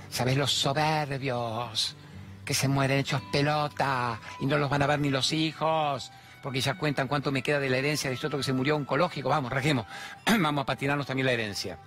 ¿Sabes 0.10 0.38
los 0.38 0.52
soberbios? 0.52 1.96
Que 2.44 2.54
se 2.54 2.68
mueren 2.68 3.00
hechos 3.00 3.22
pelota 3.32 4.20
y 4.40 4.46
no 4.46 4.58
los 4.58 4.70
van 4.70 4.82
a 4.82 4.88
ver 4.88 5.00
ni 5.00 5.10
los 5.10 5.32
hijos. 5.32 6.12
Porque 6.42 6.62
ya 6.62 6.76
cuentan 6.76 7.08
cuánto 7.08 7.32
me 7.32 7.44
queda 7.44 7.60
de 7.60 7.70
la 7.70 7.78
herencia 7.78 8.10
de 8.10 8.16
este 8.16 8.28
otro 8.28 8.40
que 8.40 8.44
se 8.44 8.54
murió 8.54 8.76
oncológico. 8.76 9.30
Vamos, 9.30 9.52
rajemos. 9.52 9.86
Vamos 10.40 10.64
a 10.64 10.66
patinarnos 10.66 11.06
también 11.06 11.26
la 11.26 11.34
herencia. 11.34 11.78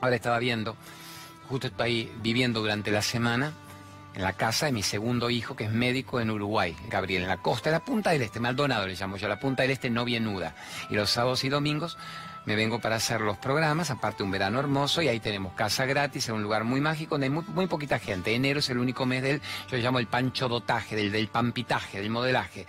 Ahora 0.00 0.16
estaba 0.16 0.38
viendo, 0.38 0.76
justo 1.48 1.66
estoy 1.66 2.10
viviendo 2.22 2.60
durante 2.60 2.90
la 2.90 3.02
semana 3.02 3.52
en 4.14 4.22
la 4.22 4.32
casa 4.32 4.66
de 4.66 4.72
mi 4.72 4.82
segundo 4.82 5.30
hijo, 5.30 5.56
que 5.56 5.64
es 5.64 5.72
médico 5.72 6.20
en 6.20 6.30
Uruguay, 6.30 6.76
Gabriel, 6.88 7.22
en 7.22 7.28
la 7.28 7.36
costa 7.38 7.70
de 7.70 7.76
la 7.76 7.84
Punta 7.84 8.10
del 8.10 8.22
Este, 8.22 8.40
Maldonado 8.40 8.86
le 8.86 8.94
llamo 8.94 9.16
yo, 9.16 9.28
la 9.28 9.38
Punta 9.38 9.62
del 9.62 9.72
Este 9.72 9.90
no 9.90 10.04
bienuda. 10.04 10.54
Y 10.88 10.94
los 10.94 11.10
sábados 11.10 11.44
y 11.44 11.48
domingos 11.48 11.96
me 12.46 12.56
vengo 12.56 12.80
para 12.80 12.96
hacer 12.96 13.20
los 13.20 13.36
programas, 13.36 13.90
aparte 13.90 14.22
un 14.22 14.30
verano 14.30 14.58
hermoso, 14.58 15.02
y 15.02 15.08
ahí 15.08 15.20
tenemos 15.20 15.52
casa 15.54 15.84
gratis 15.86 16.28
en 16.28 16.36
un 16.36 16.42
lugar 16.42 16.64
muy 16.64 16.80
mágico 16.80 17.14
donde 17.14 17.26
hay 17.26 17.30
muy, 17.30 17.66
poquita 17.66 17.98
gente. 17.98 18.34
Enero 18.34 18.60
es 18.60 18.70
el 18.70 18.78
único 18.78 19.06
mes 19.06 19.22
del, 19.22 19.40
yo 19.70 19.78
llamo 19.78 19.98
el 19.98 20.06
pancho 20.06 20.48
dotaje, 20.48 20.96
del, 20.96 21.12
del 21.12 21.28
pampitaje, 21.28 22.00
del 22.00 22.10
modelaje. 22.10 22.66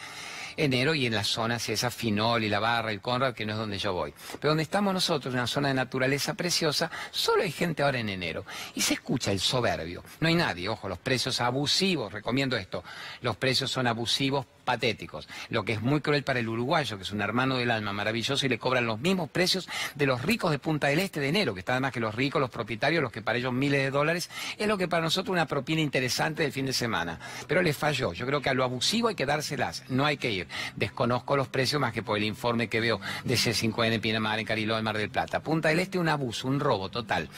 Enero 0.57 0.93
y 0.93 1.05
en 1.05 1.13
las 1.13 1.27
zonas 1.27 1.67
esa 1.69 1.91
Finol 1.91 2.43
y 2.43 2.49
la 2.49 2.59
Barra, 2.59 2.91
el 2.91 3.01
Conrad, 3.01 3.33
que 3.33 3.45
no 3.45 3.53
es 3.53 3.59
donde 3.59 3.77
yo 3.77 3.93
voy. 3.93 4.13
Pero 4.39 4.51
donde 4.51 4.63
estamos 4.63 4.93
nosotros, 4.93 5.33
en 5.33 5.39
una 5.39 5.47
zona 5.47 5.69
de 5.69 5.73
naturaleza 5.73 6.33
preciosa, 6.33 6.91
solo 7.11 7.43
hay 7.43 7.51
gente 7.51 7.83
ahora 7.83 7.99
en 7.99 8.09
enero. 8.09 8.45
Y 8.75 8.81
se 8.81 8.95
escucha 8.95 9.31
el 9.31 9.39
soberbio. 9.39 10.03
No 10.19 10.27
hay 10.27 10.35
nadie, 10.35 10.69
ojo, 10.69 10.87
los 10.89 10.99
precios 10.99 11.41
abusivos, 11.41 12.11
recomiendo 12.11 12.57
esto, 12.57 12.83
los 13.21 13.37
precios 13.37 13.71
son 13.71 13.87
abusivos 13.87 14.45
patéticos, 14.61 15.27
lo 15.49 15.63
que 15.63 15.73
es 15.73 15.81
muy 15.81 16.01
cruel 16.01 16.23
para 16.23 16.39
el 16.39 16.47
uruguayo, 16.47 16.97
que 16.97 17.03
es 17.03 17.11
un 17.11 17.21
hermano 17.21 17.57
del 17.57 17.71
alma 17.71 17.93
maravilloso 17.93 18.45
y 18.45 18.49
le 18.49 18.59
cobran 18.59 18.85
los 18.85 18.99
mismos 18.99 19.29
precios 19.29 19.67
de 19.95 20.05
los 20.05 20.21
ricos 20.21 20.51
de 20.51 20.59
Punta 20.59 20.87
del 20.87 20.99
Este 20.99 21.19
de 21.19 21.29
enero, 21.29 21.53
que 21.53 21.59
está 21.59 21.73
además 21.73 21.91
que 21.91 21.99
los 21.99 22.15
ricos, 22.15 22.39
los 22.39 22.49
propietarios, 22.49 23.01
los 23.01 23.11
que 23.11 23.21
para 23.21 23.37
ellos 23.37 23.53
miles 23.53 23.81
de 23.81 23.91
dólares, 23.91 24.29
es 24.57 24.67
lo 24.67 24.77
que 24.77 24.87
para 24.87 25.03
nosotros 25.03 25.31
una 25.31 25.45
propina 25.45 25.81
interesante 25.81 26.43
del 26.43 26.51
fin 26.51 26.65
de 26.65 26.73
semana. 26.73 27.19
Pero 27.47 27.61
le 27.61 27.73
falló, 27.73 28.13
yo 28.13 28.25
creo 28.25 28.41
que 28.41 28.49
a 28.49 28.53
lo 28.53 28.63
abusivo 28.63 29.07
hay 29.07 29.15
que 29.15 29.25
dárselas, 29.25 29.83
no 29.89 30.05
hay 30.05 30.17
que 30.17 30.31
ir. 30.31 30.47
Desconozco 30.75 31.35
los 31.35 31.47
precios 31.47 31.81
más 31.81 31.93
que 31.93 32.03
por 32.03 32.17
el 32.17 32.23
informe 32.23 32.67
que 32.67 32.79
veo 32.79 32.99
de 33.23 33.35
C5N 33.35 33.93
en 33.93 34.01
Pinamar, 34.01 34.39
en 34.39 34.45
Cariló, 34.45 34.77
en 34.77 34.83
Mar 34.83 34.97
del 34.97 35.09
Plata. 35.09 35.41
Punta 35.41 35.69
del 35.69 35.79
Este 35.79 35.99
un 35.99 36.09
abuso, 36.09 36.47
un 36.47 36.59
robo 36.59 36.89
total. 36.89 37.29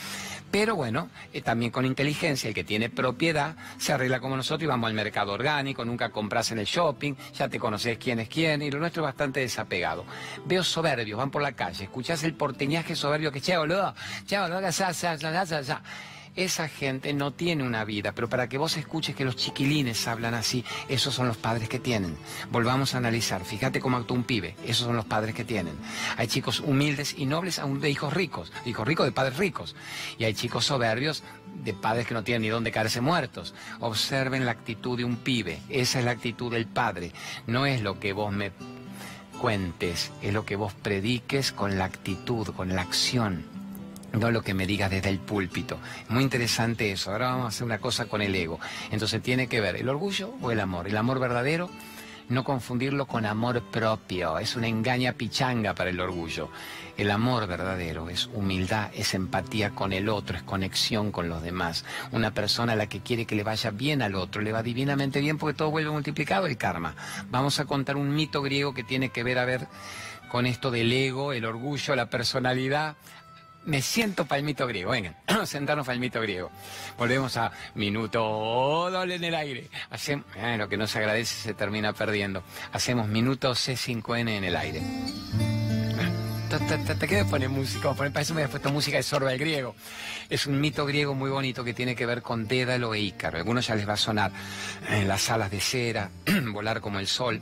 Pero 0.52 0.76
bueno, 0.76 1.10
eh, 1.34 1.42
también 1.42 1.72
con 1.72 1.84
inteligencia, 1.84 2.48
el 2.48 2.54
que 2.54 2.64
tiene 2.64 2.90
propiedad 2.90 3.56
se 3.78 3.92
arregla 3.92 4.20
como 4.20 4.38
nosotros 4.38 4.64
y 4.64 4.68
vamos 4.68 4.88
al 4.88 4.94
mercado 4.94 5.34
orgánico, 5.34 5.84
nunca 5.84 6.10
compras 6.10 6.52
en 6.52 6.60
el 6.60 6.66
shopping, 6.66 7.13
ya 7.34 7.50
te 7.50 7.60
conoces 7.60 7.98
quién 7.98 8.20
es 8.20 8.30
quién, 8.30 8.62
y 8.62 8.72
lo 8.72 8.80
nuestro 8.80 9.04
es 9.04 9.08
bastante 9.08 9.40
desapegado. 9.40 10.06
Veo 10.46 10.64
soberbios, 10.64 11.18
van 11.18 11.32
por 11.32 11.42
la 11.42 11.54
calle, 11.54 11.86
escuchás 11.86 12.24
el 12.24 12.34
porteñaje 12.34 12.96
soberbio 12.96 13.32
que, 13.32 13.42
che, 13.42 13.58
boludo, 13.58 13.94
che, 14.26 14.40
boludo, 14.40 14.62
ya, 14.62 14.92
ya, 14.92 15.16
ya, 15.16 15.62
ya 15.62 15.82
esa 16.36 16.68
gente 16.68 17.14
no 17.14 17.32
tiene 17.32 17.64
una 17.64 17.86
vida, 17.86 18.14
pero 18.14 18.30
para 18.30 18.50
que 18.50 18.58
vos 18.58 18.78
escuches 18.78 19.16
que 19.16 19.26
los 19.26 19.36
chiquilines 19.36 20.08
hablan 20.08 20.34
así, 20.34 20.66
esos 20.88 21.14
son 21.14 21.28
los 21.28 21.38
padres 21.38 21.70
que 21.70 21.80
tienen. 21.80 22.18
Volvamos 22.52 22.96
a 22.96 22.98
analizar, 22.98 23.44
fíjate 23.46 23.80
cómo 23.80 23.98
actúa 23.98 24.18
un 24.18 24.24
pibe, 24.24 24.56
esos 24.66 24.88
son 24.88 24.96
los 24.96 25.06
padres 25.06 25.36
que 25.36 25.44
tienen. 25.44 25.76
Hay 26.18 26.28
chicos 26.28 26.60
humildes 26.60 27.16
y 27.18 27.26
nobles 27.26 27.60
aún 27.60 27.80
de 27.80 27.90
hijos 27.90 28.14
ricos, 28.14 28.52
hijos 28.66 28.88
ricos 28.88 29.06
de 29.06 29.12
padres 29.12 29.38
ricos, 29.38 29.76
y 30.18 30.24
hay 30.24 30.34
chicos 30.34 30.66
soberbios 30.66 31.24
de 31.56 31.74
padres 31.74 32.08
que 32.08 32.14
no 32.14 32.24
tienen 32.24 32.44
ni 32.44 32.50
dónde 32.50 32.72
caerse 32.72 33.02
muertos. 33.02 33.54
Observen 33.80 34.46
la 34.46 34.52
actitud 34.52 34.98
de 34.98 35.06
un 35.06 35.18
pibe, 35.18 35.60
esa 35.70 36.00
es 36.00 36.06
la 36.06 36.12
actitud 36.12 36.52
del 36.52 36.66
padre, 36.66 37.12
no 37.48 37.66
es 37.66 37.82
lo 37.82 38.00
que 38.00 38.14
vos 38.14 38.32
me 38.34 38.52
cuentes, 39.40 40.12
es 40.22 40.34
lo 40.34 40.46
que 40.46 40.56
vos 40.56 40.74
prediques 40.74 41.52
con 41.52 41.78
la 41.78 41.86
actitud, 41.86 42.48
con 42.50 42.76
la 42.76 42.82
acción 42.82 43.46
no 44.14 44.32
lo 44.32 44.44
que 44.44 44.54
me 44.54 44.68
digas 44.68 44.92
desde 44.92 45.10
el 45.10 45.20
púlpito. 45.20 45.80
Muy 46.10 46.24
interesante 46.24 46.92
eso. 46.92 47.12
Ahora 47.12 47.32
vamos 47.32 47.46
a 47.46 47.48
hacer 47.50 47.66
una 47.66 47.80
cosa 47.80 48.06
con 48.06 48.22
el 48.22 48.36
ego. 48.36 48.60
Entonces 48.92 49.22
tiene 49.22 49.48
que 49.48 49.60
ver 49.60 49.76
el 49.76 49.90
orgullo 49.90 50.34
o 50.42 50.52
el 50.52 50.60
amor. 50.60 50.88
El 50.88 50.98
amor 50.98 51.20
verdadero, 51.20 51.70
no 52.34 52.44
confundirlo 52.44 53.06
con 53.06 53.26
amor 53.26 53.62
propio. 53.62 54.40
Es 54.40 54.56
una 54.56 54.68
engaña 54.68 55.14
pichanga 55.14 55.74
para 55.74 55.92
el 55.92 56.00
orgullo. 56.00 56.50
El 56.98 57.10
amor 57.12 57.48
verdadero 57.48 58.10
es 58.10 58.30
humildad, 58.34 58.92
es 58.94 59.14
empatía 59.14 59.72
con 59.72 59.94
el 59.94 60.10
otro, 60.10 60.38
es 60.38 60.44
conexión 60.44 61.12
con 61.12 61.30
los 61.30 61.42
demás. 61.42 61.86
Una 62.12 62.32
persona 62.32 62.74
a 62.74 62.76
la 62.76 62.88
que 62.88 63.02
quiere 63.02 63.26
que 63.26 63.36
le 63.36 63.44
vaya 63.44 63.72
bien 63.72 64.02
al 64.02 64.16
otro, 64.16 64.42
le 64.42 64.52
va 64.52 64.64
divinamente 64.64 65.22
bien 65.22 65.38
porque 65.38 65.58
todo 65.58 65.72
vuelve 65.72 65.92
multiplicado 65.92 66.46
el 66.46 66.58
karma. 66.58 66.96
Vamos 67.30 67.60
a 67.60 67.66
contar 67.66 67.96
un 67.96 68.14
mito 68.14 68.42
griego 68.42 68.74
que 68.74 68.84
tiene 68.84 69.10
que 69.10 69.24
ver 69.24 69.40
a 69.40 69.46
ver 69.46 69.68
con 70.30 70.46
esto 70.48 70.72
del 70.72 70.92
ego, 70.92 71.34
el 71.34 71.46
orgullo, 71.46 71.96
la 71.96 72.10
personalidad. 72.10 72.96
Me 73.66 73.82
siento 73.82 74.26
palmito 74.26 74.68
griego. 74.68 74.92
Venga, 74.92 75.16
sentarnos 75.46 75.86
palmito 75.86 76.20
griego. 76.22 76.52
Volvemos 76.98 77.38
a 77.38 77.52
minuto 77.76 78.90
doble 78.92 79.16
en 79.16 79.24
el 79.24 79.36
aire. 79.36 79.70
Hacemos, 79.90 80.26
eh, 80.36 80.58
lo 80.58 80.68
que 80.68 80.78
no 80.78 80.86
se 80.86 81.00
agradece 81.00 81.36
se 81.36 81.54
termina 81.54 81.94
perdiendo. 81.94 82.44
Hacemos 82.74 83.08
minuto 83.08 83.52
C5N 83.52 84.30
en 84.30 84.44
el 84.44 84.56
aire. 84.56 84.82
Te 87.00 87.08
quedo 87.08 87.26
poner 87.28 87.50
música, 87.50 87.94
para 87.94 88.22
eso 88.22 88.36
me 88.36 88.44
he 88.44 88.48
puesto 88.48 88.72
música 88.72 88.98
de 88.98 89.04
sorba 89.04 89.32
del 89.32 89.40
griego. 89.40 89.76
Es 90.30 90.46
un 90.46 90.62
mito 90.62 90.86
griego 90.86 91.16
muy 91.16 91.32
bonito 91.32 91.64
que 91.64 91.74
tiene 91.74 91.96
que 91.96 92.06
ver 92.06 92.22
con 92.22 92.48
Dédalo 92.48 92.94
e 92.94 93.00
Ícaro. 93.00 93.38
Algunos 93.38 93.66
ya 93.66 93.76
les 93.76 93.90
va 93.90 93.94
a 93.94 93.98
sonar 93.98 94.32
en 94.90 95.08
las 95.08 95.32
alas 95.32 95.50
de 95.50 95.60
cera, 95.60 96.12
volar 96.52 96.80
como 96.80 97.00
el 97.00 97.08
sol. 97.08 97.42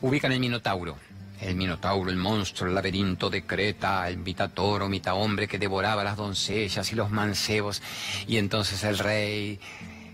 Ubican 0.00 0.30
el 0.30 0.38
Minotauro 0.38 0.96
el 1.40 1.56
Minotauro, 1.56 2.10
el 2.10 2.16
monstruo, 2.16 2.68
el 2.68 2.74
laberinto 2.74 3.30
de 3.30 3.44
Creta, 3.44 4.08
el 4.08 4.18
mitad 4.18 4.50
toro, 4.50 4.88
mitad 4.88 5.14
hombre 5.14 5.48
que 5.48 5.58
devoraba 5.58 6.04
las 6.04 6.16
doncellas 6.16 6.92
y 6.92 6.94
los 6.96 7.10
mancebos, 7.10 7.82
y 8.26 8.38
entonces 8.38 8.84
el 8.84 8.98
rey 8.98 9.58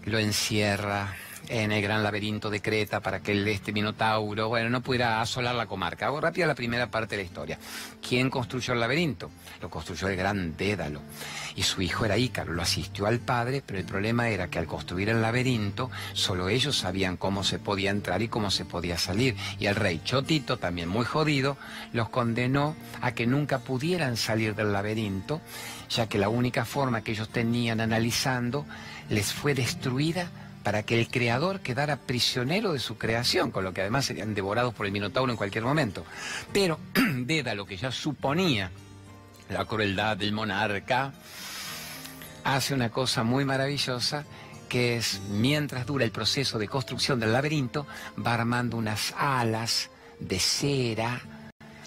lo 0.04 0.18
encierra 0.18 1.14
en 1.50 1.72
el 1.72 1.82
gran 1.82 2.04
laberinto 2.04 2.48
de 2.48 2.62
Creta 2.62 3.00
para 3.00 3.20
que 3.20 3.32
el, 3.32 3.46
este 3.48 3.72
Minotauro, 3.72 4.48
bueno, 4.48 4.70
no 4.70 4.82
pudiera 4.82 5.20
asolar 5.20 5.56
la 5.56 5.66
comarca. 5.66 6.06
Hago 6.06 6.20
rápida 6.20 6.46
la 6.46 6.54
primera 6.54 6.88
parte 6.92 7.16
de 7.16 7.22
la 7.22 7.26
historia. 7.26 7.58
¿Quién 8.06 8.30
construyó 8.30 8.72
el 8.72 8.80
laberinto? 8.80 9.30
Lo 9.60 9.68
construyó 9.68 10.06
el 10.06 10.16
gran 10.16 10.56
Dédalo. 10.56 11.02
Y 11.56 11.64
su 11.64 11.82
hijo 11.82 12.04
era 12.04 12.16
Ícaro, 12.16 12.52
lo 12.52 12.62
asistió 12.62 13.06
al 13.06 13.18
padre, 13.18 13.64
pero 13.66 13.80
el 13.80 13.84
problema 13.84 14.28
era 14.28 14.48
que 14.48 14.60
al 14.60 14.66
construir 14.66 15.08
el 15.08 15.20
laberinto, 15.20 15.90
solo 16.12 16.48
ellos 16.48 16.78
sabían 16.78 17.16
cómo 17.16 17.42
se 17.42 17.58
podía 17.58 17.90
entrar 17.90 18.22
y 18.22 18.28
cómo 18.28 18.52
se 18.52 18.64
podía 18.64 18.96
salir. 18.96 19.34
Y 19.58 19.66
el 19.66 19.74
rey 19.74 20.00
Chotito, 20.04 20.56
también 20.56 20.88
muy 20.88 21.04
jodido, 21.04 21.56
los 21.92 22.10
condenó 22.10 22.76
a 23.00 23.10
que 23.12 23.26
nunca 23.26 23.58
pudieran 23.58 24.16
salir 24.16 24.54
del 24.54 24.72
laberinto, 24.72 25.40
ya 25.88 26.08
que 26.08 26.18
la 26.18 26.28
única 26.28 26.64
forma 26.64 27.02
que 27.02 27.10
ellos 27.10 27.28
tenían 27.28 27.80
analizando 27.80 28.66
les 29.08 29.32
fue 29.32 29.54
destruida 29.54 30.30
para 30.62 30.82
que 30.82 30.98
el 30.98 31.08
creador 31.08 31.60
quedara 31.60 31.96
prisionero 31.96 32.72
de 32.72 32.78
su 32.78 32.98
creación, 32.98 33.50
con 33.50 33.64
lo 33.64 33.72
que 33.72 33.80
además 33.80 34.04
serían 34.04 34.34
devorados 34.34 34.74
por 34.74 34.86
el 34.86 34.92
Minotauro 34.92 35.32
en 35.32 35.36
cualquier 35.36 35.64
momento. 35.64 36.04
Pero, 36.52 36.78
lo 37.54 37.66
que 37.66 37.76
ya 37.76 37.90
suponía 37.90 38.70
la 39.48 39.64
crueldad 39.64 40.16
del 40.16 40.32
monarca, 40.32 41.12
hace 42.44 42.74
una 42.74 42.90
cosa 42.90 43.22
muy 43.22 43.44
maravillosa 43.44 44.24
que 44.68 44.96
es, 44.96 45.20
mientras 45.28 45.84
dura 45.84 46.04
el 46.04 46.12
proceso 46.12 46.58
de 46.58 46.68
construcción 46.68 47.18
del 47.18 47.32
laberinto, 47.32 47.86
va 48.24 48.34
armando 48.34 48.76
unas 48.76 49.12
alas 49.18 49.90
de 50.20 50.38
cera 50.38 51.20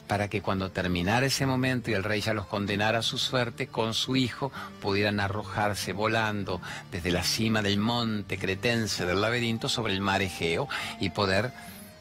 para 0.08 0.28
que 0.28 0.42
cuando 0.42 0.72
terminara 0.72 1.26
ese 1.26 1.46
momento 1.46 1.90
y 1.90 1.94
el 1.94 2.04
rey 2.04 2.22
ya 2.22 2.34
los 2.34 2.46
condenara 2.46 3.00
a 3.00 3.04
su 3.04 3.18
suerte, 3.18 3.68
con 3.68 3.94
su 3.94 4.16
hijo 4.16 4.52
pudieran 4.82 5.20
arrojarse 5.20 5.94
volando 5.94 6.62
desde 6.92 7.12
la 7.12 7.24
cima 7.24 7.62
del 7.62 7.78
monte 7.78 8.38
cretense 8.38 9.06
del 9.06 9.22
laberinto 9.22 9.70
sobre 9.70 9.94
el 9.94 10.02
mar 10.02 10.22
Egeo 10.22 10.68
y 11.00 11.10
poder 11.10 11.52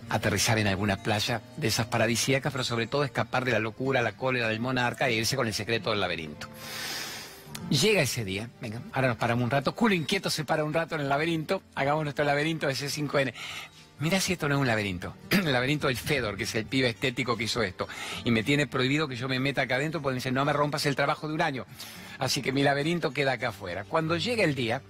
aterrizar 0.08 0.58
en 0.58 0.66
alguna 0.66 0.96
playa 0.96 1.40
de 1.56 1.68
esas 1.68 1.86
paradisíacas, 1.86 2.52
pero 2.52 2.64
sobre 2.64 2.86
todo 2.86 3.04
escapar 3.04 3.44
de 3.44 3.52
la 3.52 3.58
locura, 3.58 4.02
la 4.02 4.12
cólera 4.12 4.48
del 4.48 4.60
monarca 4.60 5.08
e 5.08 5.14
irse 5.14 5.36
con 5.36 5.46
el 5.46 5.54
secreto 5.54 5.90
del 5.90 6.00
laberinto. 6.00 6.48
Llega 7.70 8.02
ese 8.02 8.24
día, 8.24 8.50
venga, 8.60 8.82
ahora 8.92 9.08
nos 9.08 9.16
paramos 9.16 9.44
un 9.44 9.50
rato, 9.50 9.74
culo 9.74 9.94
inquieto 9.94 10.28
se 10.28 10.44
para 10.44 10.64
un 10.64 10.74
rato 10.74 10.96
en 10.96 11.02
el 11.02 11.08
laberinto, 11.08 11.62
hagamos 11.74 12.04
nuestro 12.04 12.24
laberinto 12.24 12.66
de 12.66 12.74
C5N. 12.74 13.32
Mira 14.02 14.20
si 14.20 14.32
esto 14.32 14.48
no 14.48 14.56
es 14.56 14.60
un 14.60 14.66
laberinto. 14.66 15.14
El 15.30 15.52
laberinto 15.52 15.86
del 15.86 15.96
Fedor, 15.96 16.36
que 16.36 16.42
es 16.42 16.54
el 16.56 16.66
pibe 16.66 16.88
estético 16.88 17.36
que 17.36 17.44
hizo 17.44 17.62
esto. 17.62 17.86
Y 18.24 18.32
me 18.32 18.42
tiene 18.42 18.66
prohibido 18.66 19.06
que 19.06 19.14
yo 19.14 19.28
me 19.28 19.38
meta 19.38 19.62
acá 19.62 19.76
adentro 19.76 20.02
porque 20.02 20.14
me 20.14 20.16
dice, 20.16 20.32
no 20.32 20.44
me 20.44 20.52
rompas 20.52 20.86
el 20.86 20.96
trabajo 20.96 21.28
de 21.28 21.34
un 21.34 21.40
año. 21.40 21.66
Así 22.18 22.42
que 22.42 22.50
mi 22.50 22.64
laberinto 22.64 23.12
queda 23.12 23.32
acá 23.34 23.50
afuera. 23.50 23.84
Cuando 23.84 24.16
llega 24.16 24.42
el 24.42 24.56
día, 24.56 24.82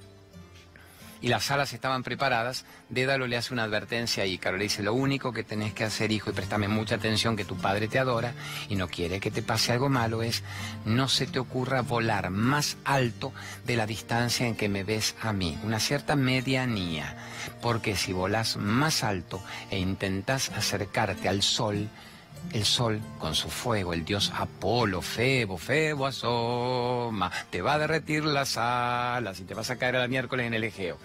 y 1.23 1.29
las 1.29 1.45
salas 1.45 1.73
estaban 1.73 2.03
preparadas, 2.03 2.65
Dédalo 2.89 3.27
le 3.27 3.37
hace 3.37 3.55
una 3.55 3.63
advertencia 3.63 4.25
a 4.25 4.27
Ícaro. 4.27 4.59
Le 4.59 4.65
dice, 4.65 4.83
lo 4.83 4.93
único 4.93 5.33
que 5.33 5.45
tenés 5.45 5.73
que 5.73 5.85
hacer, 5.85 6.11
hijo, 6.11 6.31
y 6.31 6.33
préstame 6.35 6.67
mucha 6.69 6.97
atención, 6.97 7.37
que 7.37 7.45
tu 7.45 7.57
padre 7.57 7.89
te 7.89 8.01
adora 8.01 8.35
y 8.69 8.75
no 8.75 8.89
quiere 8.89 9.21
que 9.21 9.31
te 9.31 9.41
pase 9.41 9.73
algo 9.73 9.89
malo, 9.89 10.23
es 10.23 10.43
no 10.85 11.09
se 11.09 11.27
te 11.27 11.39
ocurra 11.39 11.81
volar 11.81 12.31
más 12.31 12.77
alto 12.85 13.33
de 13.65 13.77
la 13.77 13.87
distancia 13.87 14.47
en 14.47 14.57
que 14.57 14.69
me 14.69 14.83
ves 14.83 15.15
a 15.23 15.33
mí, 15.33 15.57
una 15.63 15.79
cierta 15.79 16.17
medianía. 16.17 17.17
Porque 17.63 17.97
si 17.97 18.13
volás 18.13 18.57
más 18.57 19.05
alto 19.05 19.41
e 19.71 19.79
intentás 19.79 20.51
acercarte 20.51 21.29
al 21.29 21.43
sol, 21.43 21.89
el 22.53 22.65
sol, 22.65 23.01
con 23.19 23.35
su 23.35 23.49
fuego, 23.49 23.93
el 23.93 24.05
dios 24.05 24.33
Apolo, 24.35 25.01
Febo, 25.01 25.57
Febo 25.57 26.07
asoma, 26.07 27.31
te 27.51 27.63
va 27.63 27.75
a 27.75 27.79
derretir 27.79 28.25
las 28.25 28.57
alas 28.57 29.41
y 29.41 29.45
te 29.45 29.55
vas 29.55 29.71
a 29.71 29.77
caer 29.77 29.97
a 29.97 30.01
la 30.01 30.09
miércoles 30.09 30.47
en 30.47 30.55
el 30.55 30.65
Egeo. 30.65 30.99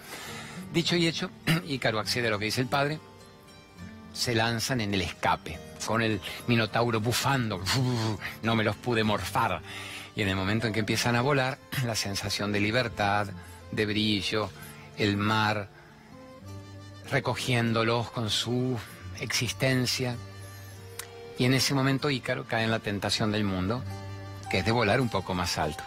Dicho 0.72 0.96
y 0.96 1.06
hecho, 1.06 1.30
Ícaro 1.66 1.98
accede 1.98 2.28
a 2.28 2.30
lo 2.30 2.38
que 2.38 2.46
dice 2.46 2.60
el 2.60 2.68
padre, 2.68 2.98
se 4.12 4.34
lanzan 4.34 4.80
en 4.80 4.92
el 4.94 5.02
escape, 5.02 5.58
con 5.86 6.02
el 6.02 6.20
minotauro 6.46 7.00
bufando, 7.00 7.62
no 8.42 8.56
me 8.56 8.64
los 8.64 8.76
pude 8.76 9.04
morfar. 9.04 9.62
Y 10.14 10.22
en 10.22 10.28
el 10.28 10.36
momento 10.36 10.66
en 10.66 10.72
que 10.72 10.80
empiezan 10.80 11.16
a 11.16 11.22
volar, 11.22 11.58
la 11.84 11.94
sensación 11.94 12.52
de 12.52 12.60
libertad, 12.60 13.28
de 13.70 13.86
brillo, 13.86 14.50
el 14.96 15.16
mar 15.16 15.70
recogiéndolos 17.10 18.10
con 18.10 18.28
su 18.28 18.76
existencia, 19.20 20.16
y 21.38 21.44
en 21.44 21.54
ese 21.54 21.74
momento 21.74 22.10
Ícaro 22.10 22.44
cae 22.46 22.64
en 22.64 22.70
la 22.70 22.80
tentación 22.80 23.30
del 23.30 23.44
mundo, 23.44 23.82
que 24.50 24.58
es 24.58 24.64
de 24.64 24.72
volar 24.72 25.00
un 25.00 25.08
poco 25.08 25.34
más 25.34 25.56
alto. 25.56 25.84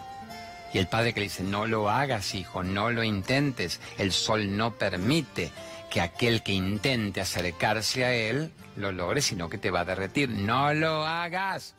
Y 0.74 0.78
el 0.78 0.88
padre 0.88 1.14
que 1.14 1.20
le 1.20 1.26
dice, 1.26 1.44
no 1.44 1.68
lo 1.68 1.90
hagas, 1.90 2.34
hijo, 2.34 2.64
no 2.64 2.92
lo 2.92 3.04
intentes. 3.04 3.82
El 3.98 4.14
sol 4.14 4.56
no 4.56 4.76
permite 4.76 5.52
que 5.90 6.00
aquel 6.00 6.42
que 6.44 6.54
intente 6.54 7.20
acercarse 7.20 8.06
a 8.06 8.14
él 8.14 8.54
lo 8.78 8.94
logre, 8.94 9.22
sino 9.22 9.50
que 9.50 9.58
te 9.58 9.72
va 9.72 9.82
a 9.82 9.86
derretir. 9.86 10.30
No 10.30 10.74
lo 10.74 11.06
hagas. 11.06 11.76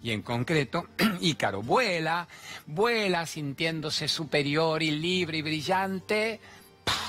Y 0.00 0.12
en 0.12 0.22
concreto, 0.22 0.86
Ícaro 1.20 1.62
vuela, 1.62 2.28
vuela 2.66 3.26
sintiéndose 3.26 4.06
superior 4.06 4.80
y 4.84 4.92
libre 4.92 5.38
y 5.38 5.42
brillante. 5.42 6.40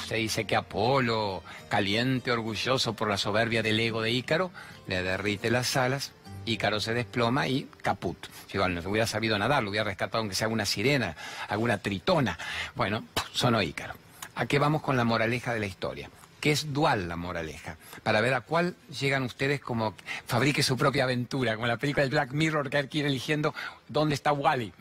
Se 0.08 0.16
dice 0.16 0.46
que 0.46 0.56
Apolo, 0.56 1.44
caliente, 1.68 2.32
orgulloso 2.32 2.96
por 2.96 3.10
la 3.10 3.18
soberbia 3.18 3.62
del 3.62 3.80
ego 3.80 4.02
de 4.02 4.10
Ícaro, 4.12 4.52
le 4.88 5.04
derrite 5.04 5.50
las 5.52 5.76
alas 5.78 6.12
Ícaro 6.48 6.80
se 6.80 6.94
desploma 6.94 7.48
y 7.48 7.68
caput. 7.82 8.18
Si 8.50 8.58
no 8.58 8.90
hubiera 8.90 9.06
sabido 9.06 9.38
nadar, 9.38 9.64
lo 9.64 9.70
hubiera 9.70 9.84
rescatado 9.84 10.20
aunque 10.20 10.36
sea 10.36 10.46
alguna 10.46 10.66
sirena, 10.66 11.16
alguna 11.50 11.78
tritona. 11.80 12.38
Bueno, 12.76 13.04
sonó 13.34 13.62
Ícaro. 13.62 13.94
¿A 14.36 14.46
qué 14.46 14.60
vamos 14.60 14.82
con 14.82 14.98
la 14.98 15.04
moraleja 15.04 15.54
de 15.54 15.60
la 15.60 15.66
historia? 15.66 16.10
que 16.40 16.52
es 16.52 16.72
dual 16.72 17.10
la 17.10 17.16
moraleja, 17.16 17.78
para 18.04 18.22
ver 18.22 18.36
a 18.36 18.42
cuál 18.42 18.76
llegan 19.00 19.24
ustedes 19.24 19.60
como 19.60 19.96
fabrique 20.28 20.62
su 20.62 20.78
propia 20.78 21.06
aventura, 21.06 21.56
como 21.56 21.66
la 21.66 21.78
película 21.78 22.04
del 22.04 22.12
Black 22.12 22.32
Mirror 22.32 22.70
que 22.70 22.78
hay 22.78 22.88
que 22.88 23.00
ir 23.00 23.08
eligiendo 23.08 23.56
dónde 23.88 24.14
está 24.14 24.34
Wally. 24.34 24.72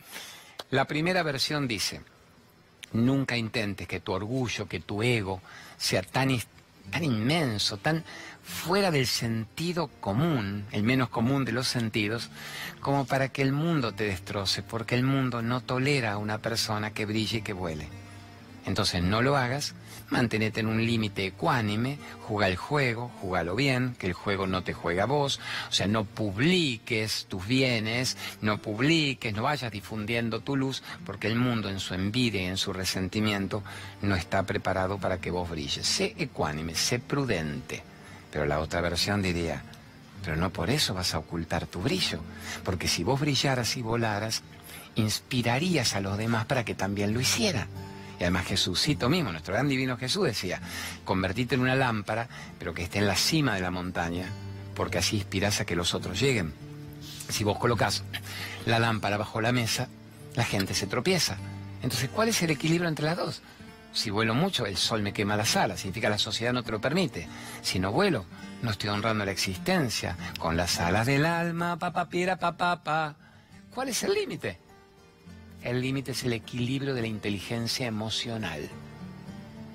La 0.69 0.85
primera 0.85 1.23
versión 1.23 1.67
dice, 1.67 2.01
nunca 2.93 3.37
intentes 3.37 3.87
que 3.87 3.99
tu 3.99 4.11
orgullo, 4.11 4.67
que 4.67 4.81
tu 4.81 5.01
ego 5.01 5.41
sea 5.77 6.03
tan, 6.03 6.39
tan 6.91 7.03
inmenso, 7.03 7.77
tan 7.77 8.03
fuera 8.47 8.91
del 8.91 9.07
sentido 9.07 9.89
común, 9.99 10.65
el 10.71 10.83
menos 10.83 11.09
común 11.09 11.43
de 11.43 11.51
los 11.51 11.67
sentidos, 11.67 12.29
como 12.79 13.05
para 13.05 13.27
que 13.27 13.41
el 13.41 13.51
mundo 13.51 13.93
te 13.93 14.05
destroce, 14.05 14.63
porque 14.63 14.95
el 14.95 15.03
mundo 15.03 15.41
no 15.41 15.61
tolera 15.61 16.13
a 16.13 16.17
una 16.17 16.37
persona 16.37 16.91
que 16.91 17.05
brille 17.05 17.39
y 17.39 17.41
que 17.41 17.53
vuele. 17.53 17.89
Entonces 18.65 19.03
no 19.03 19.21
lo 19.21 19.37
hagas, 19.37 19.75
mantenete 20.09 20.61
en 20.61 20.67
un 20.67 20.85
límite 20.85 21.25
ecuánime, 21.25 21.97
juega 22.21 22.47
el 22.47 22.55
juego, 22.55 23.11
jugalo 23.21 23.55
bien, 23.55 23.95
que 23.99 24.07
el 24.07 24.13
juego 24.13 24.47
no 24.47 24.63
te 24.63 24.73
juega 24.73 25.03
a 25.03 25.07
vos, 25.07 25.39
o 25.69 25.71
sea, 25.71 25.87
no 25.87 26.05
publiques 26.05 27.27
tus 27.29 27.45
bienes, 27.47 28.17
no 28.41 28.61
publiques, 28.61 29.33
no 29.33 29.43
vayas 29.43 29.71
difundiendo 29.71 30.39
tu 30.39 30.55
luz, 30.55 30.83
porque 31.05 31.27
el 31.27 31.35
mundo 31.35 31.69
en 31.69 31.79
su 31.79 31.93
envidia 31.93 32.41
y 32.41 32.45
en 32.45 32.57
su 32.57 32.71
resentimiento 32.73 33.61
no 34.01 34.15
está 34.15 34.43
preparado 34.43 34.97
para 34.97 35.19
que 35.19 35.31
vos 35.31 35.49
brilles. 35.49 35.85
Sé 35.85 36.15
ecuánime, 36.17 36.75
sé 36.75 36.99
prudente. 36.99 37.83
Pero 38.31 38.45
la 38.45 38.59
otra 38.59 38.81
versión 38.81 39.21
diría, 39.21 39.63
pero 40.23 40.35
no 40.35 40.51
por 40.51 40.69
eso 40.69 40.93
vas 40.93 41.13
a 41.13 41.19
ocultar 41.19 41.67
tu 41.67 41.81
brillo, 41.81 42.19
porque 42.63 42.87
si 42.87 43.03
vos 43.03 43.19
brillaras 43.19 43.77
y 43.77 43.81
volaras, 43.81 44.43
inspirarías 44.95 45.95
a 45.95 46.01
los 46.01 46.17
demás 46.17 46.45
para 46.45 46.65
que 46.65 46.75
también 46.75 47.13
lo 47.13 47.21
hicieran. 47.21 47.67
Y 48.19 48.23
además 48.23 48.47
Jesucito 48.47 49.09
mismo, 49.09 49.31
nuestro 49.31 49.53
gran 49.53 49.69
divino 49.69 49.95
Jesús 49.97 50.25
decía, 50.25 50.59
convertite 51.05 51.55
en 51.55 51.61
una 51.61 51.75
lámpara, 51.75 52.27
pero 52.57 52.73
que 52.73 52.83
esté 52.83 52.99
en 52.99 53.07
la 53.07 53.15
cima 53.15 53.55
de 53.55 53.61
la 53.61 53.71
montaña, 53.71 54.27
porque 54.75 54.97
así 54.97 55.17
inspirás 55.17 55.61
a 55.61 55.65
que 55.65 55.75
los 55.75 55.93
otros 55.93 56.19
lleguen. 56.19 56.53
Si 57.29 57.43
vos 57.43 57.57
colocás 57.59 58.03
la 58.65 58.79
lámpara 58.79 59.17
bajo 59.17 59.39
la 59.39 59.51
mesa, 59.51 59.87
la 60.35 60.43
gente 60.43 60.73
se 60.73 60.87
tropieza. 60.87 61.37
Entonces, 61.83 62.09
¿cuál 62.09 62.29
es 62.29 62.41
el 62.41 62.49
equilibrio 62.49 62.89
entre 62.89 63.05
las 63.05 63.17
dos? 63.17 63.41
Si 63.97 64.11
vuelo 64.11 64.35
mucho, 64.35 64.67
el 64.67 64.77
sol 64.77 65.01
me 65.01 65.11
quema 65.11 65.35
las 65.35 65.55
alas, 65.55 65.79
significa 65.79 66.07
la 66.07 66.19
sociedad 66.19 66.53
no 66.53 66.61
te 66.61 66.71
lo 66.71 66.79
permite. 66.79 67.27
Si 67.63 67.79
no 67.79 67.91
vuelo, 67.91 68.25
no 68.61 68.69
estoy 68.69 68.91
honrando 68.91 69.25
la 69.25 69.31
existencia. 69.31 70.15
Con 70.37 70.55
las 70.55 70.79
alas 70.79 71.07
del 71.07 71.25
alma, 71.25 71.79
papá, 71.79 72.07
piera, 72.07 72.37
papá, 72.37 72.83
pa. 72.83 73.15
¿Cuál 73.73 73.89
es 73.89 74.03
el 74.03 74.13
límite? 74.13 74.59
El 75.63 75.81
límite 75.81 76.11
es 76.11 76.23
el 76.23 76.33
equilibrio 76.33 76.93
de 76.93 77.01
la 77.01 77.07
inteligencia 77.07 77.87
emocional. 77.87 78.69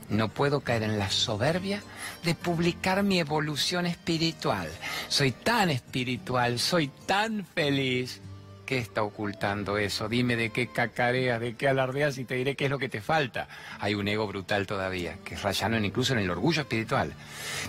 No 0.08 0.28
puedo 0.28 0.60
caer 0.60 0.84
en 0.84 1.00
la 1.00 1.10
soberbia 1.10 1.82
de 2.22 2.36
publicar 2.36 3.02
mi 3.02 3.18
evolución 3.18 3.86
espiritual. 3.86 4.68
Soy 5.08 5.32
tan 5.32 5.68
espiritual, 5.68 6.60
soy 6.60 6.92
tan 7.06 7.44
feliz 7.44 8.20
qué 8.64 8.78
está 8.78 9.02
ocultando 9.02 9.78
eso? 9.78 10.08
Dime 10.08 10.36
de 10.36 10.50
qué 10.50 10.68
cacareas, 10.68 11.40
de 11.40 11.54
qué 11.54 11.68
alardeas 11.68 12.18
y 12.18 12.24
te 12.24 12.34
diré 12.34 12.56
qué 12.56 12.66
es 12.66 12.70
lo 12.70 12.78
que 12.78 12.88
te 12.88 13.00
falta. 13.00 13.48
Hay 13.80 13.94
un 13.94 14.08
ego 14.08 14.26
brutal 14.26 14.66
todavía, 14.66 15.18
que 15.24 15.34
es 15.34 15.42
rayano 15.42 15.78
incluso 15.78 16.12
en 16.12 16.20
el 16.20 16.30
orgullo 16.30 16.62
espiritual. 16.62 17.12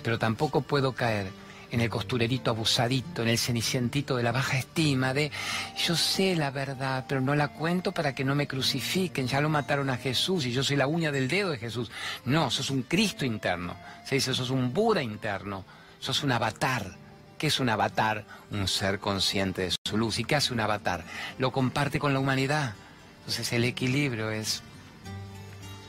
Pero 0.02 0.20
tampoco 0.20 0.62
puedo 0.62 0.94
caer 0.94 1.28
en 1.72 1.82
el 1.82 1.90
costurerito 1.90 2.52
abusadito, 2.52 3.24
en 3.24 3.30
el 3.30 3.38
cenicientito 3.40 4.16
de 4.16 4.22
la 4.22 4.32
baja 4.32 4.60
estima, 4.60 5.14
de 5.14 5.32
yo 5.76 5.96
sé 5.96 6.36
la 6.36 6.52
verdad, 6.52 7.06
pero 7.08 7.20
no 7.20 7.34
la 7.34 7.48
cuento 7.48 7.92
para 7.92 8.14
que 8.14 8.24
no 8.24 8.36
me 8.36 8.48
crucifiquen, 8.48 9.28
ya 9.28 9.42
lo 9.42 9.50
mataron 9.50 9.90
a 9.90 9.98
Jesús 9.98 10.46
y 10.46 10.52
yo 10.52 10.64
soy 10.64 10.76
la 10.76 10.86
uña 10.86 11.12
del 11.12 11.28
dedo 11.28 11.50
de 11.50 11.58
Jesús. 11.58 11.90
No, 12.26 12.52
sos 12.52 12.70
un 12.70 12.84
Cristo 12.84 13.26
interno, 13.26 13.76
se 14.06 14.16
dice, 14.16 14.36
sos 14.36 14.52
un 14.52 14.72
Buda 14.72 15.02
interno, 15.02 15.66
sos 16.00 16.24
un 16.24 16.32
avatar 16.32 17.03
¿Qué 17.38 17.48
es 17.48 17.60
un 17.60 17.70
avatar? 17.70 18.26
Un 18.52 18.68
ser 18.68 19.00
consciente 19.00 19.64
de 19.64 19.76
su 19.86 19.98
luz. 19.98 20.20
¿Y 20.20 20.24
qué 20.24 20.36
hace 20.36 20.54
un 20.54 20.60
avatar? 20.60 21.04
Lo 21.38 21.52
comparte 21.52 22.00
con 22.00 22.14
la 22.14 22.20
humanidad. 22.20 22.74
Entonces 23.20 23.52
el 23.54 23.64
equilibrio 23.64 24.32
es... 24.32 24.62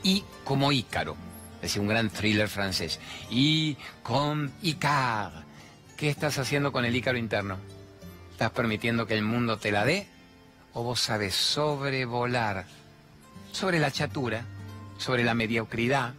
Y 0.03 0.23
como 0.43 0.71
Ícaro, 0.71 1.15
decía 1.61 1.81
un 1.81 1.87
gran 1.87 2.09
thriller 2.09 2.47
francés. 2.47 2.99
Y 3.29 3.77
con 4.03 4.51
Icar. 4.61 5.45
¿Qué 5.97 6.09
estás 6.09 6.37
haciendo 6.37 6.71
con 6.71 6.85
el 6.85 6.95
Ícaro 6.95 7.17
interno? 7.17 7.57
¿Estás 8.31 8.51
permitiendo 8.51 9.07
que 9.07 9.13
el 9.15 9.23
mundo 9.23 9.57
te 9.57 9.71
la 9.71 9.85
dé? 9.85 10.07
¿O 10.73 10.83
vos 10.83 10.99
sabes 10.99 11.33
sobrevolar 11.35 12.65
sobre 13.51 13.79
la 13.79 13.91
chatura, 13.91 14.43
sobre 14.97 15.23
la 15.23 15.33
mediocridad, 15.33 16.13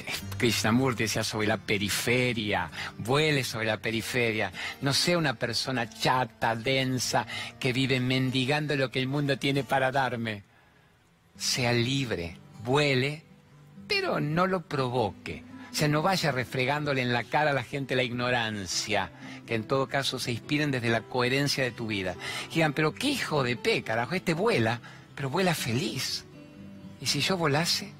Krishnamurti 0.38 1.04
decía 1.04 1.24
sobre 1.24 1.46
la 1.46 1.56
periferia, 1.56 2.70
vuele 2.98 3.44
sobre 3.44 3.66
la 3.66 3.78
periferia, 3.78 4.52
no 4.80 4.92
sea 4.92 5.18
una 5.18 5.34
persona 5.34 5.88
chata, 5.88 6.56
densa, 6.56 7.26
que 7.58 7.72
vive 7.72 8.00
mendigando 8.00 8.76
lo 8.76 8.90
que 8.90 9.00
el 9.00 9.08
mundo 9.08 9.38
tiene 9.38 9.64
para 9.64 9.90
darme. 9.90 10.44
Sea 11.36 11.72
libre, 11.72 12.36
vuele, 12.64 13.22
pero 13.88 14.20
no 14.20 14.46
lo 14.46 14.62
provoque. 14.62 15.44
O 15.70 15.74
sea, 15.74 15.88
no 15.88 16.02
vaya 16.02 16.32
refregándole 16.32 17.00
en 17.00 17.14
la 17.14 17.24
cara 17.24 17.50
a 17.50 17.54
la 17.54 17.62
gente 17.62 17.96
la 17.96 18.02
ignorancia, 18.02 19.10
que 19.46 19.54
en 19.54 19.64
todo 19.64 19.88
caso 19.88 20.18
se 20.18 20.30
inspiren 20.30 20.70
desde 20.70 20.90
la 20.90 21.00
coherencia 21.00 21.64
de 21.64 21.70
tu 21.70 21.86
vida. 21.86 22.14
Digan, 22.52 22.74
pero 22.74 22.92
qué 22.92 23.08
hijo 23.08 23.42
de 23.42 23.56
pe, 23.56 23.82
carajo, 23.82 24.14
este 24.14 24.34
vuela, 24.34 24.80
pero 25.14 25.30
vuela 25.30 25.54
feliz. 25.54 26.26
¿Y 27.00 27.06
si 27.06 27.20
yo 27.20 27.38
volase? 27.38 27.94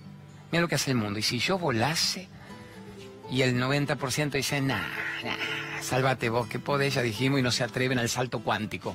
Mira 0.53 0.63
lo 0.63 0.69
que 0.69 0.75
hace 0.75 0.91
el 0.91 0.99
mundo. 0.99 1.19
Y 1.19 1.23
si 1.23 1.39
yo 1.39 1.59
volase 1.59 2.29
y 3.31 3.41
el 3.41 3.57
90% 3.57 4.33
dice, 4.33 4.61
nah, 4.61 4.87
nah, 5.25 5.37
sálvate 5.81 6.29
vos, 6.29 6.47
que 6.47 6.59
podés, 6.59 6.95
ya 6.95 7.03
dijimos, 7.03 7.41
y 7.41 7.43
no 7.43 7.51
se 7.51 7.65
atreven 7.65 7.99
al 7.99 8.11
salto 8.11 8.41
cuántico. 8.41 8.95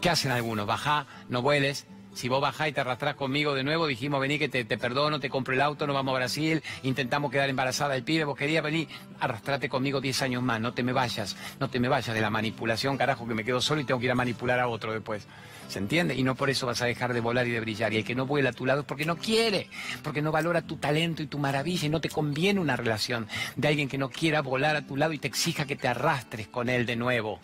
¿Qué 0.00 0.10
hacen 0.10 0.32
algunos? 0.32 0.66
Bajá, 0.66 1.06
no 1.28 1.42
vueles. 1.42 1.86
Si 2.12 2.28
vos 2.28 2.40
bajás 2.40 2.68
y 2.68 2.72
te 2.72 2.80
arrastrás 2.80 3.14
conmigo 3.14 3.54
de 3.54 3.62
nuevo, 3.62 3.86
dijimos, 3.86 4.20
vení 4.20 4.38
que 4.38 4.48
te, 4.48 4.64
perdono, 4.64 5.20
te 5.20 5.30
compro 5.30 5.54
el 5.54 5.60
auto, 5.60 5.86
nos 5.86 5.94
vamos 5.94 6.12
a 6.12 6.16
Brasil, 6.16 6.62
intentamos 6.82 7.30
quedar 7.30 7.50
embarazada 7.50 7.92
del 7.92 8.04
pibe, 8.04 8.24
vos 8.24 8.38
querías 8.38 8.64
venir, 8.64 8.88
arrastrate 9.20 9.68
conmigo 9.68 10.00
10 10.00 10.22
años 10.22 10.42
más, 10.42 10.58
no 10.58 10.72
te 10.72 10.82
me 10.82 10.94
vayas, 10.94 11.36
no 11.60 11.68
te 11.68 11.78
me 11.78 11.88
vayas 11.88 12.14
de 12.14 12.20
la 12.22 12.30
manipulación, 12.30 12.96
carajo, 12.96 13.28
que 13.28 13.34
me 13.34 13.44
quedo 13.44 13.60
solo 13.60 13.82
y 13.82 13.84
tengo 13.84 14.00
que 14.00 14.06
ir 14.06 14.12
a 14.12 14.14
manipular 14.14 14.58
a 14.58 14.66
otro 14.66 14.94
después. 14.94 15.26
¿Se 15.68 15.78
entiende? 15.78 16.14
Y 16.14 16.22
no 16.22 16.34
por 16.34 16.48
eso 16.48 16.66
vas 16.66 16.80
a 16.82 16.86
dejar 16.86 17.12
de 17.12 17.20
volar 17.20 17.46
y 17.46 17.50
de 17.50 17.60
brillar. 17.60 17.92
Y 17.92 17.96
el 17.96 18.04
que 18.04 18.14
no 18.14 18.26
vuela 18.26 18.50
a 18.50 18.52
tu 18.52 18.66
lado 18.66 18.80
es 18.80 18.86
porque 18.86 19.04
no 19.04 19.16
quiere, 19.16 19.68
porque 20.02 20.22
no 20.22 20.30
valora 20.32 20.62
tu 20.62 20.76
talento 20.76 21.22
y 21.22 21.26
tu 21.26 21.38
maravilla 21.38 21.86
y 21.86 21.90
no 21.90 22.00
te 22.00 22.08
conviene 22.08 22.60
una 22.60 22.76
relación 22.76 23.26
de 23.56 23.68
alguien 23.68 23.88
que 23.88 23.98
no 23.98 24.08
quiera 24.08 24.42
volar 24.42 24.76
a 24.76 24.86
tu 24.86 24.96
lado 24.96 25.12
y 25.12 25.18
te 25.18 25.28
exija 25.28 25.66
que 25.66 25.76
te 25.76 25.88
arrastres 25.88 26.48
con 26.48 26.68
él 26.68 26.86
de 26.86 26.96
nuevo. 26.96 27.40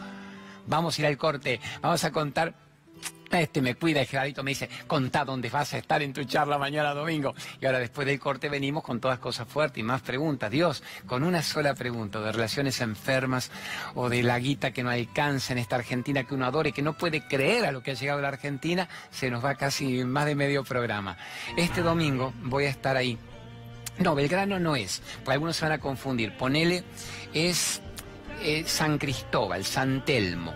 Vamos 0.67 0.97
a 0.97 1.03
ir 1.03 1.07
al 1.07 1.17
corte, 1.17 1.61
vamos 1.81 2.05
a 2.05 2.13
contar 2.13 2.55
este 3.41 3.63
me 3.63 3.75
cuida, 3.75 4.05
Gerardito 4.05 4.43
me 4.43 4.51
dice, 4.51 4.69
contá 4.87 5.25
dónde 5.25 5.49
vas 5.49 5.73
a 5.75 5.79
estar 5.79 6.03
en 6.03 6.13
tu 6.13 6.25
charla 6.25 6.59
mañana 6.59 6.95
domingo. 6.95 7.35
Y 7.61 7.67
ahora 7.67 7.79
después 7.79 8.07
del 8.07 8.21
corte 8.21 8.49
venimos 8.49 8.83
con 8.83 9.01
todas 9.01 9.19
cosas 9.19 9.49
fuertes 9.49 9.79
y 9.79 9.83
más 9.83 10.03
preguntas. 10.03 10.51
Dios, 10.51 10.83
con 11.07 11.23
una 11.23 11.43
sola 11.43 11.75
pregunta, 11.75 12.21
de 12.21 12.33
relaciones 12.33 12.81
enfermas 12.81 13.51
o 13.95 14.09
de 14.09 14.23
la 14.23 14.39
guita 14.39 14.73
que 14.73 14.83
no 14.83 14.91
alcanza 14.91 15.53
en 15.53 15.59
esta 15.59 15.77
Argentina 15.77 16.25
que 16.25 16.35
uno 16.35 16.47
adora 16.47 16.69
y 16.69 16.73
que 16.73 16.83
no 16.83 16.97
puede 16.97 17.27
creer 17.27 17.65
a 17.65 17.73
lo 17.73 17.83
que 17.83 17.93
ha 17.93 17.95
llegado 17.95 18.19
a 18.19 18.23
la 18.23 18.29
Argentina, 18.29 18.89
se 19.11 19.31
nos 19.31 19.45
va 19.45 19.55
casi 19.55 20.05
más 20.05 20.27
de 20.27 20.35
medio 20.35 20.65
programa. 20.65 21.17
Este 21.57 21.81
domingo 21.81 22.33
voy 22.43 22.65
a 22.65 22.71
estar 22.71 22.97
ahí. 22.97 23.19
No, 23.99 24.15
Belgrano 24.15 24.59
no 24.59 24.75
es, 24.75 25.03
porque 25.17 25.33
algunos 25.33 25.57
se 25.57 25.65
van 25.65 25.73
a 25.73 25.79
confundir. 25.79 26.37
Ponele, 26.37 26.85
es 27.33 27.81
eh, 28.43 28.65
San 28.67 28.99
Cristóbal, 28.99 29.65
San 29.65 30.05
Telmo. 30.05 30.55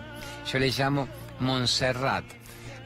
Yo 0.51 0.59
le 0.59 0.69
llamo 0.69 1.07
Montserrat 1.39 2.25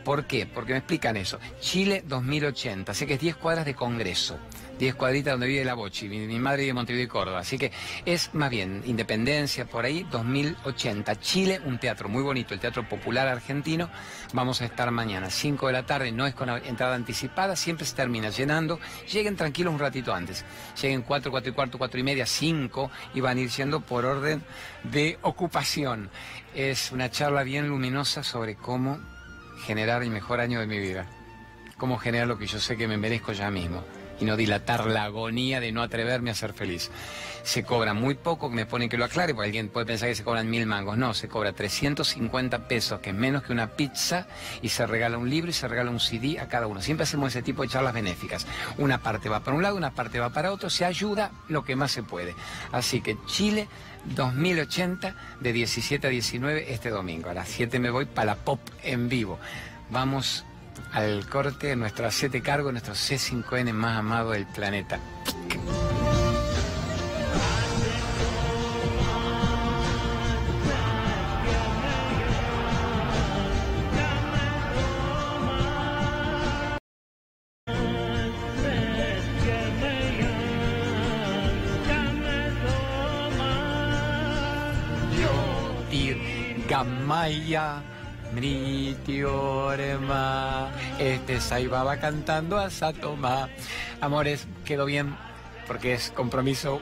¿Por 0.03 0.25
qué? 0.25 0.45
Porque 0.45 0.73
me 0.73 0.79
explican 0.79 1.17
eso. 1.17 1.39
Chile 1.59 2.03
2080, 2.07 2.93
sé 2.93 3.05
que 3.05 3.15
es 3.15 3.19
10 3.19 3.35
cuadras 3.35 3.65
de 3.65 3.75
Congreso. 3.75 4.39
10 4.81 4.95
cuadritas 4.95 5.33
donde 5.33 5.45
vive 5.45 5.63
la 5.63 5.75
Bochi. 5.75 6.09
Mi, 6.09 6.25
mi 6.25 6.39
madre 6.39 6.61
vive 6.61 6.69
en 6.71 6.75
Montevideo 6.75 7.05
y 7.05 7.07
Córdoba. 7.07 7.39
Así 7.39 7.59
que 7.59 7.71
es 8.03 8.33
más 8.33 8.49
bien 8.49 8.81
Independencia 8.85 9.65
por 9.65 9.85
ahí, 9.85 10.07
2080. 10.09 11.19
Chile, 11.19 11.61
un 11.65 11.77
teatro 11.77 12.09
muy 12.09 12.23
bonito, 12.23 12.55
el 12.55 12.59
Teatro 12.59 12.89
Popular 12.89 13.27
Argentino. 13.27 13.91
Vamos 14.33 14.59
a 14.61 14.65
estar 14.65 14.89
mañana, 14.89 15.29
5 15.29 15.67
de 15.67 15.73
la 15.73 15.85
tarde, 15.85 16.11
no 16.11 16.25
es 16.25 16.33
con 16.33 16.49
entrada 16.49 16.95
anticipada, 16.95 17.55
siempre 17.55 17.85
se 17.85 17.95
termina 17.95 18.29
llenando. 18.29 18.79
Lleguen 19.11 19.35
tranquilos 19.35 19.71
un 19.71 19.79
ratito 19.79 20.15
antes. 20.15 20.43
Lleguen 20.81 21.03
4, 21.03 21.29
4 21.29 21.51
y 21.51 21.53
cuarto, 21.53 21.77
4 21.77 21.99
y 21.99 22.03
media, 22.03 22.25
5 22.25 22.89
y 23.13 23.21
van 23.21 23.37
a 23.37 23.41
ir 23.41 23.51
siendo 23.51 23.81
por 23.81 24.05
orden 24.05 24.43
de 24.83 25.19
ocupación. 25.21 26.09
Es 26.55 26.91
una 26.91 27.11
charla 27.11 27.43
bien 27.43 27.67
luminosa 27.67 28.23
sobre 28.23 28.55
cómo 28.55 28.99
generar 29.61 30.03
el 30.03 30.09
mejor 30.09 30.39
año 30.39 30.59
de 30.59 30.67
mi 30.67 30.79
vida. 30.79 31.05
Cómo 31.77 31.97
generar 31.97 32.27
lo 32.27 32.37
que 32.37 32.47
yo 32.47 32.59
sé 32.59 32.77
que 32.77 32.87
me 32.87 32.97
merezco 32.97 33.31
ya 33.33 33.49
mismo 33.49 33.83
y 34.21 34.25
no 34.25 34.37
dilatar 34.37 34.85
la 34.85 35.05
agonía 35.05 35.59
de 35.59 35.71
no 35.71 35.81
atreverme 35.81 36.29
a 36.29 36.35
ser 36.35 36.53
feliz. 36.53 36.91
Se 37.43 37.63
cobra 37.63 37.95
muy 37.95 38.13
poco, 38.13 38.51
me 38.51 38.67
ponen 38.67 38.87
que 38.87 38.97
lo 38.97 39.05
aclare, 39.05 39.33
porque 39.33 39.47
alguien 39.47 39.69
puede 39.69 39.87
pensar 39.87 40.09
que 40.09 40.15
se 40.15 40.23
cobran 40.23 40.47
mil 40.47 40.67
mangos. 40.67 40.95
No, 40.95 41.15
se 41.15 41.27
cobra 41.27 41.53
350 41.53 42.67
pesos, 42.67 42.99
que 42.99 43.09
es 43.09 43.15
menos 43.15 43.41
que 43.41 43.51
una 43.51 43.71
pizza, 43.71 44.27
y 44.61 44.69
se 44.69 44.85
regala 44.85 45.17
un 45.17 45.27
libro 45.27 45.49
y 45.49 45.53
se 45.53 45.67
regala 45.67 45.89
un 45.89 45.99
CD 45.99 46.39
a 46.39 46.47
cada 46.47 46.67
uno. 46.67 46.81
Siempre 46.83 47.05
hacemos 47.05 47.29
ese 47.29 47.41
tipo 47.41 47.63
de 47.63 47.69
charlas 47.69 47.95
benéficas. 47.95 48.45
Una 48.77 48.99
parte 48.99 49.27
va 49.27 49.39
para 49.39 49.57
un 49.57 49.63
lado, 49.63 49.75
una 49.75 49.95
parte 49.95 50.19
va 50.19 50.29
para 50.29 50.51
otro, 50.51 50.69
se 50.69 50.85
ayuda 50.85 51.31
lo 51.47 51.63
que 51.63 51.75
más 51.75 51.91
se 51.91 52.03
puede. 52.03 52.35
Así 52.71 53.01
que 53.01 53.17
Chile 53.25 53.67
2080 54.15 55.15
de 55.39 55.53
17 55.53 56.07
a 56.07 56.09
19 56.09 56.73
este 56.73 56.89
domingo. 56.89 57.29
A 57.29 57.33
las 57.33 57.49
7 57.49 57.79
me 57.79 57.89
voy 57.89 58.05
para 58.05 58.25
la 58.25 58.35
pop 58.35 58.59
en 58.83 59.09
vivo. 59.09 59.39
Vamos 59.89 60.45
al 60.91 61.27
corte 61.27 61.67
de 61.67 61.75
nuestro 61.75 62.09
siete 62.11 62.41
cargo, 62.41 62.71
nuestro 62.71 62.93
C5N 62.93 63.73
más 63.73 63.97
amado 63.97 64.31
del 64.31 64.45
planeta. 64.45 64.99
Gamaya 86.69 87.81
Mritiorema. 88.33 89.69
Este 90.99 91.41
Saibaba 91.41 91.97
cantando 91.97 92.57
a 92.57 92.69
Satoma. 92.69 93.49
Amores, 93.99 94.47
quedó 94.63 94.85
bien 94.85 95.17
porque 95.67 95.93
es 95.93 96.11
compromiso 96.11 96.81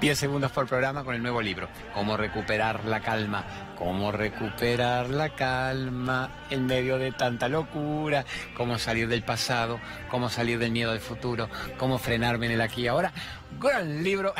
10 0.00 0.18
segundos 0.18 0.50
por 0.50 0.66
programa 0.66 1.04
con 1.04 1.14
el 1.14 1.22
nuevo 1.22 1.40
libro. 1.40 1.68
Cómo 1.94 2.16
recuperar 2.16 2.84
la 2.84 3.00
calma. 3.00 3.44
Cómo 3.76 4.12
recuperar 4.12 5.10
la 5.10 5.34
calma 5.34 6.30
en 6.50 6.66
medio 6.66 6.98
de 6.98 7.12
tanta 7.12 7.48
locura. 7.48 8.24
Cómo 8.56 8.78
salir 8.78 9.08
del 9.08 9.22
pasado. 9.22 9.78
Cómo 10.10 10.28
salir 10.28 10.58
del 10.58 10.72
miedo 10.72 10.92
del 10.92 11.00
futuro. 11.00 11.48
Cómo 11.78 11.98
frenarme 11.98 12.46
en 12.46 12.52
el 12.52 12.60
aquí 12.60 12.82
y 12.82 12.88
ahora. 12.88 13.12
Gran 13.60 14.02
libro. 14.02 14.34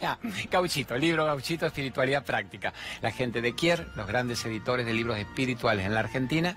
gauchito, 0.50 0.96
libro 0.96 1.24
gauchito, 1.24 1.66
espiritualidad 1.66 2.24
práctica. 2.24 2.72
La 3.00 3.10
gente 3.10 3.40
de 3.40 3.54
Kier, 3.54 3.88
los 3.96 4.06
grandes 4.06 4.44
editores 4.44 4.86
de 4.86 4.92
libros 4.92 5.18
espirituales 5.18 5.86
en 5.86 5.94
la 5.94 6.00
Argentina 6.00 6.56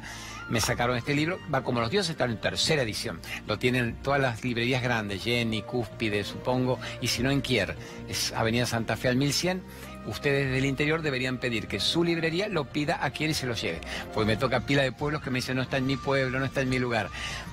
me 0.52 0.60
sacaron 0.60 0.98
este 0.98 1.16
libro, 1.16 1.40
va 1.54 1.64
como 1.64 1.80
los 1.80 1.90
dioses, 1.90 2.12
está 2.12 2.26
en 2.26 2.38
tercera 2.38 2.82
edición. 2.82 3.22
Lo 3.48 3.58
tienen 3.58 3.96
todas 4.04 4.20
las 4.20 4.44
librerías 4.44 4.84
grandes, 4.84 5.24
Jenny, 5.24 5.62
Cúspide, 5.62 6.26
supongo, 6.26 6.78
y 7.00 7.08
si 7.08 7.24
no 7.24 7.32
en 7.32 7.42
Kier, 7.42 7.76
es 8.10 8.34
Avenida 8.34 8.66
Santa 8.66 8.98
Fe 8.98 9.08
al 9.08 9.16
1100. 9.16 9.64
Ustedes 10.08 10.52
del 10.52 10.66
interior 10.66 11.02
deberían 11.02 11.38
pedir 11.38 11.68
que 11.68 11.80
su 11.80 12.04
librería 12.04 12.50
lo 12.50 12.66
pida 12.66 13.04
a 13.04 13.12
quien 13.12 13.32
y 13.32 13.34
se 13.34 13.48
lo 13.48 13.54
lleve. 13.54 13.80
Pues 14.14 14.28
me 14.28 14.36
toca 14.36 14.66
pila 14.66 14.84
de 14.84 14.92
pueblos 14.92 15.22
que 15.22 15.30
me 15.30 15.38
dicen 15.38 15.56
no 15.56 15.62
está 15.62 15.78
en 15.78 15.86
mi 15.86 15.96
pueblo, 15.96 16.40
no 16.40 16.46
está 16.46 16.62
en 16.62 16.70
mi 16.70 16.80
lugar. 16.80 17.10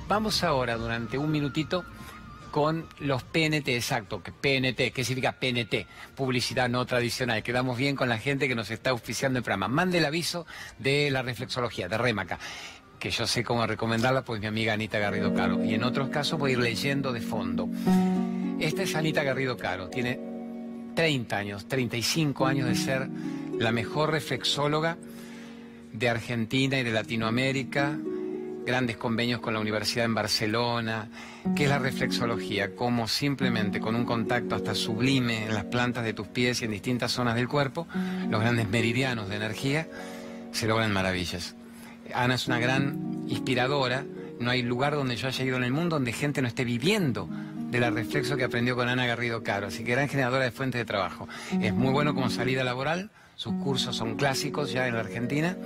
Vamos 0.08 0.42
ahora 0.42 0.76
durante 0.76 1.18
un 1.18 1.30
minutito 1.30 1.84
con 2.50 2.88
los 2.98 3.22
PNT, 3.22 3.68
exacto, 3.68 4.22
que 4.22 4.32
PNT, 4.32 4.92
¿qué 4.92 5.04
significa 5.04 5.32
PNT? 5.32 5.86
Publicidad 6.16 6.68
no 6.68 6.86
tradicional. 6.86 7.42
Quedamos 7.42 7.76
bien 7.76 7.94
con 7.94 8.08
la 8.08 8.18
gente 8.18 8.48
que 8.48 8.54
nos 8.54 8.70
está 8.70 8.90
auspiciando 8.90 9.38
el 9.38 9.44
programa. 9.44 9.68
Mande 9.68 9.98
el 9.98 10.06
aviso 10.06 10.46
de 10.78 11.10
la 11.10 11.22
reflexología, 11.22 11.88
de 11.88 11.98
Remaca 11.98 12.38
que 12.98 13.10
yo 13.10 13.26
sé 13.26 13.44
cómo 13.44 13.66
recomendarla, 13.66 14.22
pues 14.22 14.40
mi 14.40 14.46
amiga 14.46 14.72
Anita 14.72 14.98
Garrido 14.98 15.32
Caro. 15.34 15.64
Y 15.64 15.74
en 15.74 15.84
otros 15.84 16.08
casos 16.08 16.38
voy 16.38 16.50
a 16.50 16.52
ir 16.54 16.58
leyendo 16.58 17.12
de 17.12 17.20
fondo. 17.20 17.68
Esta 18.60 18.82
es 18.82 18.94
Anita 18.94 19.22
Garrido 19.22 19.56
Caro, 19.56 19.88
tiene 19.88 20.18
30 20.94 21.36
años, 21.36 21.68
35 21.68 22.46
años 22.46 22.68
de 22.68 22.74
ser 22.74 23.08
la 23.58 23.70
mejor 23.70 24.10
reflexóloga 24.10 24.96
de 25.92 26.08
Argentina 26.08 26.78
y 26.78 26.82
de 26.82 26.90
Latinoamérica, 26.90 27.96
grandes 28.66 28.96
convenios 28.96 29.40
con 29.40 29.54
la 29.54 29.60
Universidad 29.60 30.04
en 30.04 30.14
Barcelona, 30.14 31.08
que 31.56 31.64
es 31.64 31.70
la 31.70 31.78
reflexología, 31.78 32.74
como 32.74 33.08
simplemente 33.08 33.80
con 33.80 33.94
un 33.94 34.04
contacto 34.04 34.54
hasta 34.54 34.74
sublime 34.74 35.46
en 35.46 35.54
las 35.54 35.64
plantas 35.64 36.04
de 36.04 36.12
tus 36.12 36.26
pies 36.26 36.60
y 36.60 36.66
en 36.66 36.72
distintas 36.72 37.12
zonas 37.12 37.34
del 37.36 37.48
cuerpo, 37.48 37.86
los 38.28 38.40
grandes 38.40 38.68
meridianos 38.68 39.28
de 39.28 39.36
energía, 39.36 39.88
se 40.52 40.66
logran 40.66 40.92
maravillas. 40.92 41.54
Ana 42.14 42.34
es 42.34 42.46
una 42.46 42.58
gran 42.58 43.24
inspiradora. 43.28 44.04
No 44.40 44.50
hay 44.50 44.62
lugar 44.62 44.94
donde 44.94 45.16
yo 45.16 45.28
haya 45.28 45.44
ido 45.44 45.56
en 45.56 45.64
el 45.64 45.72
mundo 45.72 45.96
donde 45.96 46.12
gente 46.12 46.42
no 46.42 46.48
esté 46.48 46.64
viviendo 46.64 47.28
de 47.70 47.80
la 47.80 47.90
reflexo 47.90 48.36
que 48.36 48.44
aprendió 48.44 48.76
con 48.76 48.88
Ana 48.88 49.06
Garrido 49.06 49.42
Caro. 49.42 49.66
Así 49.66 49.84
que 49.84 49.92
gran 49.92 50.08
generadora 50.08 50.44
de 50.44 50.50
fuentes 50.50 50.78
de 50.78 50.84
trabajo. 50.84 51.28
Es 51.60 51.74
muy 51.74 51.92
bueno 51.92 52.14
como 52.14 52.30
salida 52.30 52.64
laboral. 52.64 53.10
Sus 53.36 53.54
cursos 53.54 53.96
son 53.96 54.16
clásicos 54.16 54.72
ya 54.72 54.88
en 54.88 54.94
la 54.94 55.00
Argentina 55.00 55.56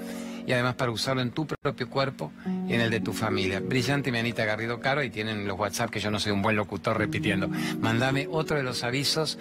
y 0.47 0.53
además 0.53 0.74
para 0.74 0.90
usarlo 0.90 1.22
en 1.22 1.30
tu 1.30 1.47
propio 1.47 1.88
cuerpo 1.88 2.32
y 2.68 2.74
en 2.74 2.80
el 2.80 2.90
de 2.90 3.01
tu 3.01 3.12
familia. 3.12 3.61
Brillante 3.61 4.11
mi 4.11 4.18
Anita 4.18 4.45
Garrido 4.45 4.80
Caro 4.80 5.03
y 5.03 5.11
tienen 5.11 5.47
los 5.47 5.59
WhatsApp 5.59 5.90
que 5.90 6.01
yo 6.01 6.11
no 6.11 6.18
soy 6.18 6.32
un 6.32 6.43
buen 6.43 6.57
locutor 6.57 6.99
repitiendo. 6.99 7.49
Mándame 7.80 8.28
otro 8.30 8.57
de 8.57 8.62
los 8.62 8.82
avisos 8.84 9.38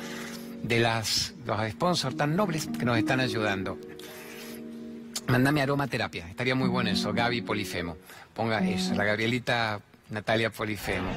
de 0.64 0.80
las, 0.80 1.34
los 1.46 1.58
sponsors 1.72 2.16
tan 2.16 2.36
nobles 2.36 2.70
que 2.78 2.86
nos 2.86 2.98
están 2.98 3.20
ayudando. 3.20 3.78
Mándame 5.32 5.62
aromaterapia, 5.62 6.28
estaría 6.28 6.56
muy 6.56 6.68
bueno 6.68 6.90
eso, 6.90 7.14
Gaby 7.14 7.42
Polifemo. 7.42 7.96
Ponga 8.34 8.60
eso, 8.68 8.94
la 8.96 9.06
Gabrielita 9.06 9.80
Natalia 10.10 10.50
Polifemo. 10.50 11.10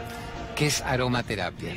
¿Qué 0.54 0.66
es 0.66 0.82
aromaterapia? 0.82 1.74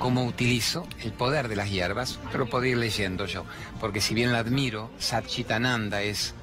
¿Cómo 0.00 0.24
utilizo 0.24 0.88
el 1.04 1.12
poder 1.12 1.46
de 1.46 1.54
las 1.54 1.70
hierbas? 1.70 2.18
Pero 2.32 2.46
puedo 2.46 2.64
ir 2.64 2.78
leyendo 2.78 3.26
yo, 3.26 3.44
porque 3.80 4.00
si 4.00 4.12
bien 4.12 4.32
la 4.32 4.40
admiro, 4.40 4.90
Satchitananda 4.98 6.02
es 6.02 6.34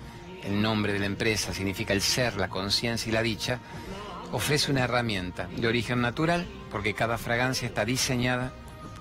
el 0.45 0.61
nombre 0.61 0.93
de 0.93 0.99
la 0.99 1.05
empresa, 1.05 1.53
significa 1.53 1.91
el 1.91 2.01
ser, 2.01 2.37
la 2.37 2.47
conciencia 2.47 3.09
y 3.09 3.13
la 3.13 3.21
dicha, 3.21 3.59
ofrece 4.31 4.71
una 4.71 4.85
herramienta 4.85 5.49
de 5.57 5.67
origen 5.67 5.99
natural, 5.99 6.47
porque 6.71 6.93
cada 6.93 7.17
fragancia 7.17 7.67
está 7.67 7.83
diseñada 7.83 8.53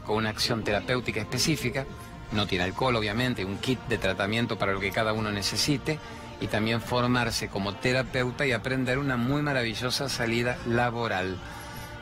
con 0.04 0.16
una 0.16 0.30
acción 0.30 0.64
terapéutica 0.64 1.20
específica, 1.20 1.86
no 2.32 2.48
tiene 2.48 2.64
alcohol 2.64 2.96
obviamente, 2.96 3.44
un 3.44 3.58
kit 3.58 3.78
de 3.88 3.98
tratamiento 3.98 4.58
para 4.58 4.72
lo 4.72 4.80
que 4.80 4.90
cada 4.90 5.12
uno 5.12 5.30
necesite, 5.30 6.00
y 6.40 6.46
también 6.46 6.80
formarse 6.80 7.48
como 7.48 7.74
terapeuta 7.74 8.46
y 8.46 8.52
aprender 8.52 8.98
una 8.98 9.16
muy 9.16 9.42
maravillosa 9.42 10.08
salida 10.08 10.58
laboral. 10.66 11.38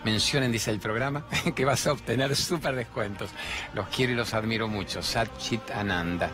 Mencionen, 0.04 0.50
dice 0.50 0.70
el 0.70 0.80
programa, 0.80 1.24
que 1.54 1.64
vas 1.64 1.86
a 1.86 1.92
obtener 1.92 2.34
súper 2.34 2.74
descuentos. 2.74 3.30
Los 3.74 3.88
quiero 3.88 4.12
y 4.12 4.16
los 4.16 4.34
admiro 4.34 4.66
mucho. 4.66 5.02
Satchit 5.02 5.70
Ananda, 5.70 6.30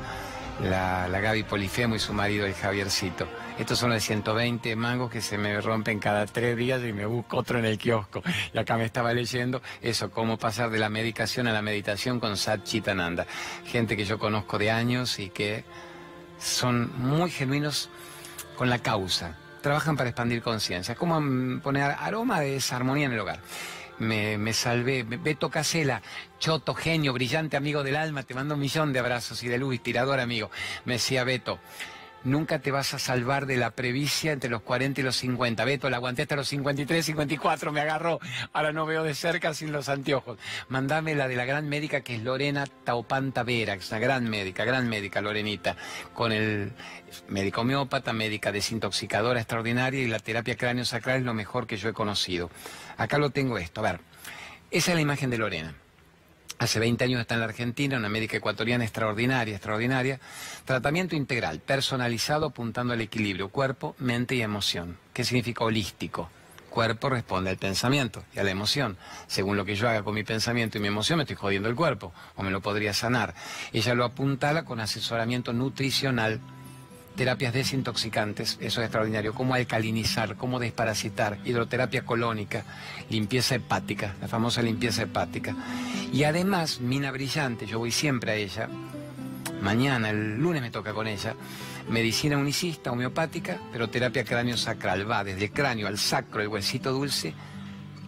la, 0.62 1.06
la 1.08 1.20
Gaby 1.20 1.42
Polifemo 1.42 1.94
y 1.94 1.98
su 1.98 2.12
marido, 2.14 2.46
el 2.46 2.54
Javiercito. 2.54 3.28
Estos 3.58 3.78
son 3.78 3.90
los 3.90 4.02
120 4.02 4.74
mangos 4.76 5.10
que 5.10 5.20
se 5.20 5.36
me 5.36 5.60
rompen 5.60 5.98
cada 5.98 6.24
tres 6.26 6.56
días 6.56 6.80
y 6.82 6.92
me 6.92 7.06
busco 7.06 7.38
otro 7.38 7.58
en 7.58 7.64
el 7.64 7.76
kiosco. 7.76 8.22
Y 8.54 8.58
acá 8.58 8.78
me 8.78 8.84
estaba 8.84 9.12
leyendo 9.12 9.60
eso, 9.82 10.10
cómo 10.10 10.38
pasar 10.38 10.70
de 10.70 10.78
la 10.78 10.88
medicación 10.88 11.48
a 11.48 11.52
la 11.52 11.60
meditación 11.60 12.20
con 12.20 12.36
Satchit 12.36 12.86
Ananda. 12.88 13.26
Gente 13.66 13.96
que 13.96 14.04
yo 14.04 14.18
conozco 14.18 14.58
de 14.58 14.70
años 14.70 15.18
y 15.18 15.28
que 15.28 15.64
son 16.38 16.90
muy 16.98 17.30
genuinos 17.30 17.90
con 18.56 18.70
la 18.70 18.78
causa. 18.78 19.36
Trabajan 19.62 19.96
para 19.96 20.10
expandir 20.10 20.42
conciencia. 20.42 20.94
Como 20.94 21.60
poner 21.60 21.94
aroma 21.98 22.40
de 22.40 22.52
desarmonía 22.52 23.06
en 23.06 23.12
el 23.12 23.20
hogar. 23.20 23.40
Me, 23.98 24.38
me, 24.38 24.52
salvé. 24.52 25.02
Beto 25.02 25.50
Casela, 25.50 26.02
choto, 26.38 26.74
genio, 26.74 27.12
brillante 27.12 27.56
amigo 27.56 27.82
del 27.82 27.96
alma, 27.96 28.22
te 28.22 28.34
mando 28.34 28.54
un 28.54 28.60
millón 28.60 28.92
de 28.92 29.00
abrazos 29.00 29.42
y 29.42 29.48
de 29.48 29.58
luz, 29.58 29.74
inspirador 29.74 30.20
amigo. 30.20 30.50
Me 30.84 30.94
decía 30.94 31.24
Beto, 31.24 31.58
nunca 32.24 32.58
te 32.58 32.70
vas 32.70 32.94
a 32.94 32.98
salvar 32.98 33.46
de 33.46 33.56
la 33.56 33.70
previcia 33.70 34.32
entre 34.32 34.50
los 34.50 34.62
40 34.62 35.00
y 35.00 35.04
los 35.04 35.16
50. 35.16 35.64
Beto, 35.64 35.90
la 35.90 35.96
aguanté 35.96 36.22
hasta 36.22 36.36
los 36.36 36.48
53, 36.48 37.04
54, 37.04 37.72
me 37.72 37.80
agarró. 37.80 38.20
Ahora 38.52 38.72
no 38.72 38.86
veo 38.86 39.04
de 39.04 39.14
cerca 39.14 39.54
sin 39.54 39.72
los 39.72 39.88
anteojos. 39.88 40.38
Mandame 40.68 41.14
la 41.14 41.28
de 41.28 41.36
la 41.36 41.44
gran 41.44 41.68
médica 41.68 42.00
que 42.00 42.16
es 42.16 42.22
Lorena 42.22 42.66
Taupanta 42.84 43.42
Vera, 43.42 43.74
que 43.74 43.82
es 43.82 43.90
una 43.90 44.00
gran 44.00 44.28
médica, 44.28 44.64
gran 44.64 44.88
médica, 44.88 45.20
Lorenita, 45.20 45.76
con 46.14 46.32
el 46.32 46.72
médico 47.28 47.62
homeópata, 47.62 48.12
médica 48.12 48.52
desintoxicadora 48.52 49.40
extraordinaria 49.40 50.02
y 50.02 50.06
la 50.06 50.18
terapia 50.18 50.56
cráneo 50.56 50.84
sacral 50.84 51.18
es 51.18 51.24
lo 51.24 51.34
mejor 51.34 51.66
que 51.66 51.76
yo 51.76 51.88
he 51.88 51.92
conocido. 51.92 52.50
Acá 52.96 53.18
lo 53.18 53.30
tengo 53.30 53.58
esto, 53.58 53.80
a 53.80 53.92
ver. 53.92 54.00
Esa 54.70 54.90
es 54.90 54.96
la 54.96 55.00
imagen 55.00 55.30
de 55.30 55.38
Lorena. 55.38 55.74
Hace 56.58 56.80
20 56.80 57.04
años 57.04 57.20
está 57.20 57.34
en 57.34 57.40
la 57.40 57.46
Argentina, 57.46 57.96
una 57.96 58.08
médica 58.08 58.36
ecuatoriana 58.36 58.82
extraordinaria, 58.82 59.54
extraordinaria. 59.54 60.18
Tratamiento 60.64 61.14
integral, 61.14 61.60
personalizado, 61.60 62.46
apuntando 62.46 62.94
al 62.94 63.00
equilibrio, 63.00 63.48
cuerpo, 63.48 63.94
mente 63.98 64.34
y 64.34 64.42
emoción. 64.42 64.98
¿Qué 65.12 65.22
significa 65.22 65.62
holístico? 65.62 66.28
Cuerpo 66.68 67.10
responde 67.10 67.50
al 67.50 67.58
pensamiento 67.58 68.24
y 68.34 68.40
a 68.40 68.42
la 68.42 68.50
emoción. 68.50 68.98
Según 69.28 69.56
lo 69.56 69.64
que 69.64 69.76
yo 69.76 69.88
haga 69.88 70.02
con 70.02 70.14
mi 70.14 70.24
pensamiento 70.24 70.78
y 70.78 70.80
mi 70.80 70.88
emoción, 70.88 71.18
me 71.18 71.22
estoy 71.22 71.36
jodiendo 71.36 71.68
el 71.68 71.76
cuerpo, 71.76 72.12
o 72.34 72.42
me 72.42 72.50
lo 72.50 72.60
podría 72.60 72.92
sanar. 72.92 73.34
Ella 73.72 73.94
lo 73.94 74.04
apuntala 74.04 74.64
con 74.64 74.80
asesoramiento 74.80 75.52
nutricional 75.52 76.40
terapias 77.18 77.52
desintoxicantes, 77.52 78.58
eso 78.60 78.80
es 78.80 78.86
extraordinario, 78.86 79.34
cómo 79.34 79.54
alcalinizar, 79.54 80.36
cómo 80.36 80.60
desparasitar, 80.60 81.38
hidroterapia 81.44 82.04
colónica, 82.04 82.62
limpieza 83.10 83.56
hepática, 83.56 84.14
la 84.20 84.28
famosa 84.28 84.62
limpieza 84.62 85.02
hepática. 85.02 85.56
Y 86.12 86.22
además, 86.22 86.80
mina 86.80 87.10
brillante, 87.10 87.66
yo 87.66 87.80
voy 87.80 87.90
siempre 87.90 88.30
a 88.30 88.34
ella, 88.36 88.68
mañana, 89.60 90.10
el 90.10 90.36
lunes 90.36 90.62
me 90.62 90.70
toca 90.70 90.94
con 90.94 91.08
ella, 91.08 91.34
medicina 91.90 92.38
unicista, 92.38 92.92
homeopática, 92.92 93.58
pero 93.72 93.90
terapia 93.90 94.22
cráneo 94.22 94.56
sacral, 94.56 95.10
va 95.10 95.24
desde 95.24 95.46
el 95.46 95.50
cráneo 95.50 95.88
al 95.88 95.98
sacro, 95.98 96.40
el 96.40 96.46
huesito 96.46 96.92
dulce, 96.92 97.34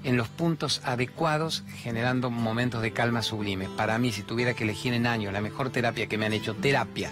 en 0.04 0.16
los 0.16 0.28
puntos 0.28 0.82
adecuados, 0.84 1.64
generando 1.82 2.30
momentos 2.30 2.80
de 2.80 2.92
calma 2.92 3.22
sublime. 3.22 3.68
Para 3.76 3.98
mí, 3.98 4.12
si 4.12 4.22
tuviera 4.22 4.54
que 4.54 4.62
elegir 4.62 4.94
en 4.94 5.08
años 5.08 5.32
la 5.32 5.40
mejor 5.40 5.70
terapia 5.70 6.06
que 6.06 6.16
me 6.16 6.26
han 6.26 6.32
hecho, 6.32 6.54
terapia 6.54 7.10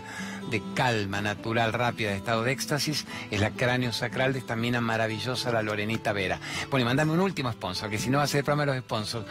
de 0.50 0.62
calma 0.74 1.20
natural, 1.20 1.72
rápida, 1.72 2.10
de 2.10 2.16
estado 2.16 2.42
de 2.42 2.52
éxtasis, 2.52 3.06
es 3.30 3.40
la 3.40 3.50
cráneo 3.50 3.92
sacral 3.92 4.32
de 4.32 4.38
esta 4.38 4.56
mina 4.56 4.80
maravillosa, 4.80 5.52
la 5.52 5.62
Lorenita 5.62 6.12
Vera. 6.12 6.40
Bueno, 6.70 6.82
y 6.82 6.86
mandame 6.86 7.12
un 7.12 7.20
último 7.20 7.52
sponsor, 7.52 7.90
que 7.90 7.98
si 7.98 8.10
no 8.10 8.18
va 8.18 8.24
a 8.24 8.26
ser 8.26 8.44
el 8.48 8.66
los 8.66 8.78
sponsors. 8.78 9.26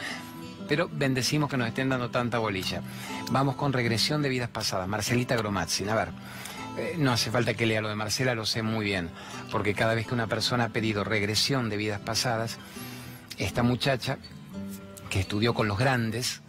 Pero 0.68 0.90
bendecimos 0.92 1.50
que 1.50 1.58
nos 1.58 1.68
estén 1.70 1.90
dando 1.90 2.10
tanta 2.10 2.40
bolilla. 2.40 2.82
Vamos 3.32 3.56
con 3.56 3.72
regresión 3.72 4.22
de 4.22 4.30
vidas 4.30 4.50
pasadas. 4.50 4.88
Marcelita 4.88 5.36
Gromatzin, 5.36 5.90
a 5.90 5.96
ver. 5.96 6.10
Eh, 6.78 6.96
no 6.98 7.12
hace 7.12 7.32
falta 7.32 7.54
que 7.56 7.66
lea 7.66 7.82
lo 7.82 7.90
de 7.90 7.96
Marcela, 7.96 8.36
lo 8.36 8.46
sé 8.46 8.62
muy 8.62 8.86
bien, 8.86 9.10
porque 9.52 9.74
cada 9.74 9.96
vez 9.96 10.06
que 10.06 10.14
una 10.14 10.28
persona 10.28 10.66
ha 10.66 10.70
pedido 10.70 11.04
regresión 11.04 11.70
de 11.70 11.78
vidas 11.78 12.00
pasadas, 12.02 12.60
esta 13.38 13.64
muchacha 13.64 14.20
que 15.10 15.20
estudió 15.22 15.54
con 15.56 15.68
los 15.68 15.80
grandes, 15.80 16.42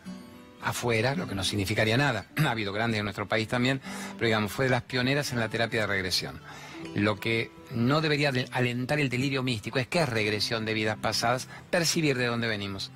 afuera, 0.69 1.15
lo 1.15 1.27
que 1.27 1.35
no 1.35 1.45
significaría 1.45 1.97
nada. 1.97 2.27
Ha 2.49 2.51
habido 2.51 2.73
grandes 2.73 2.99
en 2.99 3.05
nuestro 3.05 3.29
país 3.29 3.49
también, 3.49 3.81
pero 4.17 4.27
digamos, 4.27 4.53
fue 4.53 4.67
de 4.67 4.71
las 4.71 4.83
pioneras 4.83 5.33
en 5.33 5.41
la 5.41 5.49
terapia 5.49 5.83
de 5.83 5.87
regresión. 5.87 6.41
Lo 6.95 7.19
que 7.19 7.51
no 7.73 8.01
debería 8.01 8.33
alentar 8.53 9.01
el 9.01 9.09
delirio 9.09 9.43
místico 9.43 9.79
es 9.79 9.87
que 9.87 10.01
es 10.01 10.09
regresión 10.09 10.65
de 10.65 10.75
vidas 10.75 10.97
pasadas, 10.99 11.49
percibir 11.71 12.17
de 12.17 12.27
dónde 12.27 12.49
venimos. 12.49 12.91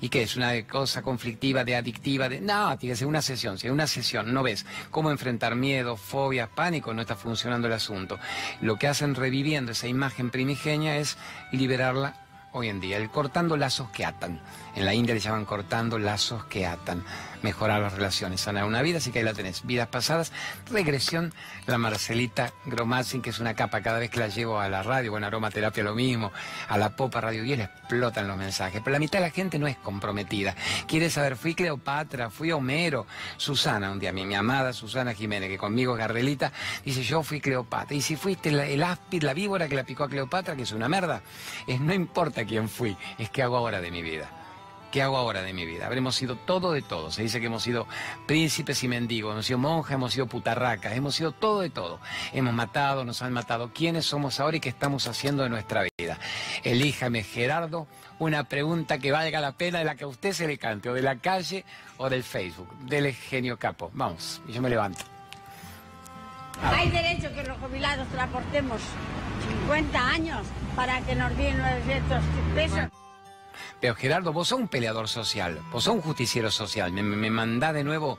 ¿Y 0.00 0.08
qué 0.10 0.22
es? 0.22 0.36
¿Una 0.36 0.66
cosa 0.66 1.02
conflictiva, 1.02 1.64
de 1.64 1.76
adictiva? 1.76 2.28
De... 2.28 2.40
No, 2.40 2.76
tiene 2.76 2.96
que 2.96 3.06
una 3.06 3.22
sesión. 3.22 3.58
Si 3.58 3.66
hay 3.66 3.72
una 3.72 3.86
sesión 3.86 4.34
no 4.34 4.42
ves 4.42 4.66
cómo 4.90 5.10
enfrentar 5.10 5.54
miedo, 5.54 5.96
fobia, 5.96 6.46
pánico, 6.46 6.92
no 6.92 7.00
está 7.00 7.16
funcionando 7.16 7.68
el 7.68 7.72
asunto. 7.72 8.18
Lo 8.60 8.76
que 8.76 8.86
hacen 8.86 9.14
reviviendo 9.14 9.72
esa 9.72 9.88
imagen 9.88 10.30
primigenia 10.30 10.98
es 10.98 11.16
liberarla 11.52 12.16
hoy 12.52 12.68
en 12.68 12.80
día, 12.80 12.98
el 12.98 13.10
cortando 13.10 13.56
lazos 13.56 13.88
que 13.90 14.04
atan. 14.04 14.40
En 14.74 14.84
la 14.84 14.94
India 14.94 15.14
le 15.14 15.20
llaman 15.20 15.44
cortando 15.44 15.98
lazos 15.98 16.44
que 16.46 16.66
atan. 16.66 17.04
Mejorar 17.42 17.80
las 17.82 17.92
relaciones, 17.92 18.40
sanar 18.40 18.64
una 18.64 18.80
vida, 18.82 18.98
así 18.98 19.12
que 19.12 19.18
ahí 19.18 19.24
la 19.24 19.34
tenés. 19.34 19.64
Vidas 19.66 19.86
pasadas, 19.88 20.32
regresión, 20.70 21.32
la 21.66 21.78
Marcelita 21.78 22.52
Gromazin, 22.64 23.20
que 23.22 23.30
es 23.30 23.38
una 23.38 23.54
capa 23.54 23.82
cada 23.82 23.98
vez 23.98 24.10
que 24.10 24.18
la 24.18 24.28
llevo 24.28 24.58
a 24.58 24.68
la 24.68 24.82
radio, 24.82 25.10
bueno, 25.10 25.26
aromaterapia 25.26 25.84
lo 25.84 25.94
mismo, 25.94 26.32
a 26.68 26.78
la 26.78 26.96
popa 26.96 27.20
radio 27.20 27.44
y 27.44 27.52
él 27.52 27.60
explotan 27.60 28.26
los 28.26 28.36
mensajes. 28.36 28.80
Pero 28.82 28.92
la 28.92 28.98
mitad 28.98 29.18
de 29.18 29.26
la 29.26 29.30
gente 29.30 29.58
no 29.58 29.66
es 29.66 29.76
comprometida. 29.76 30.56
Quiere 30.88 31.10
saber, 31.10 31.36
fui 31.36 31.54
Cleopatra, 31.54 32.30
fui 32.30 32.50
Homero, 32.50 33.06
Susana, 33.36 33.92
un 33.92 34.00
día, 34.00 34.12
mi, 34.12 34.24
mi 34.24 34.34
amada 34.34 34.72
Susana 34.72 35.14
Jiménez, 35.14 35.50
que 35.50 35.58
conmigo 35.58 35.92
es 35.92 35.98
Garrelita, 35.98 36.50
dice, 36.84 37.02
yo 37.02 37.22
fui 37.22 37.40
Cleopatra. 37.40 37.94
Y 37.94 38.00
si 38.00 38.16
fuiste 38.16 38.48
el 38.48 38.82
áspid, 38.82 39.22
la 39.22 39.34
víbora 39.34 39.68
que 39.68 39.76
la 39.76 39.84
picó 39.84 40.04
a 40.04 40.08
Cleopatra, 40.08 40.56
que 40.56 40.62
es 40.62 40.72
una 40.72 40.88
merda, 40.88 41.22
es 41.66 41.78
no 41.80 41.92
importa 41.92 42.44
quién 42.44 42.68
fui, 42.68 42.96
es 43.18 43.28
qué 43.30 43.42
hago 43.42 43.56
ahora 43.56 43.80
de 43.80 43.90
mi 43.90 44.02
vida. 44.02 44.30
¿Qué 44.94 45.02
hago 45.02 45.16
ahora 45.16 45.42
de 45.42 45.52
mi 45.52 45.66
vida? 45.66 45.86
Habremos 45.86 46.14
sido 46.14 46.36
todo 46.36 46.70
de 46.70 46.80
todo. 46.80 47.10
Se 47.10 47.20
dice 47.20 47.40
que 47.40 47.46
hemos 47.46 47.64
sido 47.64 47.88
príncipes 48.26 48.84
y 48.84 48.86
mendigos, 48.86 49.32
hemos 49.32 49.44
sido 49.44 49.58
monjas, 49.58 49.94
hemos 49.94 50.12
sido 50.12 50.28
putarracas, 50.28 50.92
hemos 50.92 51.16
sido 51.16 51.32
todo 51.32 51.62
de 51.62 51.70
todo. 51.70 51.98
Hemos 52.32 52.54
matado, 52.54 53.04
nos 53.04 53.20
han 53.20 53.32
matado. 53.32 53.72
¿Quiénes 53.74 54.06
somos 54.06 54.38
ahora 54.38 54.58
y 54.58 54.60
qué 54.60 54.68
estamos 54.68 55.08
haciendo 55.08 55.42
de 55.42 55.48
nuestra 55.48 55.82
vida? 55.98 56.16
Elíjame, 56.62 57.24
Gerardo, 57.24 57.88
una 58.20 58.44
pregunta 58.44 58.98
que 58.98 59.10
valga 59.10 59.40
la 59.40 59.56
pena 59.56 59.80
de 59.80 59.84
la 59.84 59.96
que 59.96 60.04
a 60.04 60.06
usted 60.06 60.32
se 60.32 60.46
le 60.46 60.58
cante, 60.58 60.88
o 60.88 60.94
de 60.94 61.02
la 61.02 61.16
calle 61.16 61.64
o 61.96 62.08
del 62.08 62.22
Facebook. 62.22 62.72
Del 62.86 63.12
genio 63.12 63.58
capo. 63.58 63.90
Vamos, 63.94 64.42
y 64.46 64.52
yo 64.52 64.62
me 64.62 64.70
levanto. 64.70 65.02
Hay 66.62 66.88
derecho 66.90 67.34
que 67.34 67.42
los 67.42 67.58
jubilados 67.58 68.06
transportemos 68.10 68.80
50 69.64 70.08
años 70.08 70.46
para 70.76 71.00
que 71.00 71.16
nos 71.16 71.36
den 71.36 71.58
900 71.58 72.22
pesos. 72.54 73.03
Pero 73.84 73.96
Gerardo, 73.96 74.32
vos 74.32 74.48
sos 74.48 74.60
un 74.60 74.68
peleador 74.68 75.10
social, 75.10 75.60
vos 75.70 75.84
sos 75.84 75.94
un 75.94 76.00
justiciero 76.00 76.50
social. 76.50 76.90
Me, 76.90 77.02
me 77.02 77.28
mandá 77.28 77.70
de 77.74 77.84
nuevo 77.84 78.18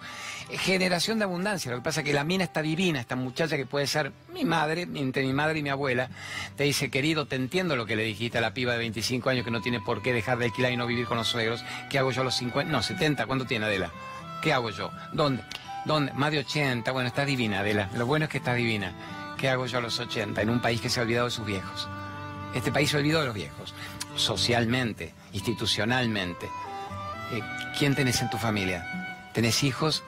generación 0.51 1.17
de 1.17 1.23
abundancia. 1.23 1.71
Lo 1.71 1.77
que 1.77 1.83
pasa 1.83 2.01
es 2.01 2.05
que 2.05 2.13
la 2.13 2.23
mina 2.23 2.43
está 2.43 2.61
divina, 2.61 2.99
esta 2.99 3.15
muchacha 3.15 3.57
que 3.57 3.65
puede 3.65 3.87
ser 3.87 4.11
mi 4.31 4.45
madre, 4.45 4.83
entre 4.83 5.23
mi 5.23 5.33
madre 5.33 5.57
y 5.57 5.63
mi 5.63 5.69
abuela, 5.69 6.11
te 6.55 6.65
dice, 6.65 6.91
querido, 6.91 7.25
te 7.25 7.35
entiendo 7.35 7.75
lo 7.75 7.87
que 7.87 7.95
le 7.95 8.03
dijiste 8.03 8.37
a 8.37 8.41
la 8.41 8.53
piba 8.53 8.73
de 8.73 8.77
25 8.77 9.27
años 9.27 9.43
que 9.43 9.49
no 9.49 9.59
tiene 9.61 9.79
por 9.81 10.03
qué 10.03 10.13
dejar 10.13 10.37
de 10.37 10.45
alquilar 10.45 10.71
y 10.71 10.77
no 10.77 10.85
vivir 10.85 11.07
con 11.07 11.17
los 11.17 11.29
suegros. 11.29 11.65
¿Qué 11.89 11.97
hago 11.97 12.11
yo 12.11 12.21
a 12.21 12.25
los 12.25 12.35
50? 12.35 12.71
No, 12.71 12.83
70, 12.83 13.25
¿cuánto 13.25 13.45
tiene 13.45 13.65
Adela? 13.65 13.89
¿Qué 14.43 14.53
hago 14.53 14.69
yo? 14.69 14.91
¿Dónde? 15.13 15.41
¿Dónde? 15.85 16.13
Más 16.13 16.31
de 16.31 16.41
80. 16.41 16.91
Bueno, 16.91 17.07
está 17.07 17.25
divina, 17.25 17.61
Adela. 17.61 17.89
Lo 17.95 18.05
bueno 18.05 18.25
es 18.25 18.29
que 18.29 18.37
está 18.37 18.53
divina. 18.53 18.93
¿Qué 19.39 19.49
hago 19.49 19.65
yo 19.65 19.79
a 19.79 19.81
los 19.81 19.99
80 19.99 20.43
en 20.43 20.51
un 20.51 20.61
país 20.61 20.79
que 20.79 20.91
se 20.91 20.99
ha 20.99 21.03
olvidado 21.03 21.25
de 21.25 21.31
sus 21.31 21.47
viejos? 21.47 21.87
Este 22.53 22.71
país 22.71 22.91
se 22.91 22.97
olvidó 22.97 23.21
de 23.21 23.25
los 23.25 23.35
viejos, 23.35 23.73
socialmente 24.15 25.13
institucionalmente. 25.35 26.47
Eh, 27.31 27.41
¿Quién 27.77 27.93
tenés 27.93 28.21
en 28.21 28.29
tu 28.29 28.37
familia? 28.37 29.29
¿Tenés 29.33 29.63
hijos? 29.63 30.03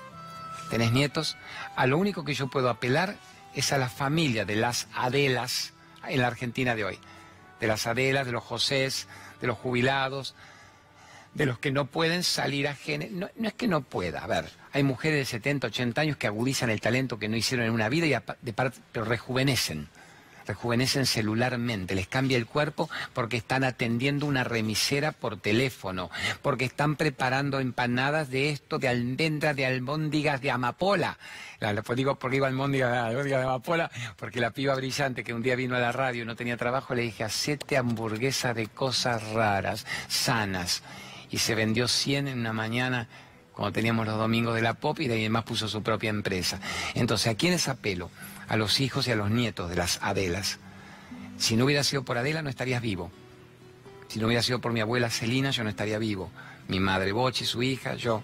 ¿Tenés 0.70 0.92
nietos? 0.92 1.38
A 1.76 1.86
lo 1.86 1.98
único 1.98 2.24
que 2.24 2.34
yo 2.34 2.48
puedo 2.48 2.70
apelar 2.70 3.16
es 3.54 3.74
a 3.74 3.78
la 3.78 3.90
familia 3.90 4.46
de 4.46 4.56
las 4.56 4.88
Adelas 4.96 5.74
en 6.08 6.22
la 6.22 6.28
Argentina 6.28 6.76
de 6.76 6.86
hoy. 6.86 7.00
De 7.60 7.68
las 7.68 7.88
Adelas, 7.88 8.26
de 8.26 8.32
los 8.32 8.44
Josés, 8.44 9.08
de 9.42 9.48
los 9.48 9.58
jubilados, 9.58 10.34
de 11.34 11.46
los 11.46 11.60
que 11.60 11.72
no 11.72 11.86
pueden 11.86 12.24
salir 12.24 12.68
a 12.68 12.74
género. 12.74 13.12
No, 13.14 13.30
no, 13.36 13.48
es 13.50 13.54
que 13.54 13.68
no 13.68 13.82
pueda, 13.82 14.24
a 14.24 14.28
ver, 14.28 14.50
hay 14.72 14.84
mujeres 14.84 15.20
de 15.20 15.26
70, 15.26 15.68
80 15.68 16.02
años 16.02 16.18
que 16.18 16.28
agudizan 16.28 16.70
el 16.70 16.80
talento 16.80 17.20
que 17.20 17.28
no 17.28 17.36
hicieron 17.36 17.66
en 17.66 17.74
una 17.74 17.90
vida 17.90 18.06
y 18.06 18.10
de 18.42 18.54
parte, 18.54 18.80
pero 18.92 19.06
rejuvenecen 19.06 19.90
rejuvenecen 20.48 21.06
celularmente, 21.06 21.93
les 21.93 22.08
cambia 22.08 22.38
el 22.38 22.45
cuerpo 22.45 22.89
porque 23.14 23.38
están 23.38 23.64
atendiendo 23.64 24.26
una 24.26 24.43
remisera 24.43 25.12
por 25.12 25.38
teléfono, 25.38 26.10
porque 26.41 26.66
están 26.66 26.95
preparando 26.95 27.60
empanadas 27.60 28.30
de 28.30 28.50
esto, 28.50 28.80
de 28.80 28.88
almendra, 28.88 29.54
de 29.54 29.66
albóndigas, 29.66 30.41
de 30.41 30.52
amapola. 30.52 31.18
Pues 31.60 31.98
digo, 31.98 32.16
porque 32.16 32.38
iba 32.38 32.48
almóndiga 32.48 33.10
de, 33.10 33.24
de 33.24 33.36
amapola, 33.36 33.91
porque 34.16 34.39
la 34.39 34.52
piba 34.52 34.76
brillante 34.76 35.24
que 35.24 35.34
un 35.34 35.41
día 35.41 35.56
vino 35.56 35.76
a 35.76 35.80
la 35.80 35.91
radio 35.91 36.24
y 36.24 36.26
no 36.26 36.36
tenía 36.36 36.56
trabajo, 36.58 36.95
le 36.95 37.02
dije, 37.02 37.24
hacete 37.24 37.78
hamburguesa 37.78 38.54
de 38.54 38.68
cosas 38.68 39.32
raras, 39.32 39.86
sanas. 40.08 40.84
Y 41.30 41.39
se 41.39 41.56
vendió 41.56 41.88
100 41.88 42.28
en 42.28 42.39
una 42.39 42.54
mañana 42.54 43.08
cuando 43.58 43.74
teníamos 43.74 44.06
los 44.06 44.18
domingos 44.18 44.54
de 44.54 44.62
la 44.62 44.76
pop 44.76 45.00
y 45.00 45.08
de 45.08 45.16
ahí 45.16 45.22
además 45.22 45.43
puso 45.43 45.68
su 45.68 45.82
propia 45.82 46.12
empresa. 46.12 46.60
Entonces, 46.93 47.34
¿a 47.34 47.36
quién 47.36 47.54
es 47.54 47.68
apelo? 47.68 48.12
A 48.48 48.58
los 48.58 48.80
hijos 48.80 49.08
y 49.08 49.12
a 49.12 49.16
los 49.16 49.30
nietos 49.30 49.70
de 49.70 49.76
las 49.76 50.00
Adelas. 50.02 50.60
Si 51.38 51.56
no 51.56 51.66
hubiera 51.66 51.84
sido 51.84 52.04
por 52.04 52.18
Adela, 52.18 52.41
no 52.41 52.50
estarías 52.50 52.82
vivo. 52.82 53.12
Si 54.08 54.20
no 54.20 54.28
hubiera 54.28 54.41
sido 54.41 54.60
por 54.60 54.74
mi 54.74 54.80
abuela 54.80 55.10
Celina, 55.10 55.52
yo 55.52 55.64
no 55.64 55.70
estaría 55.70 56.00
vivo. 56.00 56.32
Mi 56.68 56.80
madre 56.80 57.12
Bochi, 57.12 57.45
su 57.45 57.62
hija, 57.62 57.95
yo. 57.95 58.24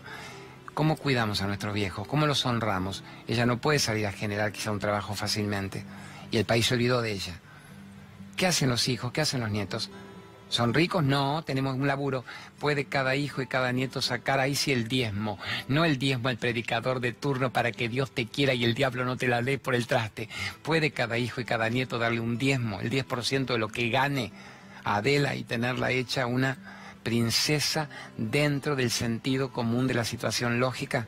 ¿Cómo 0.73 0.95
cuidamos 0.95 1.41
a 1.41 1.47
nuestros 1.47 1.73
viejos? 1.73 2.07
¿Cómo 2.07 2.25
los 2.25 2.45
honramos? 2.45 3.03
Ella 3.27 3.45
no 3.45 3.59
puede 3.59 3.79
salir 3.79 4.07
a 4.07 4.11
generar 4.11 4.51
quizá 4.51 4.71
un 4.71 4.79
trabajo 4.79 5.13
fácilmente. 5.13 5.85
Y 6.31 6.37
el 6.37 6.45
país 6.45 6.65
se 6.65 6.73
olvidó 6.73 7.01
de 7.01 7.11
ella. 7.11 7.39
¿Qué 8.35 8.47
hacen 8.47 8.69
los 8.69 8.87
hijos? 8.87 9.11
¿Qué 9.11 9.21
hacen 9.21 9.41
los 9.41 9.51
nietos? 9.51 9.91
¿Son 10.49 10.73
ricos? 10.73 11.03
No, 11.03 11.43
tenemos 11.43 11.75
un 11.75 11.87
laburo. 11.87 12.23
Puede 12.59 12.85
cada 12.85 13.15
hijo 13.15 13.41
y 13.41 13.47
cada 13.47 13.71
nieto 13.71 14.01
sacar 14.01 14.39
ahí 14.39 14.55
sí 14.55 14.71
el 14.71 14.87
diezmo. 14.87 15.39
No 15.67 15.83
el 15.83 15.97
diezmo 15.97 16.29
al 16.29 16.37
predicador 16.37 16.99
de 16.99 17.11
turno 17.11 17.51
para 17.51 17.71
que 17.71 17.89
Dios 17.89 18.11
te 18.11 18.27
quiera 18.27 18.53
y 18.53 18.63
el 18.63 18.75
diablo 18.75 19.03
no 19.03 19.17
te 19.17 19.27
la 19.27 19.41
dé 19.41 19.57
por 19.57 19.73
el 19.73 19.87
traste. 19.87 20.29
Puede 20.61 20.91
cada 20.91 21.17
hijo 21.17 21.41
y 21.41 21.45
cada 21.45 21.69
nieto 21.69 21.97
darle 21.97 22.19
un 22.19 22.37
diezmo, 22.37 22.81
el 22.81 22.91
10% 22.91 23.45
de 23.45 23.57
lo 23.57 23.69
que 23.69 23.89
gane 23.89 24.31
Adela 24.83 25.35
y 25.35 25.43
tenerla 25.43 25.91
hecha 25.91 26.27
una 26.27 26.57
princesa 27.03 27.89
dentro 28.17 28.75
del 28.75 28.91
sentido 28.91 29.51
común 29.51 29.87
de 29.87 29.95
la 29.95 30.05
situación 30.05 30.59
lógica. 30.59 31.07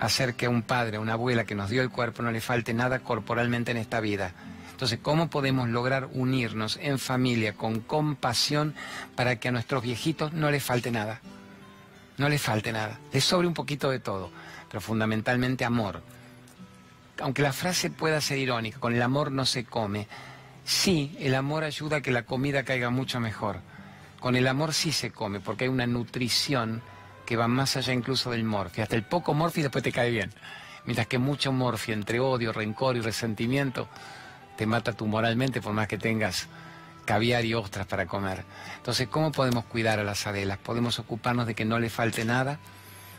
Hacer 0.00 0.34
que 0.34 0.46
a 0.46 0.50
un 0.50 0.62
padre, 0.62 0.96
a 0.96 1.00
una 1.00 1.12
abuela 1.12 1.44
que 1.44 1.54
nos 1.54 1.68
dio 1.68 1.82
el 1.82 1.90
cuerpo 1.90 2.22
no 2.22 2.32
le 2.32 2.40
falte 2.40 2.74
nada 2.74 3.00
corporalmente 3.00 3.70
en 3.70 3.76
esta 3.76 4.00
vida 4.00 4.34
entonces, 4.82 4.98
¿cómo 5.00 5.30
podemos 5.30 5.68
lograr 5.68 6.08
unirnos 6.12 6.76
en 6.82 6.98
familia 6.98 7.52
con 7.52 7.78
compasión 7.78 8.74
para 9.14 9.38
que 9.38 9.46
a 9.46 9.52
nuestros 9.52 9.80
viejitos 9.80 10.32
no 10.32 10.50
les 10.50 10.60
falte 10.60 10.90
nada? 10.90 11.20
no 12.18 12.28
le 12.28 12.36
falte 12.36 12.72
nada, 12.72 12.98
le 13.12 13.20
sobre 13.20 13.46
un 13.46 13.54
poquito 13.54 13.90
de 13.90 14.00
todo, 14.00 14.32
pero 14.68 14.80
fundamentalmente 14.80 15.64
amor. 15.64 16.02
Aunque 17.20 17.42
la 17.42 17.52
frase 17.52 17.90
pueda 17.90 18.20
ser 18.20 18.38
irónica, 18.38 18.80
con 18.80 18.92
el 18.92 19.02
amor 19.02 19.30
no 19.30 19.46
se 19.46 19.64
come, 19.64 20.08
sí, 20.64 21.16
el 21.20 21.36
amor 21.36 21.62
ayuda 21.62 21.98
a 21.98 22.00
que 22.00 22.10
la 22.10 22.24
comida 22.24 22.64
caiga 22.64 22.90
mucho 22.90 23.20
mejor. 23.20 23.60
Con 24.18 24.34
el 24.34 24.48
amor 24.48 24.74
sí 24.74 24.90
se 24.90 25.12
come, 25.12 25.38
porque 25.38 25.62
hay 25.64 25.70
una 25.70 25.86
nutrición 25.86 26.82
que 27.24 27.36
va 27.36 27.46
más 27.46 27.76
allá 27.76 27.92
incluso 27.92 28.32
del 28.32 28.42
morfi. 28.42 28.80
Hasta 28.80 28.96
el 28.96 29.04
poco 29.04 29.32
morfi 29.32 29.62
después 29.62 29.84
te 29.84 29.92
cae 29.92 30.10
bien. 30.10 30.32
Mientras 30.86 31.06
que 31.06 31.18
mucho 31.18 31.52
morfi 31.52 31.92
entre 31.92 32.18
odio, 32.18 32.52
rencor 32.52 32.96
y 32.96 33.00
resentimiento 33.00 33.88
te 34.62 34.66
mata 34.68 34.92
tú 34.92 35.08
moralmente 35.08 35.60
por 35.60 35.72
más 35.72 35.88
que 35.88 35.98
tengas 35.98 36.46
caviar 37.04 37.44
y 37.44 37.52
ostras 37.52 37.84
para 37.84 38.06
comer. 38.06 38.44
Entonces, 38.76 39.08
¿cómo 39.08 39.32
podemos 39.32 39.64
cuidar 39.64 39.98
a 39.98 40.04
las 40.04 40.24
adelas? 40.28 40.56
Podemos 40.56 41.00
ocuparnos 41.00 41.48
de 41.48 41.56
que 41.56 41.64
no 41.64 41.80
le 41.80 41.90
falte 41.90 42.24
nada, 42.24 42.60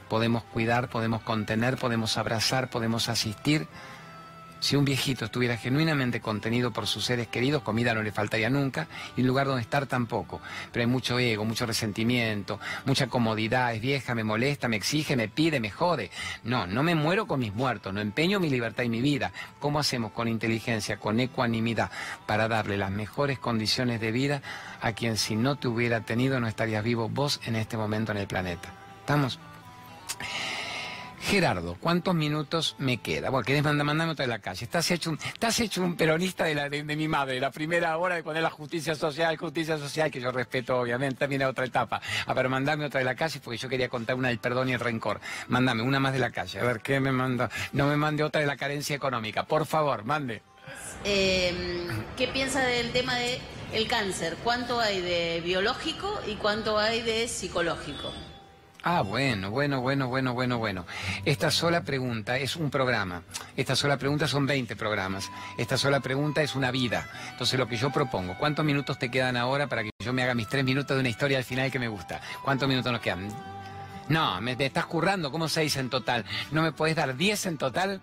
podemos 0.08 0.44
cuidar, 0.46 0.88
podemos 0.88 1.22
contener, 1.22 1.76
podemos 1.76 2.18
abrazar, 2.18 2.70
podemos 2.70 3.10
asistir 3.10 3.68
si 4.64 4.78
un 4.78 4.86
viejito 4.86 5.26
estuviera 5.26 5.58
genuinamente 5.58 6.22
contenido 6.22 6.72
por 6.72 6.88
sus 6.88 7.04
seres 7.04 7.28
queridos, 7.28 7.64
comida 7.64 7.94
no 7.94 8.02
le 8.02 8.14
faltaría 8.14 8.50
nunca 8.50 8.88
y 9.18 9.20
un 9.20 9.28
lugar 9.28 9.46
donde 9.46 9.62
estar 9.62 9.88
tampoco. 9.88 10.40
Pero 10.72 10.84
hay 10.84 10.88
mucho 10.88 11.20
ego, 11.20 11.44
mucho 11.44 11.66
resentimiento, 11.66 12.62
mucha 12.86 13.08
comodidad, 13.08 13.74
es 13.74 13.82
vieja, 13.82 14.16
me 14.16 14.24
molesta, 14.24 14.70
me 14.70 14.78
exige, 14.78 15.18
me 15.18 15.28
pide, 15.28 15.60
me 15.60 15.70
jode. 15.70 16.12
No, 16.46 16.66
no 16.66 16.82
me 16.82 16.96
muero 16.96 17.28
con 17.28 17.42
mis 17.42 17.54
muertos, 17.54 17.94
no 17.94 18.00
empeño 18.00 18.40
mi 18.40 18.50
libertad 18.50 18.84
y 18.84 18.90
mi 18.90 19.02
vida. 19.02 19.34
¿Cómo 19.60 19.80
hacemos 19.80 20.14
con 20.14 20.30
inteligencia, 20.30 20.96
con 20.96 21.20
ecuanimidad, 21.20 21.92
para 22.26 22.48
darle 22.48 22.78
las 22.78 22.90
mejores 22.90 23.40
condiciones 23.40 24.00
de 24.00 24.14
vida 24.14 24.42
a 24.80 24.94
quien 24.94 25.18
si 25.18 25.36
no 25.36 25.58
te 25.58 25.68
hubiera 25.68 26.06
tenido 26.06 26.40
no 26.40 26.48
estarías 26.48 26.86
vivo 26.86 27.10
vos 27.10 27.42
en 27.44 27.58
este 27.58 27.76
momento 27.76 28.14
en 28.14 28.20
el 28.20 28.28
planeta? 28.28 28.74
¿Estamos? 29.02 29.40
Gerardo, 31.26 31.78
¿cuántos 31.80 32.14
minutos 32.14 32.76
me 32.80 32.98
queda? 32.98 33.30
Bueno, 33.30 33.46
querés 33.46 33.64
mandar, 33.64 33.86
mandame 33.86 34.12
otra 34.12 34.26
de 34.26 34.30
la 34.30 34.40
calle. 34.40 34.66
Estás 34.66 34.92
hecho 34.92 35.10
un, 35.10 35.20
hecho 35.60 35.82
un 35.82 35.96
peronista 35.96 36.44
de, 36.44 36.54
la, 36.54 36.70
de, 36.70 36.84
mi 36.84 37.08
madre, 37.08 37.40
la 37.40 37.50
primera 37.50 37.98
hora 37.98 38.16
de 38.16 38.24
poner 38.24 38.44
la 38.44 38.50
justicia 38.50 38.94
social, 38.94 39.38
justicia 39.38 39.78
social, 39.78 40.12
que 40.12 40.20
yo 40.20 40.32
respeto 40.32 40.78
obviamente, 40.78 41.20
también 41.20 41.42
a 41.44 41.48
otra 41.48 41.66
etapa. 41.66 42.02
A 42.26 42.34
ver, 42.34 42.50
mandame 42.50 42.86
otra 42.86 43.00
de 43.00 43.06
la 43.06 43.16
calle, 43.16 43.40
porque 43.42 43.58
yo 43.58 43.70
quería 43.70 43.88
contar 43.88 44.16
una 44.18 44.28
del 44.28 44.40
perdón 44.40 44.68
y 44.68 44.74
el 44.74 44.82
rencor. 44.82 45.22
Mándame 45.48 45.82
una 45.82 46.00
más 46.00 46.12
de 46.12 46.20
la 46.20 46.30
calle. 46.30 46.60
A 46.60 46.64
ver, 46.66 46.82
¿qué 46.82 47.00
me 47.00 47.14
manda? 47.14 47.50
No 47.72 47.88
me 47.88 47.96
mande 47.96 48.24
otra 48.24 48.42
de 48.42 48.48
la 48.48 48.58
carencia 48.58 48.96
económica. 48.96 49.44
Por 49.44 49.66
favor, 49.66 50.04
mande. 50.04 50.42
Eh, 51.06 51.88
¿Qué 52.18 52.28
piensa 52.28 52.66
del 52.66 52.92
tema 52.92 53.16
del 53.16 53.40
el 53.72 53.88
cáncer? 53.88 54.36
¿Cuánto 54.44 54.80
hay 54.80 55.02
de 55.02 55.42
biológico 55.42 56.20
y 56.28 56.36
cuánto 56.36 56.78
hay 56.78 57.02
de 57.02 57.30
psicológico? 57.30 58.12
Ah, 58.86 59.02
bueno, 59.02 59.50
bueno, 59.50 59.80
bueno, 59.80 60.10
bueno, 60.10 60.34
bueno, 60.34 60.58
bueno. 60.58 60.86
Esta 61.24 61.50
sola 61.52 61.84
pregunta 61.84 62.38
es 62.38 62.58
un 62.58 62.70
programa. 62.70 63.24
Esta 63.56 63.78
sola 63.78 63.96
pregunta 63.96 64.28
son 64.28 64.46
20 64.46 64.76
programas. 64.76 65.32
Esta 65.58 65.78
sola 65.78 66.02
pregunta 66.02 66.42
es 66.42 66.54
una 66.54 66.70
vida. 66.70 67.08
Entonces 67.32 67.58
lo 67.58 67.66
que 67.70 67.78
yo 67.78 67.92
propongo, 67.92 68.38
¿cuántos 68.38 68.66
minutos 68.66 69.00
te 69.00 69.10
quedan 69.10 69.38
ahora 69.38 69.68
para 69.68 69.84
que 69.84 69.92
yo 70.04 70.12
me 70.12 70.22
haga 70.22 70.36
mis 70.36 70.50
tres 70.50 70.66
minutos 70.66 70.98
de 70.98 71.00
una 71.00 71.08
historia 71.08 71.38
al 71.38 71.46
final 71.46 71.72
que 71.72 71.80
me 71.80 71.88
gusta? 71.88 72.20
¿Cuántos 72.44 72.68
minutos 72.68 72.92
nos 72.92 73.00
quedan? 73.00 73.30
No, 74.10 74.42
me, 74.42 74.58
estás 74.60 74.86
currando, 74.86 75.32
¿cómo 75.32 75.48
seis 75.48 75.78
en 75.78 75.90
total? 75.90 76.26
¿No 76.52 76.62
me 76.62 76.74
puedes 76.74 76.98
dar 76.98 77.16
diez 77.16 77.46
en 77.46 77.58
total? 77.58 78.02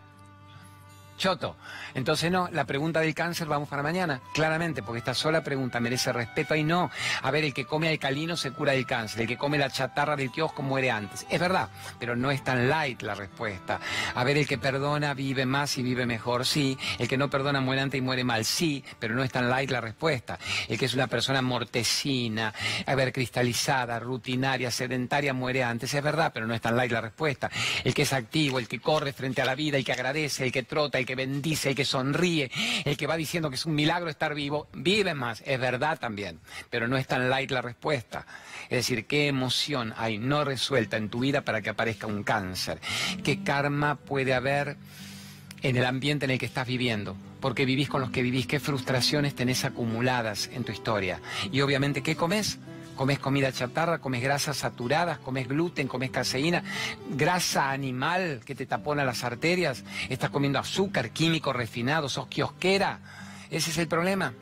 Choto. 1.21 1.57
Entonces 1.93 2.33
no, 2.33 2.49
la 2.51 2.64
pregunta 2.64 3.01
del 3.01 3.14
cáncer 3.14 3.47
vamos 3.47 3.68
para 3.68 3.83
mañana, 3.83 4.23
claramente, 4.33 4.83
porque 4.83 5.01
esta 5.01 5.12
sola 5.12 5.45
pregunta 5.45 5.79
merece 5.79 6.14
respeto 6.14 6.55
y 6.55 6.64
no. 6.64 6.91
A 7.21 7.31
ver, 7.31 7.45
el 7.45 7.53
que 7.53 7.66
come 7.66 7.91
alcalino 7.91 8.39
se 8.39 8.53
cura 8.53 8.73
del 8.73 8.87
cáncer, 8.87 9.21
el 9.21 9.29
que 9.29 9.37
come 9.37 9.59
la 9.59 9.68
chatarra 9.68 10.16
del 10.16 10.31
kiosco 10.31 10.62
muere 10.62 10.91
antes. 10.91 11.27
Es 11.29 11.39
verdad, 11.39 11.68
pero 11.99 12.16
no 12.16 12.31
es 12.31 12.43
tan 12.43 12.71
light 12.71 13.03
la 13.03 13.14
respuesta. 13.14 13.81
A 14.14 14.25
ver, 14.25 14.39
el 14.39 14.47
que 14.47 14.57
perdona 14.57 15.12
vive 15.12 15.45
más 15.45 15.77
y 15.77 15.83
vive 15.83 16.07
mejor, 16.07 16.47
sí. 16.47 16.79
El 16.99 17.07
que 17.07 17.18
no 17.18 17.29
perdona 17.29 17.61
muere 17.61 17.83
antes 17.83 17.99
y 17.99 18.01
muere 18.01 18.25
mal, 18.25 18.47
sí, 18.47 18.83
pero 18.99 19.14
no 19.14 19.23
es 19.23 19.31
tan 19.31 19.51
light 19.51 19.71
la 19.71 19.83
respuesta. 19.83 20.39
El 20.68 20.79
que 20.79 20.87
es 20.87 20.95
una 20.95 21.07
persona 21.07 21.43
mortecina, 21.43 22.55
a 22.87 22.95
ver, 22.95 23.12
cristalizada, 23.12 23.99
rutinaria, 23.99 24.71
sedentaria, 24.71 25.35
muere 25.35 25.64
antes. 25.64 25.93
Es 25.93 26.03
verdad, 26.03 26.31
pero 26.33 26.47
no 26.47 26.55
es 26.55 26.62
tan 26.62 26.79
light 26.79 26.93
la 26.93 27.03
respuesta. 27.03 27.51
El 27.85 27.93
que 27.93 28.03
es 28.03 28.12
activo, 28.14 28.59
el 28.59 28.68
que 28.68 28.81
corre 28.81 29.12
frente 29.12 29.43
a 29.43 29.45
la 29.45 29.55
vida, 29.55 29.77
el 29.77 29.85
que 29.85 29.93
agradece, 29.93 30.47
el 30.47 30.53
que 30.53 30.62
trota, 30.62 30.99
el 30.99 31.05
que 31.05 31.10
bendice, 31.15 31.71
el 31.71 31.75
que 31.75 31.85
sonríe, 31.85 32.51
el 32.85 32.97
que 32.97 33.07
va 33.07 33.17
diciendo 33.17 33.51
que 33.51 33.57
es 33.57 33.67
un 33.67 33.75
milagro 33.75 34.11
estar 34.11 34.35
vivo, 34.35 34.69
vive 34.73 35.15
más, 35.15 35.43
es 35.47 35.59
verdad 35.59 35.99
también, 35.99 36.41
pero 36.71 36.89
no 36.89 36.97
es 36.97 37.07
tan 37.07 37.31
light 37.31 37.51
la 37.51 37.63
respuesta. 37.63 38.27
Es 38.65 38.79
decir, 38.79 39.07
qué 39.07 39.29
emoción 39.29 39.95
hay 39.97 40.19
no 40.19 40.45
resuelta 40.45 40.97
en 40.97 41.09
tu 41.09 41.21
vida 41.21 41.43
para 41.43 41.63
que 41.63 41.71
aparezca 41.71 42.07
un 42.07 42.23
cáncer, 42.23 42.81
qué 43.25 43.43
karma 43.43 43.97
puede 43.97 44.35
haber 44.35 44.77
en 45.63 45.77
el 45.77 45.85
ambiente 45.85 46.25
en 46.25 46.31
el 46.31 46.39
que 46.39 46.47
estás 46.47 46.67
viviendo, 46.67 47.17
porque 47.41 47.65
vivís 47.65 47.89
con 47.89 48.01
los 48.01 48.11
que 48.11 48.23
vivís, 48.23 48.47
qué 48.47 48.61
frustraciones 48.61 49.35
tenés 49.35 49.65
acumuladas 49.65 50.49
en 50.53 50.65
tu 50.65 50.73
historia. 50.73 51.21
Y 51.53 51.61
obviamente, 51.61 52.03
¿qué 52.03 52.17
comes? 52.17 52.59
Comes 53.01 53.19
comida 53.19 53.51
chatarra, 53.51 53.99
comes 53.99 54.21
grasas 54.21 54.59
saturadas, 54.59 55.17
comes 55.21 55.49
gluten, 55.49 55.89
comes 55.89 56.11
caseína, 56.11 56.63
grasa 57.09 57.71
animal 57.71 58.43
que 58.45 58.55
te 58.55 58.67
tapona 58.67 59.07
las 59.07 59.25
arterias, 59.25 59.85
estás 60.11 60.29
comiendo 60.29 60.59
azúcar, 60.59 61.09
químico 61.09 61.55
refinado, 61.55 62.11
sos 62.11 62.27
kiosquera. 62.27 63.01
Ese 63.51 63.71
es 63.71 63.79
el 63.79 63.89
problema. 63.89 64.35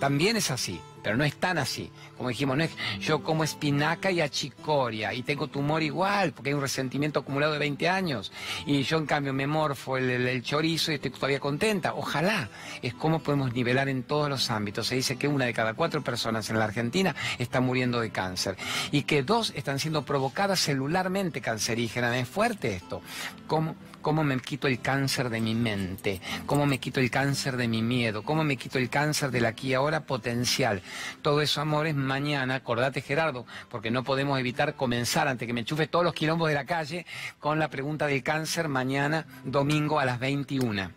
También 0.00 0.36
es 0.36 0.50
así 0.50 0.82
pero 1.04 1.18
no 1.18 1.24
es 1.24 1.36
tan 1.36 1.58
así. 1.58 1.90
Como 2.16 2.30
dijimos, 2.30 2.56
no 2.56 2.64
es 2.64 2.70
yo 2.98 3.22
como 3.22 3.44
espinaca 3.44 4.10
y 4.10 4.22
achicoria 4.22 5.12
y 5.12 5.22
tengo 5.22 5.48
tumor 5.48 5.82
igual, 5.82 6.32
porque 6.32 6.48
hay 6.50 6.54
un 6.54 6.62
resentimiento 6.62 7.20
acumulado 7.20 7.52
de 7.52 7.58
20 7.58 7.88
años. 7.90 8.32
Y 8.64 8.82
yo 8.84 8.96
en 8.96 9.04
cambio 9.04 9.34
me 9.34 9.46
morfo 9.46 9.98
el, 9.98 10.42
chorizo 10.42 10.90
y 10.90 10.94
estoy 10.94 11.10
todavía 11.10 11.38
contenta. 11.38 11.94
Ojalá. 11.94 12.48
Es 12.80 12.94
como 12.94 13.22
podemos 13.22 13.52
nivelar 13.52 13.88
en 13.90 14.02
todos 14.02 14.30
los 14.30 14.50
ámbitos. 14.50 14.86
Se 14.86 14.94
dice 14.94 15.16
que 15.16 15.28
una 15.28 15.44
de 15.44 15.52
cada 15.52 15.74
cuatro 15.74 16.02
personas 16.02 16.48
en 16.48 16.58
la 16.58 16.64
Argentina 16.64 17.14
está 17.38 17.60
muriendo 17.60 18.00
de 18.00 18.10
cáncer 18.10 18.56
y 18.90 19.02
que 19.02 19.22
dos 19.22 19.52
están 19.54 19.78
siendo 19.78 20.06
provocadas 20.06 20.60
celularmente 20.60 21.42
cancerígenas. 21.42 22.16
Es 22.16 22.28
fuerte 22.28 22.74
esto. 22.74 23.02
¿Cómo? 23.46 23.76
Cómo 24.04 24.22
me 24.22 24.38
quito 24.38 24.68
el 24.68 24.80
cáncer 24.80 25.30
de 25.30 25.40
mi 25.40 25.54
mente, 25.54 26.20
cómo 26.44 26.66
me 26.66 26.78
quito 26.78 27.00
el 27.00 27.10
cáncer 27.10 27.56
de 27.56 27.66
mi 27.66 27.80
miedo, 27.82 28.22
cómo 28.22 28.44
me 28.44 28.58
quito 28.58 28.78
el 28.78 28.90
cáncer 28.90 29.30
del 29.30 29.46
aquí 29.46 29.68
y 29.68 29.74
ahora 29.74 30.04
potencial. 30.04 30.82
Todo 31.22 31.40
eso, 31.40 31.62
amores, 31.62 31.94
mañana, 31.96 32.54
acordate 32.54 33.00
Gerardo, 33.00 33.46
porque 33.70 33.90
no 33.90 34.04
podemos 34.04 34.38
evitar 34.38 34.74
comenzar, 34.74 35.26
antes 35.26 35.46
que 35.46 35.54
me 35.54 35.60
enchufe 35.60 35.86
todos 35.88 36.04
los 36.04 36.12
quilombos 36.12 36.48
de 36.48 36.54
la 36.54 36.66
calle, 36.66 37.06
con 37.40 37.58
la 37.58 37.68
pregunta 37.68 38.06
del 38.06 38.22
cáncer 38.22 38.68
mañana, 38.68 39.26
domingo 39.42 39.98
a 39.98 40.04
las 40.04 40.20
21. 40.20 40.90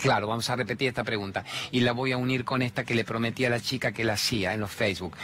Claro, 0.00 0.26
vamos 0.26 0.48
a 0.48 0.56
repetir 0.56 0.88
esta 0.88 1.04
pregunta 1.04 1.44
y 1.70 1.80
la 1.80 1.92
voy 1.92 2.12
a 2.12 2.16
unir 2.16 2.44
con 2.44 2.62
esta 2.62 2.84
que 2.84 2.94
le 2.94 3.04
prometí 3.04 3.44
a 3.44 3.50
la 3.50 3.60
chica 3.60 3.92
que 3.92 4.02
la 4.02 4.14
hacía 4.14 4.54
en 4.54 4.60
los 4.60 4.70
Facebook. 4.70 5.14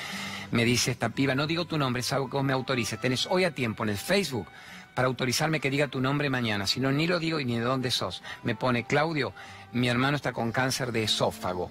Me 0.53 0.67
dice 0.67 0.91
esta 0.91 1.09
piba, 1.09 1.35
no 1.35 1.47
digo 1.47 1.65
tu 1.65 1.79
nombre, 1.79 2.01
es 2.01 2.13
algo 2.13 2.29
que 2.29 2.37
vos 2.37 2.45
me 2.45 2.53
autorices. 2.53 3.01
Tenés 3.01 3.27
hoy 3.31 3.45
a 3.45 3.55
tiempo 3.55 3.85
en 3.85 3.89
el 3.89 3.97
Facebook 3.97 4.47
para 4.95 5.09
autorizarme 5.09 5.61
que 5.61 5.71
diga 5.71 5.89
tu 5.89 6.01
nombre 6.01 6.31
mañana. 6.31 6.67
Si 6.67 6.81
no, 6.81 6.93
ni 6.93 7.07
lo 7.07 7.19
digo 7.19 7.41
y 7.41 7.45
ni 7.45 7.59
de 7.59 7.65
dónde 7.65 7.91
sos. 7.91 8.23
Me 8.43 8.55
pone, 8.55 8.85
Claudio, 8.85 9.33
mi 9.73 9.89
hermano 9.89 10.17
está 10.17 10.33
con 10.33 10.53
cáncer 10.53 10.93
de 10.93 11.05
esófago. 11.05 11.71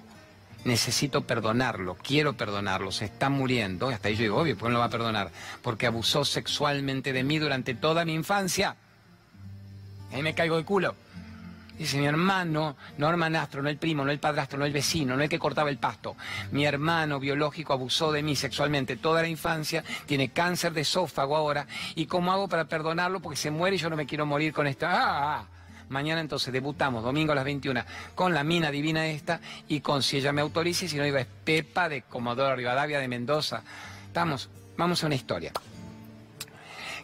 Necesito 0.64 1.22
perdonarlo, 1.22 1.96
quiero 1.96 2.34
perdonarlo, 2.34 2.92
se 2.92 3.06
está 3.06 3.30
muriendo. 3.30 3.88
Hasta 3.88 4.08
ahí 4.08 4.16
yo 4.16 4.22
digo, 4.22 4.36
obvio, 4.38 4.56
¿por 4.56 4.68
qué 4.68 4.72
no 4.72 4.74
lo 4.74 4.78
va 4.80 4.86
a 4.86 4.90
perdonar? 4.90 5.30
Porque 5.62 5.86
abusó 5.86 6.24
sexualmente 6.24 7.12
de 7.12 7.24
mí 7.24 7.38
durante 7.38 7.74
toda 7.74 8.04
mi 8.04 8.14
infancia. 8.14 8.76
Ahí 10.12 10.22
me 10.22 10.34
caigo 10.34 10.56
de 10.56 10.64
culo. 10.64 10.94
Dice 11.80 11.96
mi 11.96 12.04
hermano, 12.04 12.76
no 12.98 13.08
hermanastro, 13.08 13.62
no 13.62 13.70
el 13.70 13.78
primo, 13.78 14.04
no 14.04 14.10
el 14.10 14.18
padrastro, 14.18 14.58
no 14.58 14.66
el 14.66 14.72
vecino, 14.72 15.16
no 15.16 15.22
el 15.22 15.30
que 15.30 15.38
cortaba 15.38 15.70
el 15.70 15.78
pasto. 15.78 16.14
Mi 16.52 16.66
hermano 16.66 17.18
biológico 17.18 17.72
abusó 17.72 18.12
de 18.12 18.22
mí 18.22 18.36
sexualmente 18.36 18.98
toda 18.98 19.22
la 19.22 19.28
infancia, 19.28 19.82
tiene 20.04 20.28
cáncer 20.28 20.74
de 20.74 20.82
esófago 20.82 21.34
ahora. 21.34 21.66
¿Y 21.94 22.04
cómo 22.04 22.32
hago 22.32 22.48
para 22.48 22.66
perdonarlo? 22.66 23.20
Porque 23.20 23.38
se 23.38 23.50
muere 23.50 23.76
y 23.76 23.78
yo 23.78 23.88
no 23.88 23.96
me 23.96 24.04
quiero 24.04 24.26
morir 24.26 24.52
con 24.52 24.66
esto. 24.66 24.84
¡Ah! 24.86 25.46
Mañana 25.88 26.20
entonces 26.20 26.52
debutamos, 26.52 27.02
domingo 27.02 27.32
a 27.32 27.36
las 27.36 27.44
21, 27.44 27.82
con 28.14 28.34
la 28.34 28.44
mina 28.44 28.70
divina 28.70 29.06
esta 29.06 29.40
y 29.66 29.80
con 29.80 30.02
si 30.02 30.18
ella 30.18 30.32
me 30.32 30.42
autoriza 30.42 30.84
y 30.84 30.88
si 30.88 30.98
no 30.98 31.06
iba 31.06 31.22
es 31.22 31.28
Pepa 31.44 31.88
de 31.88 32.02
Comodoro 32.02 32.56
Rivadavia 32.56 33.00
de 33.00 33.08
Mendoza. 33.08 33.62
Estamos, 34.06 34.50
vamos 34.76 35.02
a 35.02 35.06
una 35.06 35.14
historia 35.14 35.50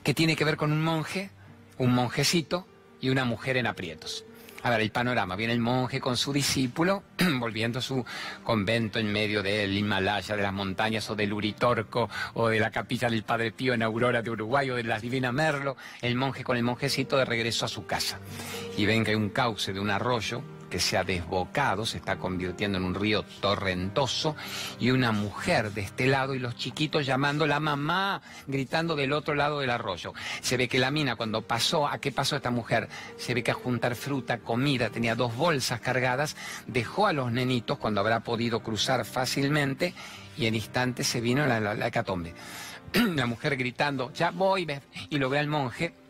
que 0.02 0.12
tiene 0.12 0.36
que 0.36 0.44
ver 0.44 0.58
con 0.58 0.70
un 0.70 0.82
monje, 0.82 1.30
un 1.78 1.94
monjecito 1.94 2.66
y 3.00 3.08
una 3.08 3.24
mujer 3.24 3.56
en 3.56 3.68
aprietos. 3.68 4.26
A 4.66 4.70
ver, 4.70 4.80
el 4.80 4.90
panorama. 4.90 5.36
Viene 5.36 5.52
el 5.52 5.60
monje 5.60 6.00
con 6.00 6.16
su 6.16 6.32
discípulo, 6.32 7.04
volviendo 7.38 7.78
a 7.78 7.82
su 7.82 8.04
convento 8.42 8.98
en 8.98 9.12
medio 9.12 9.40
del 9.40 9.78
Himalaya, 9.78 10.34
de 10.34 10.42
las 10.42 10.52
montañas, 10.52 11.08
o 11.08 11.14
del 11.14 11.32
Uritorco, 11.32 12.10
o 12.34 12.48
de 12.48 12.58
la 12.58 12.72
capilla 12.72 13.08
del 13.08 13.22
Padre 13.22 13.52
Pío 13.52 13.74
en 13.74 13.84
Aurora 13.84 14.22
de 14.22 14.30
Uruguay, 14.30 14.68
o 14.70 14.74
de 14.74 14.82
la 14.82 14.98
Divina 14.98 15.30
Merlo. 15.30 15.76
El 16.02 16.16
monje 16.16 16.42
con 16.42 16.56
el 16.56 16.64
monjecito 16.64 17.16
de 17.16 17.24
regreso 17.24 17.64
a 17.64 17.68
su 17.68 17.86
casa. 17.86 18.18
Y 18.76 18.86
ven 18.86 19.04
que 19.04 19.12
hay 19.12 19.16
un 19.16 19.28
cauce 19.28 19.72
de 19.72 19.78
un 19.78 19.88
arroyo 19.88 20.42
que 20.70 20.80
se 20.80 20.96
ha 20.96 21.04
desbocado, 21.04 21.86
se 21.86 21.98
está 21.98 22.16
convirtiendo 22.16 22.78
en 22.78 22.84
un 22.84 22.94
río 22.94 23.24
torrentoso, 23.40 24.36
y 24.78 24.90
una 24.90 25.12
mujer 25.12 25.72
de 25.72 25.82
este 25.82 26.06
lado 26.06 26.34
y 26.34 26.38
los 26.38 26.56
chiquitos 26.56 27.06
llamando 27.06 27.46
la 27.46 27.60
mamá, 27.60 28.22
gritando 28.46 28.96
del 28.96 29.12
otro 29.12 29.34
lado 29.34 29.60
del 29.60 29.70
arroyo. 29.70 30.12
Se 30.40 30.56
ve 30.56 30.68
que 30.68 30.78
la 30.78 30.90
mina 30.90 31.16
cuando 31.16 31.42
pasó, 31.42 31.88
¿a 31.88 31.98
qué 31.98 32.12
pasó 32.12 32.36
esta 32.36 32.50
mujer? 32.50 32.88
Se 33.16 33.34
ve 33.34 33.42
que 33.42 33.50
a 33.50 33.54
juntar 33.54 33.94
fruta, 33.94 34.38
comida, 34.38 34.90
tenía 34.90 35.14
dos 35.14 35.34
bolsas 35.36 35.80
cargadas, 35.80 36.36
dejó 36.66 37.06
a 37.06 37.12
los 37.12 37.32
nenitos 37.32 37.78
cuando 37.78 38.00
habrá 38.00 38.20
podido 38.20 38.60
cruzar 38.60 39.04
fácilmente 39.04 39.94
y 40.36 40.46
en 40.46 40.54
instantes 40.54 41.06
se 41.06 41.20
vino 41.20 41.46
la, 41.46 41.60
la, 41.60 41.74
la 41.74 41.86
hecatombe. 41.86 42.34
la 43.14 43.26
mujer 43.26 43.56
gritando, 43.56 44.12
ya 44.12 44.30
voy, 44.30 44.66
y 45.10 45.18
lo 45.18 45.30
ve 45.30 45.38
al 45.38 45.48
monje 45.48 46.05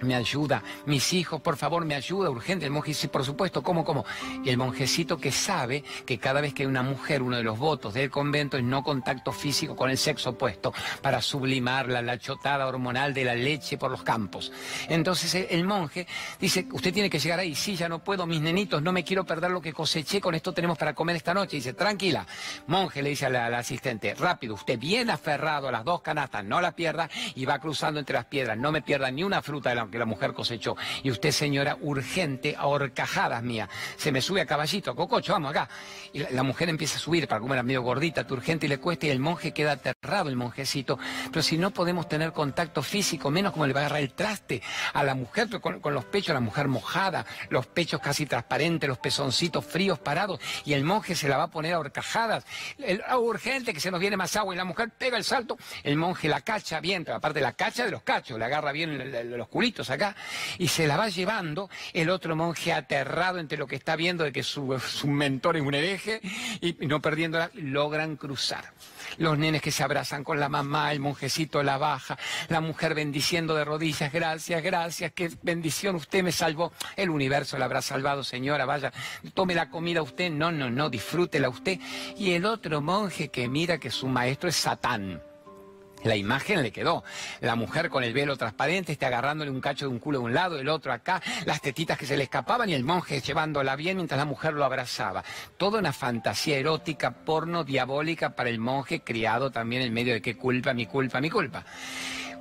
me 0.00 0.14
ayuda, 0.14 0.62
mis 0.86 1.12
hijos, 1.12 1.40
por 1.40 1.56
favor, 1.56 1.84
me 1.84 1.94
ayuda, 1.94 2.30
urgente. 2.30 2.66
El 2.66 2.72
monje 2.72 2.88
dice, 2.88 3.08
por 3.08 3.24
supuesto, 3.24 3.62
¿cómo, 3.62 3.84
cómo? 3.84 4.04
Y 4.44 4.50
el 4.50 4.56
monjecito 4.56 5.18
que 5.18 5.32
sabe 5.32 5.84
que 6.06 6.18
cada 6.18 6.40
vez 6.40 6.54
que 6.54 6.62
hay 6.62 6.68
una 6.68 6.82
mujer, 6.82 7.22
uno 7.22 7.36
de 7.36 7.42
los 7.42 7.58
votos 7.58 7.94
del 7.94 8.10
convento 8.10 8.56
es 8.56 8.64
no 8.64 8.82
contacto 8.82 9.32
físico 9.32 9.76
con 9.76 9.90
el 9.90 9.98
sexo 9.98 10.30
opuesto, 10.30 10.72
para 11.02 11.20
sublimar 11.20 11.88
la 11.88 12.18
chotada 12.18 12.66
hormonal 12.66 13.14
de 13.14 13.24
la 13.24 13.34
leche 13.34 13.78
por 13.78 13.90
los 13.90 14.02
campos. 14.02 14.52
Entonces 14.88 15.46
el 15.50 15.64
monje 15.64 16.06
dice, 16.40 16.66
usted 16.72 16.92
tiene 16.92 17.10
que 17.10 17.18
llegar 17.18 17.38
ahí, 17.38 17.54
sí, 17.54 17.76
ya 17.76 17.88
no 17.88 18.02
puedo, 18.02 18.26
mis 18.26 18.40
nenitos, 18.40 18.82
no 18.82 18.92
me 18.92 19.04
quiero 19.04 19.24
perder 19.24 19.50
lo 19.50 19.60
que 19.60 19.72
coseché, 19.72 20.20
con 20.20 20.34
esto 20.34 20.52
tenemos 20.52 20.78
para 20.78 20.94
comer 20.94 21.16
esta 21.16 21.34
noche. 21.34 21.56
dice, 21.56 21.72
tranquila, 21.72 22.26
monje, 22.66 23.02
le 23.02 23.10
dice 23.10 23.26
al, 23.26 23.54
asistente, 23.54 24.14
rápido, 24.14 24.54
usted 24.54 24.78
bien 24.78 25.10
aferrado 25.10 25.68
a 25.68 25.72
las 25.72 25.84
dos 25.84 26.02
canastas, 26.02 26.44
no 26.44 26.60
la 26.60 26.72
pierda, 26.72 27.08
y 27.34 27.44
va 27.44 27.58
cruzando 27.58 28.00
entre 28.00 28.14
las 28.14 28.26
piedras, 28.26 28.56
no 28.58 28.72
me 28.72 28.82
pierda 28.82 29.10
ni 29.10 29.22
una 29.22 29.42
fruta 29.42 29.70
de 29.70 29.76
la 29.76 29.83
que 29.90 29.98
la 29.98 30.04
mujer 30.04 30.32
cosechó. 30.32 30.76
Y 31.02 31.10
usted, 31.10 31.30
señora, 31.30 31.76
urgente, 31.80 32.54
a 32.56 32.66
horcajadas 32.66 33.42
mía. 33.42 33.68
Se 33.96 34.12
me 34.12 34.20
sube 34.20 34.40
a 34.40 34.46
caballito, 34.46 34.90
a 34.90 34.96
cococho, 34.96 35.32
vamos 35.32 35.50
acá. 35.50 35.68
Y 36.12 36.20
la, 36.20 36.42
mujer 36.42 36.68
empieza 36.68 36.96
a 36.96 37.00
subir 37.00 37.26
para 37.26 37.40
comer 37.40 37.58
a 37.58 37.62
medio 37.62 37.82
gordita, 37.82 38.26
urgente 38.30 38.66
y 38.66 38.68
le 38.68 38.78
cuesta, 38.78 39.06
y 39.06 39.10
el 39.10 39.20
monje 39.20 39.52
queda 39.52 39.72
aterrado, 39.72 40.28
el 40.28 40.36
monjecito. 40.36 40.98
Pero 41.30 41.42
si 41.42 41.58
no 41.58 41.70
podemos 41.70 42.08
tener 42.08 42.32
contacto 42.32 42.82
físico, 42.82 43.30
menos 43.30 43.52
como 43.52 43.66
le 43.66 43.72
va 43.72 43.80
a 43.80 43.82
agarrar 43.86 44.02
el 44.02 44.12
traste 44.12 44.62
a 44.92 45.02
la 45.02 45.14
mujer, 45.14 45.48
con, 45.60 45.80
los 45.94 46.04
pechos, 46.04 46.34
la 46.34 46.40
mujer 46.40 46.68
mojada, 46.68 47.24
los 47.48 47.66
pechos 47.66 48.00
casi 48.00 48.26
transparentes, 48.26 48.88
los 48.88 48.98
pezoncitos 48.98 49.64
fríos 49.64 49.98
parados, 49.98 50.40
y 50.64 50.72
el 50.72 50.84
monje 50.84 51.14
se 51.14 51.28
la 51.28 51.36
va 51.36 51.44
a 51.44 51.50
poner 51.50 51.74
a 51.74 51.78
horcajadas. 51.78 52.44
El, 52.78 53.02
urgente, 53.18 53.72
que 53.72 53.80
se 53.80 53.90
nos 53.90 54.00
viene 54.00 54.16
más 54.16 54.36
agua, 54.36 54.54
y 54.54 54.56
la 54.56 54.64
mujer 54.64 54.90
pega 54.96 55.16
el 55.16 55.24
salto, 55.24 55.56
el 55.82 55.96
monje 55.96 56.28
la 56.28 56.40
cacha 56.40 56.80
bien, 56.80 57.04
aparte 57.10 57.40
la 57.40 57.52
cacha 57.52 57.84
de 57.84 57.90
los 57.90 58.02
cachos, 58.02 58.38
le 58.38 58.44
agarra 58.44 58.72
bien 58.72 59.12
los 59.36 59.48
culitos 59.48 59.73
acá, 59.82 60.16
y 60.58 60.68
se 60.68 60.86
la 60.86 60.96
va 60.96 61.08
llevando 61.08 61.68
el 61.92 62.10
otro 62.10 62.36
monje 62.36 62.72
aterrado 62.72 63.38
entre 63.38 63.58
lo 63.58 63.66
que 63.66 63.76
está 63.76 63.96
viendo 63.96 64.24
de 64.24 64.32
que 64.32 64.42
su, 64.42 64.64
mentor 65.06 65.56
es 65.56 65.62
un 65.62 65.74
hereje, 65.74 66.20
y, 66.60 66.76
no 66.86 67.00
perdiéndola, 67.00 67.50
logran 67.54 68.16
cruzar. 68.16 68.72
Los 69.18 69.38
nenes 69.38 69.62
que 69.62 69.70
se 69.70 69.82
abrazan 69.82 70.24
con 70.24 70.40
la 70.40 70.48
mamá, 70.48 70.90
el 70.92 71.00
monjecito 71.00 71.62
la 71.62 71.78
baja, 71.78 72.18
la 72.48 72.60
mujer 72.60 72.94
bendiciendo 72.94 73.54
de 73.54 73.64
rodillas, 73.64 74.12
gracias, 74.12 74.62
gracias, 74.62 75.12
qué 75.12 75.30
bendición, 75.42 75.96
usted 75.96 76.22
me 76.22 76.32
salvó, 76.32 76.72
el 76.96 77.10
universo 77.10 77.58
la 77.58 77.66
habrá 77.66 77.82
salvado, 77.82 78.24
señora, 78.24 78.64
vaya, 78.64 78.92
tome 79.34 79.54
la 79.54 79.70
comida 79.70 80.02
usted, 80.02 80.30
no, 80.30 80.50
no, 80.50 80.70
no, 80.70 80.90
disfrútela 80.90 81.48
usted. 81.48 81.78
Y 82.16 82.32
el 82.32 82.44
otro 82.46 82.80
monje 82.80 83.28
que 83.28 83.48
mira 83.48 83.78
que 83.78 83.90
su 83.90 84.06
maestro 84.08 84.48
es 84.48 84.56
Satán. 84.56 85.22
La 86.04 86.16
imagen 86.16 86.62
le 86.62 86.70
quedó. 86.70 87.02
La 87.40 87.56
mujer 87.56 87.88
con 87.88 88.04
el 88.04 88.12
velo 88.12 88.36
transparente, 88.36 88.92
este 88.92 89.06
agarrándole 89.06 89.50
un 89.50 89.60
cacho 89.60 89.86
de 89.86 89.92
un 89.92 89.98
culo 89.98 90.18
de 90.18 90.24
un 90.26 90.34
lado, 90.34 90.58
el 90.58 90.68
otro 90.68 90.92
acá, 90.92 91.20
las 91.46 91.60
tetitas 91.60 91.98
que 91.98 92.06
se 92.06 92.16
le 92.16 92.24
escapaban 92.24 92.68
y 92.68 92.74
el 92.74 92.84
monje 92.84 93.20
llevándola 93.20 93.74
bien 93.74 93.96
mientras 93.96 94.18
la 94.18 94.26
mujer 94.26 94.52
lo 94.52 94.64
abrazaba. 94.64 95.24
Toda 95.56 95.78
una 95.78 95.92
fantasía 95.92 96.58
erótica, 96.58 97.10
porno, 97.10 97.64
diabólica 97.64 98.36
para 98.36 98.50
el 98.50 98.58
monje, 98.58 99.00
criado 99.00 99.50
también 99.50 99.82
en 99.82 99.94
medio 99.94 100.12
de 100.12 100.22
qué 100.22 100.36
culpa, 100.36 100.74
mi 100.74 100.86
culpa, 100.86 101.20
mi 101.20 101.30
culpa. 101.30 101.64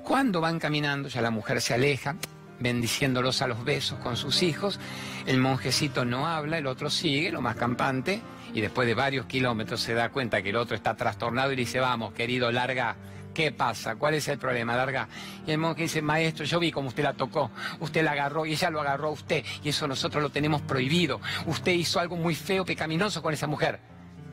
Cuando 0.04 0.42
van 0.42 0.60
caminando, 0.60 1.08
ya 1.08 1.22
la 1.22 1.32
mujer 1.32 1.62
se 1.62 1.74
aleja, 1.74 2.18
bendiciéndolos 2.60 3.42
a 3.42 3.48
los 3.48 3.64
besos 3.64 3.98
con 4.00 4.18
sus 4.18 4.44
hijos, 4.44 4.80
el 5.26 5.38
monjecito 5.38 6.04
no 6.04 6.28
habla, 6.28 6.58
el 6.58 6.68
otro 6.68 6.90
sigue, 6.90 7.32
lo 7.32 7.42
más 7.42 7.56
campante, 7.56 8.22
y 8.54 8.60
después 8.60 8.86
de 8.86 8.94
varios 8.94 9.26
kilómetros 9.26 9.82
se 9.82 9.94
da 9.94 10.10
cuenta 10.10 10.42
que 10.44 10.50
el 10.50 10.58
otro 10.58 10.76
está 10.76 10.96
trastornado 10.96 11.54
y 11.54 11.56
dice, 11.56 11.80
vamos, 11.80 12.14
querido, 12.14 12.52
larga 12.52 12.98
¿Qué 13.34 13.52
pasa? 13.52 13.96
¿Cuál 13.96 14.14
es 14.14 14.28
el 14.28 14.38
problema? 14.38 14.76
Larga. 14.76 15.08
Y 15.48 15.52
el 15.52 15.58
monje 15.58 15.84
dice, 15.84 16.02
maestro, 16.02 16.46
yo 16.46 16.60
vi 16.60 16.72
cómo 16.72 16.90
usted 16.90 17.04
la 17.04 17.14
tocó, 17.14 17.50
usted 17.80 18.04
la 18.04 18.12
agarró 18.12 18.46
y 18.46 18.52
ella 18.54 18.70
lo 18.70 18.82
agarró 18.82 19.08
a 19.08 19.12
usted, 19.12 19.44
y 19.64 19.70
eso 19.70 19.88
nosotros 19.88 20.22
lo 20.22 20.30
tenemos 20.30 20.62
prohibido. 20.62 21.20
Usted 21.48 21.72
hizo 21.72 22.00
algo 22.00 22.16
muy 22.16 22.36
feo, 22.36 22.64
pecaminoso 22.64 23.24
con 23.24 23.34
esa 23.34 23.48
mujer. 23.48 23.80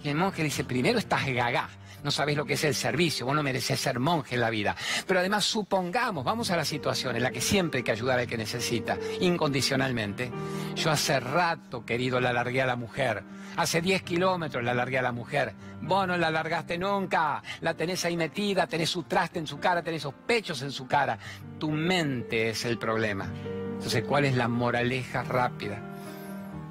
Y 0.03 0.11
el 0.11 0.17
monje 0.17 0.43
dice, 0.43 0.65
primero 0.65 0.99
estás 0.99 1.27
gaga, 1.27 1.69
no 2.03 2.11
sabes 2.11 2.37
lo 2.37 2.45
que 2.45 2.55
es 2.55 2.65
el 2.65 2.75
servicio, 2.75 3.27
vos 3.27 3.35
no 3.35 3.43
mereces 3.43 3.81
ser 3.81 3.99
monje 3.99 4.35
en 4.35 4.41
la 4.41 4.51
vida. 4.51 4.77
Pero 5.07 5.21
además 5.21 5.45
supongamos, 5.45 6.25
vamos 6.25 6.51
a 6.51 6.57
la 6.57 6.65
situación 6.65 7.17
en 7.17 7.23
la 7.23 7.31
que 7.31 7.41
siempre 7.41 7.79
hay 7.79 7.85
que 7.85 7.93
ayudar 7.93 8.19
al 8.19 8.27
que 8.27 8.37
necesita, 8.37 8.99
incondicionalmente. 9.21 10.31
Yo 10.77 10.91
hace 10.91 11.21
rato, 11.21 11.85
querido, 11.85 12.21
la 12.21 12.33
largué 12.33 12.63
a 12.63 12.67
la 12.67 12.77
mujer. 12.77 13.23
Hace 13.57 13.81
10 13.81 14.03
kilómetros 14.03 14.63
la 14.65 14.75
largué 14.75 14.99
a 14.99 15.03
la 15.03 15.13
mujer. 15.13 15.55
Vos 15.83 16.07
no 16.07 16.17
la 16.17 16.31
largaste 16.31 16.79
nunca. 16.79 17.43
La 17.61 17.75
tenés 17.75 18.05
ahí 18.05 18.17
metida, 18.17 18.67
tenés 18.67 18.91
su 18.91 19.03
traste 19.05 19.39
en 19.39 19.47
su 19.47 19.59
cara, 19.59 19.83
tenés 19.83 20.03
esos 20.03 20.15
pechos 20.15 20.63
en 20.63 20.71
su 20.71 20.87
cara. 20.87 21.19
Tu 21.59 21.71
mente 21.71 22.51
es 22.51 22.65
el 22.65 22.79
problema. 22.79 23.31
Entonces, 23.75 24.05
¿cuál 24.05 24.25
es 24.25 24.37
la 24.37 24.49
moraleja 24.49 25.23
rápida? 25.23 25.79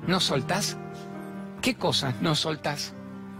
¿No 0.07 0.19
soltás? 0.19 0.77
¿Qué 1.61 1.75
cosas 1.75 2.15
no 2.21 2.35
soltás? 2.35 2.93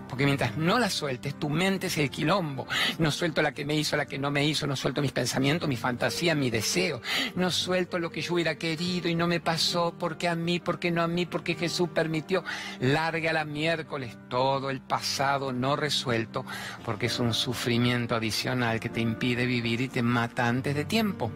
Porque 0.10 0.26
mientras 0.26 0.58
no 0.58 0.80
la 0.80 0.90
sueltes, 0.90 1.38
tu 1.38 1.50
mente 1.50 1.88
es 1.88 1.98
el 2.00 2.10
quilombo. 2.10 2.68
No 2.98 3.12
suelto 3.12 3.42
la 3.44 3.54
que 3.54 3.64
me 3.64 3.76
hizo, 3.76 3.96
la 3.96 4.08
que 4.08 4.18
no 4.18 4.32
me 4.32 4.46
hizo, 4.46 4.66
no 4.66 4.76
suelto 4.76 5.02
mis 5.02 5.12
pensamientos, 5.12 5.70
mi 5.70 5.78
fantasía, 5.78 6.34
mi 6.34 6.50
deseo. 6.50 7.02
No 7.36 7.52
suelto 7.52 8.00
lo 8.00 8.12
que 8.12 8.22
yo 8.22 8.34
hubiera 8.34 8.56
querido 8.56 9.08
y 9.08 9.16
no 9.16 9.28
me 9.28 9.40
pasó, 9.40 9.94
porque 9.98 10.28
a 10.28 10.36
mí, 10.36 10.60
porque 10.60 10.90
no 10.90 11.04
a 11.04 11.08
mí, 11.08 11.26
porque 11.26 11.56
Jesús 11.56 11.90
permitió. 11.94 12.44
Larga 12.80 13.34
la 13.34 13.46
miércoles 13.46 14.18
todo 14.30 14.72
el 14.72 14.82
pasado 14.82 15.54
no 15.54 15.76
resuelto, 15.76 16.46
porque 16.84 17.06
es 17.06 17.20
un 17.20 17.34
sufrimiento 17.34 18.16
adicional 18.16 18.80
que 18.80 18.90
te 18.90 19.02
impide 19.02 19.46
vivir 19.46 19.82
y 19.82 19.90
te 19.90 20.02
mata 20.02 20.48
antes 20.48 20.76
de 20.76 20.86
tiempo. 20.86 21.32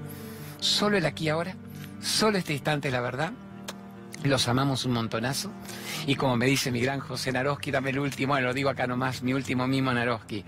Solo 0.59 0.97
el 0.97 1.05
aquí 1.05 1.30
ahora, 1.30 1.55
solo 2.01 2.38
este 2.38 2.53
instante 2.53 2.89
la 2.89 3.01
verdad. 3.01 3.34
Los 4.24 4.47
amamos 4.47 4.86
un 4.86 4.93
montonazo. 4.93 5.51
Y 6.07 6.15
como 6.15 6.38
me 6.38 6.45
dice 6.45 6.71
mi 6.71 6.80
gran 6.80 6.99
José 7.01 7.32
Naroski, 7.32 7.71
dame 7.71 7.89
el 7.89 7.99
último, 7.99 8.39
lo 8.39 8.53
digo 8.53 8.69
acá 8.69 8.88
nomás, 8.88 9.21
mi 9.21 9.34
último 9.34 9.67
mimo 9.67 9.93
Naroski. 9.93 10.45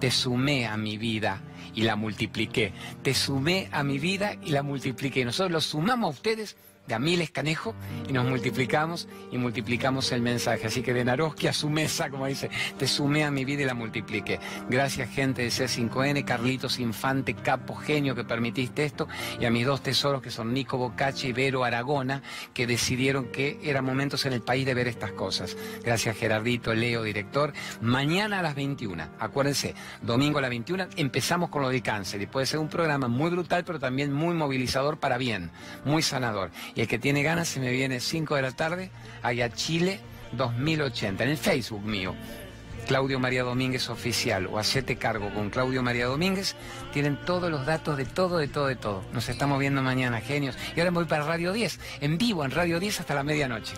Te 0.00 0.10
sumé 0.10 0.66
a 0.66 0.76
mi 0.76 0.96
vida 0.96 1.40
y 1.74 1.82
la 1.82 1.94
multipliqué. 1.94 2.72
Te 3.02 3.14
sumé 3.14 3.68
a 3.70 3.84
mi 3.84 3.98
vida 3.98 4.34
y 4.42 4.50
la 4.50 4.62
multipliqué. 4.62 5.24
Nosotros 5.24 5.52
los 5.52 5.64
sumamos 5.66 6.08
a 6.08 6.16
ustedes 6.16 6.56
de 6.88 6.94
a 6.94 6.98
miles 6.98 7.30
canejo 7.30 7.74
y 8.08 8.12
nos 8.12 8.26
multiplicamos 8.26 9.08
y 9.30 9.38
multiplicamos 9.38 10.10
el 10.12 10.22
mensaje. 10.22 10.66
Así 10.66 10.82
que 10.82 10.94
de 10.94 11.04
Naroski 11.04 11.46
a 11.46 11.52
su 11.52 11.68
mesa, 11.68 12.10
como 12.10 12.26
dice, 12.26 12.50
te 12.78 12.86
sumé 12.86 13.24
a 13.24 13.30
mi 13.30 13.44
vida 13.44 13.62
y 13.62 13.66
la 13.66 13.74
multipliqué. 13.74 14.40
Gracias 14.68 15.10
gente 15.10 15.42
de 15.42 15.48
C5N, 15.48 16.24
Carlitos 16.24 16.78
Infante, 16.80 17.34
capo 17.34 17.74
genio 17.74 18.14
que 18.14 18.24
permitiste 18.24 18.84
esto 18.84 19.06
y 19.38 19.44
a 19.44 19.50
mis 19.50 19.66
dos 19.66 19.82
tesoros 19.82 20.22
que 20.22 20.30
son 20.30 20.52
Nico 20.52 20.78
Bocacci 20.78 21.28
y 21.28 21.32
Vero 21.32 21.64
Aragona 21.64 22.22
que 22.54 22.66
decidieron 22.66 23.26
que 23.26 23.60
eran 23.62 23.84
momentos 23.84 24.24
en 24.26 24.32
el 24.32 24.40
país 24.40 24.64
de 24.64 24.74
ver 24.74 24.88
estas 24.88 25.12
cosas. 25.12 25.56
Gracias 25.84 26.16
Gerardito, 26.16 26.74
Leo, 26.74 27.02
director. 27.02 27.52
Mañana 27.82 28.38
a 28.38 28.42
las 28.42 28.54
21, 28.54 29.04
acuérdense, 29.18 29.74
domingo 30.02 30.38
a 30.38 30.42
las 30.42 30.50
21 30.50 30.88
empezamos 30.96 31.50
con 31.50 31.62
lo 31.62 31.68
de 31.68 31.82
cáncer 31.82 32.22
y 32.22 32.26
puede 32.26 32.46
ser 32.46 32.60
un 32.60 32.68
programa 32.68 33.08
muy 33.08 33.30
brutal 33.30 33.64
pero 33.64 33.78
también 33.78 34.12
muy 34.12 34.34
movilizador 34.34 34.98
para 34.98 35.18
bien, 35.18 35.50
muy 35.84 36.02
sanador. 36.02 36.50
Y 36.78 36.82
el 36.82 36.86
que 36.86 37.00
tiene 37.00 37.24
ganas 37.24 37.48
se 37.48 37.58
me 37.58 37.72
viene 37.72 37.98
5 37.98 38.36
de 38.36 38.42
la 38.42 38.52
tarde 38.52 38.92
allá 39.24 39.50
Chile 39.50 39.98
2080, 40.30 41.24
en 41.24 41.30
el 41.30 41.36
Facebook 41.36 41.82
mío. 41.82 42.14
Claudio 42.86 43.18
María 43.18 43.42
Domínguez 43.42 43.90
Oficial 43.90 44.46
o 44.46 44.60
Hacete 44.60 44.94
Cargo 44.94 45.34
con 45.34 45.50
Claudio 45.50 45.82
María 45.82 46.06
Domínguez, 46.06 46.54
tienen 46.92 47.18
todos 47.26 47.50
los 47.50 47.66
datos 47.66 47.96
de 47.96 48.04
todo, 48.04 48.38
de 48.38 48.46
todo, 48.46 48.68
de 48.68 48.76
todo. 48.76 49.02
Nos 49.12 49.28
estamos 49.28 49.58
viendo 49.58 49.82
mañana, 49.82 50.20
genios. 50.20 50.56
Y 50.76 50.78
ahora 50.78 50.92
voy 50.92 51.06
para 51.06 51.24
Radio 51.24 51.52
10, 51.52 51.80
en 52.00 52.16
vivo 52.16 52.44
en 52.44 52.52
Radio 52.52 52.78
10 52.78 53.00
hasta 53.00 53.12
la 53.12 53.24
medianoche. 53.24 53.74